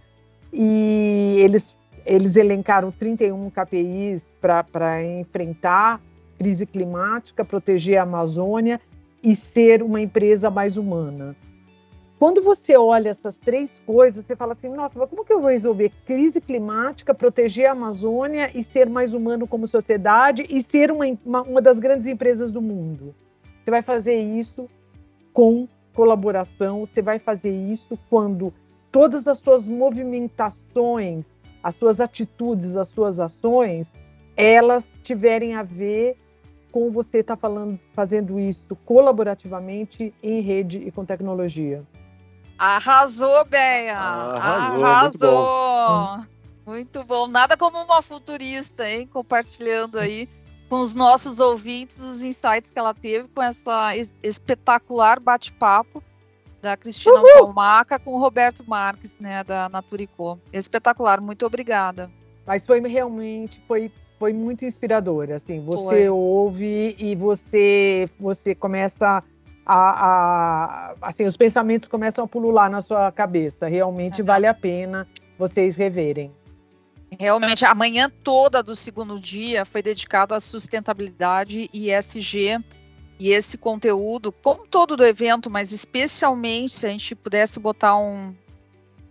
e 0.52 1.38
eles, 1.40 1.78
eles 2.06 2.36
elencaram 2.36 2.92
31 2.92 3.50
KPIs 3.50 4.34
para 4.42 5.04
enfrentar 5.06 6.02
crise 6.38 6.66
climática, 6.66 7.46
proteger 7.46 7.98
a 7.98 8.04
Amazônia 8.04 8.82
e 9.24 9.34
ser 9.38 9.82
uma 9.82 10.02
empresa 10.02 10.50
mais 10.50 10.76
humana. 10.76 11.34
Quando 12.18 12.42
você 12.42 12.78
olha 12.78 13.10
essas 13.10 13.36
três 13.36 13.80
coisas, 13.86 14.26
você 14.26 14.36
fala 14.36 14.54
assim: 14.54 14.70
nossa, 14.70 14.98
mas 14.98 15.10
como 15.10 15.26
que 15.26 15.34
eu 15.34 15.42
vou 15.42 15.50
resolver 15.50 15.92
crise 16.06 16.40
climática, 16.40 17.14
proteger 17.14 17.68
a 17.68 17.74
Amazônia 17.74 18.50
e 18.56 18.64
ser 18.64 18.90
mais 18.90 19.14
humano 19.14 19.46
como 19.46 19.68
sociedade 19.68 20.46
e 20.50 20.64
ser 20.64 20.92
uma, 20.92 21.06
uma, 21.26 21.42
uma 21.42 21.62
das 21.62 21.78
grandes 21.78 22.08
empresas 22.08 22.52
do 22.52 22.62
mundo? 22.62 23.14
Você 23.64 23.72
vai 23.72 23.82
fazer 23.82 24.16
isso 24.16 24.70
com 25.34 25.68
colaboração, 25.94 26.86
você 26.86 27.02
vai 27.02 27.20
fazer 27.20 27.52
isso 27.52 28.00
quando 28.10 28.54
todas 28.92 29.28
as 29.28 29.40
suas 29.40 29.68
movimentações, 29.68 31.36
as 31.62 31.76
suas 31.76 32.00
atitudes, 32.00 32.78
as 32.78 32.88
suas 32.88 33.20
ações, 33.20 33.92
elas 34.38 34.90
tiverem 35.04 35.56
a 35.56 35.64
ver 35.64 36.18
com 36.72 36.92
você 36.92 37.20
estar 37.20 37.36
tá 37.36 37.50
fazendo 37.94 38.40
isso 38.40 38.76
colaborativamente 38.86 40.14
em 40.22 40.42
rede 40.42 40.80
e 40.80 40.92
com 40.92 41.06
tecnologia. 41.06 41.84
Arrasou, 42.58 43.46
Beia! 43.46 43.98
Arrasou! 43.98 44.86
Arrasou. 44.86 46.18
Muito, 46.18 46.28
bom. 46.66 46.72
muito 46.72 47.04
bom. 47.04 47.28
Nada 47.28 47.58
como 47.58 47.82
uma 47.82 48.02
futurista, 48.02 48.90
hein? 48.90 49.08
Compartilhando 49.08 50.00
aí 50.00 50.30
com 50.70 50.80
os 50.80 50.96
nossos 50.96 51.40
ouvintes 51.40 52.02
os 52.02 52.22
insights 52.22 52.72
que 52.72 52.80
ela 52.80 52.94
teve 52.94 53.28
com 53.30 53.42
essa 53.42 53.94
espetacular 54.24 55.20
bate-papo 55.20 56.04
da 56.62 56.76
Cristina 56.76 57.16
Uhul! 57.16 57.30
Palmaca 57.34 58.00
com 58.00 58.16
o 58.16 58.20
Roberto 58.20 58.64
Marques, 58.68 59.16
né, 59.20 59.44
da 59.44 59.70
Naturicô. 59.70 60.40
Espetacular, 60.52 61.22
muito 61.22 61.46
obrigada. 61.46 62.10
Mas 62.46 62.66
foi 62.66 62.80
realmente 62.82 63.62
foi 63.68 63.92
foi 64.18 64.32
muito 64.32 64.64
inspirador, 64.64 65.30
assim, 65.32 65.64
você 65.64 65.84
foi. 65.84 66.10
ouve 66.10 66.96
e 66.98 67.16
você 67.16 68.10
você 68.20 68.56
começa 68.56 69.18
a, 69.18 69.24
a, 69.66 70.96
assim, 71.02 71.26
os 71.26 71.36
pensamentos 71.36 71.88
começam 71.88 72.24
a 72.24 72.28
pulular 72.28 72.70
na 72.70 72.82
sua 72.82 73.12
cabeça. 73.12 73.68
Realmente 73.68 74.22
é. 74.22 74.24
vale 74.24 74.46
a 74.46 74.54
pena 74.54 75.08
vocês 75.38 75.76
reverem. 75.76 76.32
Realmente, 77.20 77.66
a 77.66 77.74
manhã 77.74 78.12
toda 78.24 78.62
do 78.62 78.76
segundo 78.76 79.20
dia 79.20 79.66
foi 79.66 79.82
dedicado 79.82 80.36
à 80.36 80.40
sustentabilidade 80.40 81.70
e 81.74 81.92
ESG. 81.92 82.64
E 83.18 83.30
esse 83.30 83.58
conteúdo, 83.58 84.32
como 84.32 84.68
todo 84.68 84.98
do 84.98 85.06
evento, 85.06 85.50
mas 85.50 85.72
especialmente 85.72 86.74
se 86.74 86.86
a 86.86 86.90
gente 86.90 87.16
pudesse 87.16 87.60
botar 87.60 87.98
um, 87.98 88.36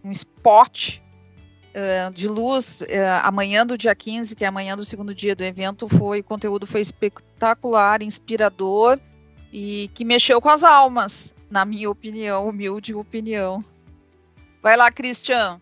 um 0.04 0.10
spot 0.10 0.98
uh, 0.98 2.12
de 2.12 2.28
luz 2.28 2.82
uh, 2.82 2.86
amanhã 3.22 3.66
do 3.66 3.78
dia 3.78 3.94
15, 3.94 4.36
que 4.36 4.44
é 4.44 4.48
amanhã 4.48 4.76
do 4.76 4.84
segundo 4.84 5.14
dia 5.14 5.34
do 5.34 5.42
evento, 5.42 5.88
foi 5.88 6.20
o 6.20 6.24
conteúdo 6.24 6.66
foi 6.66 6.82
espetacular, 6.82 8.02
inspirador 8.02 9.00
e 9.56 9.88
que 9.94 10.04
mexeu 10.04 10.40
com 10.40 10.48
as 10.48 10.64
almas, 10.64 11.32
na 11.48 11.64
minha 11.64 11.88
opinião, 11.88 12.48
humilde 12.48 12.92
opinião. 12.92 13.62
Vai 14.60 14.76
lá, 14.76 14.90
Christian. 14.90 15.60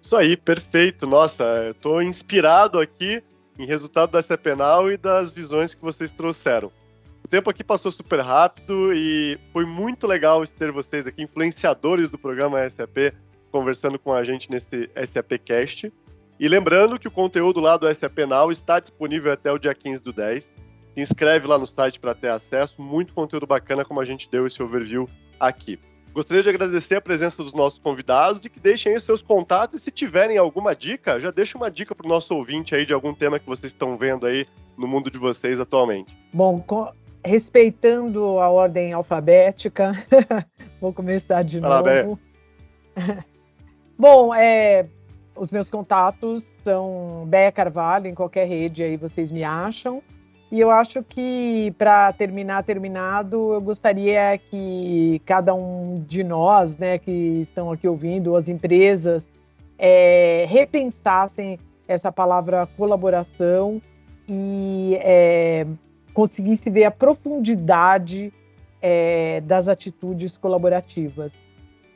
Isso 0.00 0.16
aí, 0.16 0.36
perfeito. 0.36 1.06
Nossa, 1.06 1.70
estou 1.70 2.02
inspirado 2.02 2.80
aqui 2.80 3.22
em 3.56 3.64
resultado 3.64 4.10
da 4.10 4.22
SAPenal 4.22 4.90
e 4.90 4.96
das 4.96 5.30
visões 5.30 5.72
que 5.72 5.80
vocês 5.80 6.10
trouxeram. 6.10 6.72
O 7.24 7.28
tempo 7.28 7.48
aqui 7.48 7.62
passou 7.62 7.92
super 7.92 8.18
rápido 8.18 8.92
e 8.92 9.38
foi 9.52 9.64
muito 9.64 10.04
legal 10.08 10.44
ter 10.44 10.72
vocês 10.72 11.06
aqui, 11.06 11.22
influenciadores 11.22 12.10
do 12.10 12.18
programa 12.18 12.68
SAP, 12.68 13.14
conversando 13.52 14.00
com 14.00 14.12
a 14.12 14.24
gente 14.24 14.50
nesse 14.50 14.90
SAP 15.06 15.38
Cast. 15.44 15.92
E 16.40 16.48
lembrando 16.48 16.98
que 16.98 17.06
o 17.06 17.10
conteúdo 17.12 17.60
lá 17.60 17.76
do 17.76 17.94
SAP 17.94 18.18
Now 18.26 18.50
está 18.50 18.80
disponível 18.80 19.30
até 19.30 19.52
o 19.52 19.58
dia 19.58 19.72
15 19.72 20.02
do 20.02 20.12
10. 20.12 20.71
Se 20.94 21.00
inscreve 21.00 21.46
lá 21.46 21.58
no 21.58 21.66
site 21.66 21.98
para 21.98 22.14
ter 22.14 22.28
acesso, 22.28 22.80
muito 22.80 23.14
conteúdo 23.14 23.46
bacana 23.46 23.84
como 23.84 24.00
a 24.00 24.04
gente 24.04 24.30
deu 24.30 24.46
esse 24.46 24.62
overview 24.62 25.08
aqui. 25.40 25.78
Gostaria 26.12 26.42
de 26.42 26.48
agradecer 26.50 26.96
a 26.96 27.00
presença 27.00 27.42
dos 27.42 27.54
nossos 27.54 27.78
convidados 27.78 28.44
e 28.44 28.50
que 28.50 28.60
deixem 28.60 28.92
aí 28.92 28.98
os 28.98 29.04
seus 29.04 29.22
contatos. 29.22 29.80
E 29.80 29.84
se 29.84 29.90
tiverem 29.90 30.36
alguma 30.36 30.76
dica, 30.76 31.18
já 31.18 31.30
deixa 31.30 31.56
uma 31.56 31.70
dica 31.70 31.94
para 31.94 32.06
o 32.06 32.08
nosso 32.08 32.34
ouvinte 32.34 32.74
aí 32.74 32.84
de 32.84 32.92
algum 32.92 33.14
tema 33.14 33.38
que 33.38 33.46
vocês 33.46 33.72
estão 33.72 33.96
vendo 33.96 34.26
aí 34.26 34.46
no 34.76 34.86
mundo 34.86 35.10
de 35.10 35.18
vocês 35.18 35.58
atualmente. 35.58 36.14
Bom, 36.30 36.62
respeitando 37.24 38.38
a 38.38 38.50
ordem 38.50 38.92
alfabética, 38.92 39.92
vou 40.78 40.92
começar 40.92 41.42
de 41.42 41.60
Fala, 41.60 42.02
novo. 42.02 42.18
Bom, 43.98 44.34
é, 44.34 44.86
os 45.34 45.50
meus 45.50 45.70
contatos 45.70 46.50
são 46.62 47.24
Béia 47.26 47.50
Carvalho, 47.50 48.06
em 48.06 48.14
qualquer 48.14 48.46
rede 48.46 48.82
aí 48.82 48.98
vocês 48.98 49.30
me 49.30 49.42
acham. 49.42 50.02
E 50.52 50.60
eu 50.60 50.70
acho 50.70 51.02
que, 51.02 51.74
para 51.78 52.12
terminar 52.12 52.62
terminado, 52.62 53.54
eu 53.54 53.60
gostaria 53.62 54.36
que 54.36 55.18
cada 55.24 55.54
um 55.54 56.04
de 56.06 56.22
nós, 56.22 56.76
né, 56.76 56.98
que 56.98 57.10
estão 57.40 57.72
aqui 57.72 57.88
ouvindo, 57.88 58.36
as 58.36 58.50
empresas, 58.50 59.26
é, 59.78 60.44
repensassem 60.46 61.58
essa 61.88 62.12
palavra 62.12 62.68
colaboração 62.76 63.80
e 64.28 64.98
é, 65.00 65.66
conseguisse 66.12 66.68
ver 66.68 66.84
a 66.84 66.90
profundidade 66.90 68.30
é, 68.82 69.40
das 69.40 69.68
atitudes 69.68 70.36
colaborativas 70.36 71.32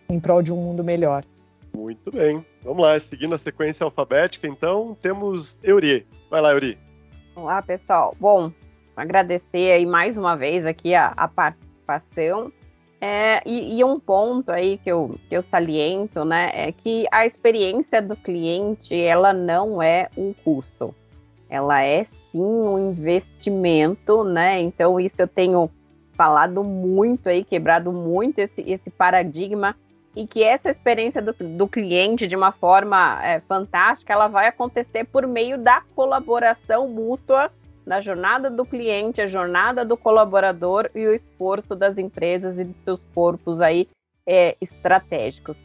em 0.08 0.18
prol 0.18 0.40
de 0.42 0.50
um 0.50 0.56
mundo 0.56 0.82
melhor. 0.82 1.26
Muito 1.76 2.10
bem. 2.10 2.42
Vamos 2.64 2.82
lá, 2.82 2.98
seguindo 2.98 3.34
a 3.34 3.38
sequência 3.38 3.84
alfabética, 3.84 4.48
então, 4.48 4.96
temos 4.98 5.58
Euri. 5.62 6.06
Vai 6.30 6.40
lá, 6.40 6.52
Euri. 6.52 6.85
Olá, 7.36 7.60
pessoal. 7.60 8.16
Bom, 8.18 8.50
agradecer 8.96 9.70
aí 9.70 9.84
mais 9.84 10.16
uma 10.16 10.34
vez 10.34 10.64
aqui 10.64 10.94
a, 10.94 11.12
a 11.14 11.28
preocupação. 11.28 12.50
É, 12.98 13.42
e, 13.44 13.78
e, 13.78 13.84
um 13.84 14.00
ponto 14.00 14.50
aí 14.50 14.78
que 14.78 14.90
eu, 14.90 15.18
que 15.28 15.36
eu 15.36 15.42
saliento, 15.42 16.24
né, 16.24 16.50
é 16.54 16.72
que 16.72 17.06
a 17.12 17.26
experiência 17.26 18.00
do 18.00 18.16
cliente, 18.16 18.98
ela 18.98 19.34
não 19.34 19.82
é 19.82 20.08
um 20.16 20.32
custo, 20.32 20.94
ela 21.50 21.84
é 21.84 22.06
sim 22.32 22.40
um 22.40 22.90
investimento, 22.90 24.24
né, 24.24 24.58
então 24.62 24.98
isso 24.98 25.20
eu 25.20 25.28
tenho 25.28 25.70
falado 26.14 26.64
muito 26.64 27.28
aí, 27.28 27.44
quebrado 27.44 27.92
muito 27.92 28.38
esse, 28.38 28.62
esse 28.62 28.88
paradigma, 28.88 29.76
e 30.16 30.26
que 30.26 30.42
essa 30.42 30.70
experiência 30.70 31.20
do, 31.20 31.34
do 31.34 31.68
cliente, 31.68 32.26
de 32.26 32.34
uma 32.34 32.50
forma 32.50 33.22
é, 33.22 33.38
fantástica, 33.40 34.14
ela 34.14 34.28
vai 34.28 34.48
acontecer 34.48 35.04
por 35.04 35.26
meio 35.26 35.58
da 35.58 35.82
colaboração 35.94 36.88
mútua 36.88 37.52
na 37.84 38.00
jornada 38.00 38.50
do 38.50 38.64
cliente, 38.64 39.20
a 39.20 39.26
jornada 39.26 39.84
do 39.84 39.96
colaborador 39.96 40.90
e 40.94 41.06
o 41.06 41.14
esforço 41.14 41.76
das 41.76 41.98
empresas 41.98 42.58
e 42.58 42.64
dos 42.64 42.76
seus 42.78 43.00
corpos 43.14 43.60
aí 43.60 43.86
é, 44.26 44.56
estratégicos. 44.58 45.58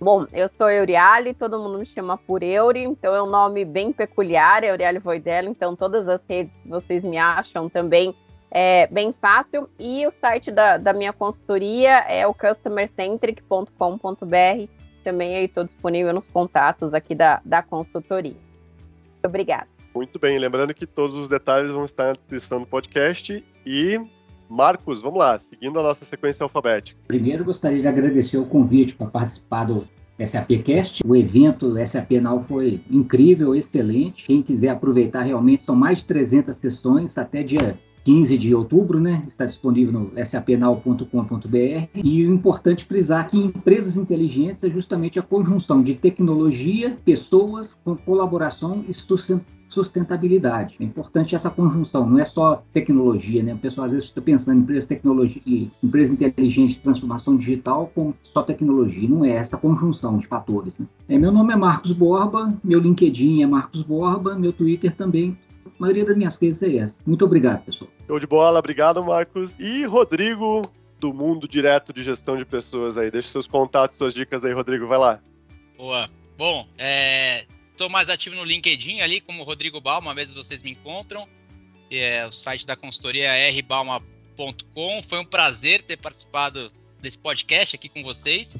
Bom, 0.00 0.26
eu 0.32 0.48
sou 0.48 0.70
Euriale, 0.70 1.34
todo 1.34 1.58
mundo 1.58 1.78
me 1.78 1.86
chama 1.86 2.16
por 2.16 2.42
Euri, 2.42 2.84
então 2.84 3.14
é 3.14 3.22
um 3.22 3.28
nome 3.28 3.64
bem 3.64 3.92
peculiar, 3.92 4.62
Euriale 4.62 4.98
Voidello, 4.98 5.48
então 5.48 5.74
todas 5.74 6.08
as 6.08 6.20
redes 6.28 6.52
vocês 6.64 7.02
me 7.02 7.18
acham 7.18 7.68
também 7.68 8.14
é 8.54 8.86
bem 8.86 9.12
fácil. 9.20 9.68
E 9.78 10.06
o 10.06 10.10
site 10.12 10.50
da, 10.52 10.78
da 10.78 10.92
minha 10.92 11.12
consultoria 11.12 12.04
é 12.08 12.24
o 12.24 12.32
customercentric.com.br, 12.32 14.68
também 15.02 15.36
aí 15.36 15.46
estou 15.46 15.64
disponível 15.64 16.14
nos 16.14 16.28
contatos 16.28 16.94
aqui 16.94 17.16
da, 17.16 17.42
da 17.44 17.60
consultoria. 17.62 18.36
Obrigada. 19.24 19.66
Muito 19.92 20.18
bem, 20.18 20.38
lembrando 20.38 20.72
que 20.72 20.86
todos 20.86 21.16
os 21.16 21.28
detalhes 21.28 21.72
vão 21.72 21.84
estar 21.84 22.06
na 22.06 22.12
descrição 22.12 22.60
do 22.60 22.66
podcast. 22.66 23.44
E, 23.66 24.00
Marcos, 24.48 25.02
vamos 25.02 25.18
lá, 25.18 25.36
seguindo 25.38 25.78
a 25.78 25.82
nossa 25.82 26.04
sequência 26.04 26.44
alfabética. 26.44 27.00
Primeiro, 27.06 27.44
gostaria 27.44 27.80
de 27.80 27.88
agradecer 27.88 28.38
o 28.38 28.46
convite 28.46 28.94
para 28.94 29.06
participar 29.06 29.64
do 29.64 29.86
SAPcast. 30.24 31.02
O 31.06 31.16
evento 31.16 31.74
SAP 31.86 32.12
Now 32.12 32.42
foi 32.42 32.82
incrível, 32.90 33.54
excelente. 33.54 34.24
Quem 34.24 34.42
quiser 34.42 34.70
aproveitar, 34.70 35.22
realmente 35.22 35.64
são 35.64 35.74
mais 35.74 35.98
de 35.98 36.04
300 36.06 36.56
sessões 36.56 37.16
até 37.16 37.42
dia 37.42 37.78
15 38.04 38.36
de 38.36 38.54
outubro, 38.54 39.00
né? 39.00 39.24
Está 39.26 39.46
disponível 39.46 39.92
no 39.92 40.26
sapnal.com.br. 40.26 41.88
E 41.94 42.26
o 42.26 42.34
importante 42.34 42.84
frisar 42.84 43.28
que 43.28 43.38
empresas 43.38 43.96
inteligentes 43.96 44.62
é 44.62 44.70
justamente 44.70 45.18
a 45.18 45.22
conjunção 45.22 45.82
de 45.82 45.94
tecnologia, 45.94 46.96
pessoas 47.04 47.74
com 47.82 47.96
colaboração 47.96 48.84
e 48.86 48.92
sustentabilidade. 49.68 50.76
É 50.78 50.84
importante 50.84 51.34
essa 51.34 51.50
conjunção, 51.50 52.08
não 52.08 52.18
é 52.18 52.24
só 52.24 52.62
tecnologia, 52.72 53.42
né? 53.42 53.54
O 53.54 53.58
pessoal 53.58 53.86
às 53.86 53.92
vezes 53.92 54.08
fica 54.08 54.20
pensando 54.20 54.58
em 54.58 54.60
empresa 54.60 54.86
tecnologia, 54.86 55.70
empresa 55.82 56.12
inteligente, 56.12 56.78
transformação 56.80 57.36
digital 57.36 57.90
com 57.94 58.12
só 58.22 58.42
tecnologia. 58.42 59.08
Não 59.08 59.24
é 59.24 59.30
essa 59.30 59.56
conjunção 59.56 60.18
de 60.18 60.26
fatores. 60.26 60.78
Né? 60.78 60.86
É, 61.08 61.18
meu 61.18 61.32
nome 61.32 61.54
é 61.54 61.56
Marcos 61.56 61.92
Borba, 61.92 62.54
meu 62.62 62.78
LinkedIn 62.78 63.42
é 63.42 63.46
Marcos 63.46 63.82
Borba, 63.82 64.36
meu 64.36 64.52
Twitter 64.52 64.94
também 64.94 65.36
a 65.66 65.70
maioria 65.78 66.04
das 66.04 66.16
minhas 66.16 66.36
cases 66.36 66.62
é 66.62 66.76
essa. 66.76 67.02
Muito 67.06 67.24
obrigado, 67.24 67.64
pessoal. 67.64 67.90
Show 68.06 68.18
de 68.18 68.26
bola, 68.26 68.58
obrigado, 68.58 69.04
Marcos. 69.04 69.56
E 69.58 69.84
Rodrigo, 69.84 70.62
do 71.00 71.12
mundo 71.12 71.48
direto 71.48 71.92
de 71.92 72.02
gestão 72.02 72.36
de 72.36 72.44
pessoas 72.44 72.96
aí. 72.96 73.10
Deixa 73.10 73.28
seus 73.28 73.46
contatos, 73.46 73.96
suas 73.96 74.14
dicas 74.14 74.44
aí, 74.44 74.52
Rodrigo, 74.52 74.86
vai 74.86 74.98
lá. 74.98 75.20
Boa. 75.76 76.10
Bom, 76.36 76.66
é, 76.76 77.46
tô 77.76 77.88
mais 77.88 78.08
ativo 78.08 78.34
no 78.36 78.44
LinkedIn 78.44 79.00
ali, 79.00 79.20
como 79.20 79.44
Rodrigo 79.44 79.80
Balma, 79.80 80.10
às 80.10 80.16
vezes 80.16 80.34
vocês 80.34 80.62
me 80.62 80.72
encontram. 80.72 81.28
É, 81.90 82.26
o 82.26 82.32
site 82.32 82.66
da 82.66 82.74
consultoria 82.74 83.28
é 83.28 83.50
rbalma.com. 83.50 85.02
Foi 85.02 85.18
um 85.20 85.24
prazer 85.24 85.82
ter 85.82 85.96
participado 85.96 86.72
desse 87.00 87.18
podcast 87.18 87.76
aqui 87.76 87.88
com 87.88 88.02
vocês. 88.02 88.56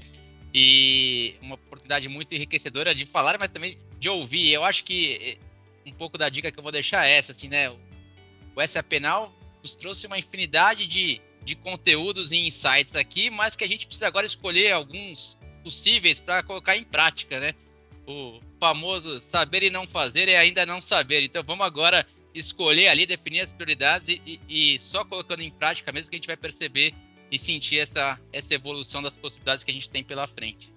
E 0.53 1.35
uma 1.43 1.57
oportunidade 1.57 2.09
muito 2.09 2.33
enriquecedora 2.33 2.95
de 2.95 3.05
falar, 3.07 3.39
mas 3.39 3.51
também 3.51 3.77
de 3.99 4.09
ouvir. 4.09 4.53
Eu 4.53 4.63
acho 4.63 4.85
que 4.85 5.39
um 5.87 5.93
pouco 5.93 6.19
da 6.19 6.29
dica 6.29 6.51
que 6.51 6.59
eu 6.59 6.63
vou 6.63 6.73
deixar 6.73 7.07
é 7.07 7.17
essa, 7.17 7.33
assim, 7.33 7.49
né? 7.49 7.71
O 7.71 8.67
SA 8.67 8.83
Penal 8.83 9.33
nos 9.63 9.75
trouxe 9.75 10.07
uma 10.07 10.19
infinidade 10.19 10.87
de, 10.87 11.21
de 11.43 11.55
conteúdos 11.55 12.33
e 12.33 12.37
insights 12.37 12.95
aqui, 12.95 13.31
mas 13.31 13.57
que 13.57 13.65
a 13.65 13.69
gente 13.69 13.87
precisa 13.87 14.07
agora 14.07 14.27
escolher 14.27 14.73
alguns 14.73 15.39
possíveis 15.63 16.21
para 16.21 16.43
colocar 16.43 16.77
em 16.77 16.85
prática, 16.85 17.41
né? 17.41 17.55
O 18.07 18.41
famoso 18.61 19.19
saber 19.19 19.63
e 19.63 19.71
não 19.71 19.87
fazer 19.87 20.29
é 20.29 20.37
ainda 20.37 20.67
não 20.67 20.81
saber. 20.81 21.23
Então 21.23 21.43
vamos 21.43 21.65
agora 21.65 22.07
escolher 22.35 22.89
ali, 22.89 23.07
definir 23.07 23.41
as 23.41 23.53
prioridades 23.53 24.09
e, 24.09 24.41
e, 24.49 24.75
e 24.75 24.81
só 24.81 25.05
colocando 25.05 25.41
em 25.41 25.51
prática 25.51 25.93
mesmo 25.93 26.11
que 26.11 26.17
a 26.17 26.19
gente 26.19 26.27
vai 26.27 26.37
perceber 26.37 26.93
e 27.31 27.39
sentir 27.39 27.79
essa, 27.79 28.21
essa 28.33 28.55
evolução 28.55 29.03
das 29.03 29.17
possibilidades 29.17 29.65
que 29.65 29.71
a 29.71 29.75
gente 29.75 29.89
tem 29.89 30.05
pela 30.05 30.27
frente. 30.27 30.73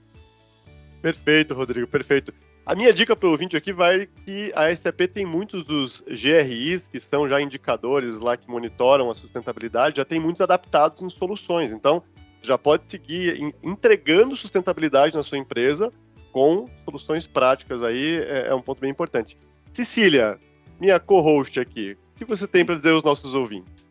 Perfeito, 1.01 1.53
Rodrigo, 1.53 1.87
perfeito. 1.87 2.33
A 2.67 2.75
minha 2.75 2.93
dica 2.93 3.15
para 3.15 3.29
o 3.29 3.31
ouvinte 3.31 3.55
aqui 3.55 3.71
vai 3.71 4.09
que 4.25 4.51
a 4.53 4.75
SAP 4.75 5.07
tem 5.13 5.25
muitos 5.25 5.63
dos 5.63 6.01
GRIs, 6.01 6.89
que 6.89 6.99
são 6.99 7.25
já 7.25 7.41
indicadores 7.41 8.19
lá 8.19 8.35
que 8.35 8.51
monitoram 8.51 9.09
a 9.09 9.15
sustentabilidade, 9.15 9.95
já 9.95 10.03
tem 10.03 10.19
muitos 10.19 10.41
adaptados 10.41 11.01
em 11.01 11.09
soluções. 11.09 11.71
Então, 11.71 12.03
já 12.41 12.57
pode 12.57 12.85
seguir 12.85 13.55
entregando 13.63 14.35
sustentabilidade 14.35 15.15
na 15.15 15.23
sua 15.23 15.37
empresa 15.37 15.93
com 16.33 16.69
soluções 16.83 17.25
práticas 17.25 17.81
aí, 17.81 18.17
é, 18.17 18.47
é 18.49 18.53
um 18.53 18.61
ponto 18.61 18.81
bem 18.81 18.91
importante. 18.91 19.37
Cecília, 19.71 20.37
minha 20.77 20.99
co-host 20.99 21.61
aqui, 21.61 21.97
o 22.15 22.17
que 22.17 22.25
você 22.25 22.45
tem 22.45 22.65
para 22.65 22.75
dizer 22.75 22.91
aos 22.91 23.01
nossos 23.01 23.33
ouvintes? 23.33 23.87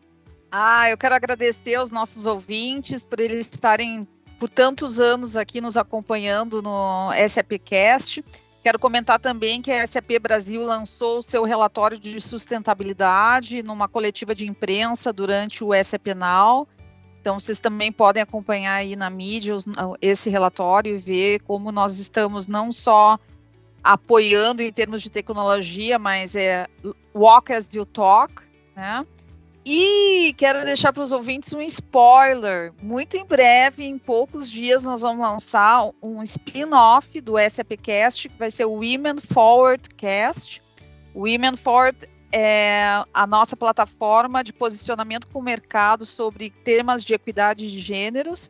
Ah, 0.51 0.87
eu 0.87 0.99
quero 0.99 1.15
agradecer 1.15 1.73
aos 1.73 1.89
nossos 1.89 2.27
ouvintes 2.27 3.03
por 3.03 3.19
eles 3.19 3.49
estarem 3.51 4.07
por 4.39 4.49
tantos 4.49 4.99
anos 4.99 5.35
aqui 5.35 5.59
nos 5.59 5.77
acompanhando 5.77 6.61
no 6.61 7.09
SAPcast. 7.27 8.23
Quero 8.67 8.79
comentar 8.79 9.17
também 9.17 9.61
que 9.61 9.71
a 9.71 9.87
SAP 9.87 10.19
Brasil 10.21 10.61
lançou 10.61 11.19
o 11.19 11.23
seu 11.23 11.45
relatório 11.45 11.97
de 11.97 12.19
sustentabilidade 12.19 13.63
numa 13.63 13.87
coletiva 13.87 14.35
de 14.35 14.45
imprensa 14.45 15.13
durante 15.13 15.63
o 15.63 15.69
SAP 15.73 16.07
Now. 16.07 16.67
Então, 17.21 17.39
vocês 17.39 17.61
também 17.61 17.93
podem 17.93 18.21
acompanhar 18.21 18.73
aí 18.73 18.97
na 18.97 19.09
mídia 19.09 19.55
esse 20.01 20.29
relatório 20.29 20.95
e 20.95 20.97
ver 20.97 21.39
como 21.43 21.71
nós 21.71 21.97
estamos 21.97 22.45
não 22.45 22.73
só 22.73 23.17
apoiando 23.81 24.61
em 24.61 24.73
termos 24.73 25.01
de 25.01 25.09
tecnologia, 25.09 25.97
mas 25.97 26.35
é 26.35 26.67
walk 27.15 27.53
as 27.53 27.73
you 27.73 27.85
talk, 27.85 28.43
né? 28.75 29.07
E 29.69 30.33
quero 30.37 30.63
deixar 30.63 30.93
para 30.93 31.03
os 31.03 31.11
ouvintes 31.11 31.51
um 31.51 31.61
spoiler. 31.61 32.71
Muito 32.81 33.17
em 33.17 33.25
breve, 33.25 33.83
em 33.83 33.97
poucos 33.97 34.49
dias, 34.49 34.83
nós 34.83 35.01
vamos 35.01 35.19
lançar 35.19 35.91
um 36.01 36.23
spin-off 36.23 37.19
do 37.19 37.33
SAPcast, 37.37 38.29
que 38.29 38.39
vai 38.39 38.49
ser 38.49 38.63
o 38.63 38.75
Women 38.75 39.17
Forward 39.17 39.89
Cast. 39.97 40.63
Women 41.13 41.57
Forward 41.57 41.97
é 42.31 43.03
a 43.13 43.27
nossa 43.27 43.57
plataforma 43.57 44.41
de 44.41 44.53
posicionamento 44.53 45.27
com 45.27 45.39
o 45.39 45.43
mercado 45.43 46.05
sobre 46.05 46.49
temas 46.63 47.03
de 47.03 47.13
equidade 47.13 47.69
de 47.69 47.81
gêneros. 47.81 48.49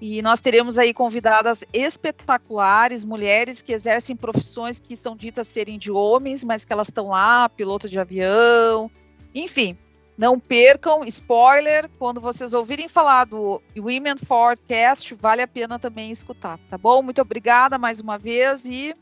E 0.00 0.22
nós 0.22 0.40
teremos 0.40 0.78
aí 0.78 0.94
convidadas 0.94 1.64
espetaculares, 1.70 3.04
mulheres 3.04 3.60
que 3.60 3.74
exercem 3.74 4.16
profissões 4.16 4.80
que 4.80 4.96
são 4.96 5.14
ditas 5.14 5.48
serem 5.48 5.78
de 5.78 5.92
homens, 5.92 6.42
mas 6.42 6.64
que 6.64 6.72
elas 6.72 6.88
estão 6.88 7.08
lá, 7.08 7.46
piloto 7.46 7.90
de 7.90 7.98
avião, 7.98 8.90
enfim 9.34 9.76
não 10.16 10.38
percam, 10.40 11.04
spoiler, 11.04 11.90
quando 11.98 12.20
vocês 12.20 12.54
ouvirem 12.54 12.88
falar 12.88 13.24
do 13.24 13.60
Women 13.76 14.16
Forecast, 14.24 15.14
vale 15.14 15.42
a 15.42 15.48
pena 15.48 15.78
também 15.78 16.10
escutar, 16.10 16.58
tá 16.70 16.78
bom? 16.78 17.02
Muito 17.02 17.20
obrigada 17.20 17.78
mais 17.78 18.00
uma 18.00 18.16
vez 18.16 18.64
e 18.64 18.94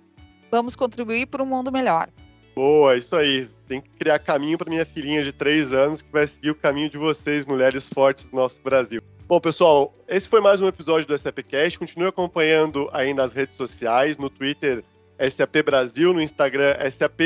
vamos 0.51 0.75
contribuir 0.75 1.27
para 1.27 1.43
um 1.43 1.47
mundo 1.47 1.71
melhor. 1.71 2.09
Boa, 2.55 2.97
isso 2.97 3.15
aí. 3.17 3.49
Tem 3.67 3.81
que 3.81 3.89
criar 3.91 4.19
caminho 4.19 4.59
para 4.59 4.71
minha 4.71 4.85
filhinha 4.85 5.25
de 5.25 5.33
três 5.33 5.73
anos 5.73 6.03
que 6.03 6.13
vai 6.13 6.27
seguir 6.27 6.51
o 6.51 6.55
caminho 6.55 6.91
de 6.91 6.99
vocês, 6.99 7.47
mulheres 7.47 7.89
fortes 7.89 8.25
do 8.25 8.37
nosso 8.37 8.61
Brasil. 8.63 9.03
Bom, 9.27 9.41
pessoal, 9.41 9.95
esse 10.07 10.29
foi 10.29 10.41
mais 10.41 10.61
um 10.61 10.69
episódio 10.69 11.09
do 11.09 11.17
SAPcast. 11.17 11.79
Continue 11.79 12.09
acompanhando 12.09 12.91
aí 12.93 13.15
nas 13.15 13.33
redes 13.33 13.57
sociais, 13.57 14.19
no 14.19 14.29
Twitter 14.29 14.85
SAP 15.19 15.63
Brasil, 15.65 16.13
no 16.13 16.21
Instagram 16.21 16.77
SAP 16.91 17.21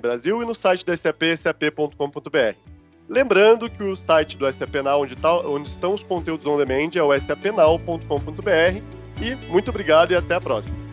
Brasil 0.00 0.42
e 0.42 0.46
no 0.46 0.54
site 0.54 0.86
da 0.86 0.96
SAP, 0.96 1.22
sap.com.br. 1.36 2.56
Lembrando 3.08 3.70
que 3.70 3.82
o 3.82 3.94
site 3.94 4.36
do 4.36 4.50
SAP 4.50 4.76
Now, 4.76 5.02
onde, 5.02 5.14
tá, 5.16 5.36
onde 5.40 5.68
estão 5.68 5.94
os 5.94 6.02
conteúdos 6.02 6.46
on 6.46 6.56
demand, 6.56 6.90
é 6.94 7.02
o 7.02 7.18
sapenal.com.br. 7.20 8.82
E 9.20 9.34
muito 9.48 9.70
obrigado 9.70 10.12
e 10.12 10.16
até 10.16 10.34
a 10.34 10.40
próxima. 10.40 10.83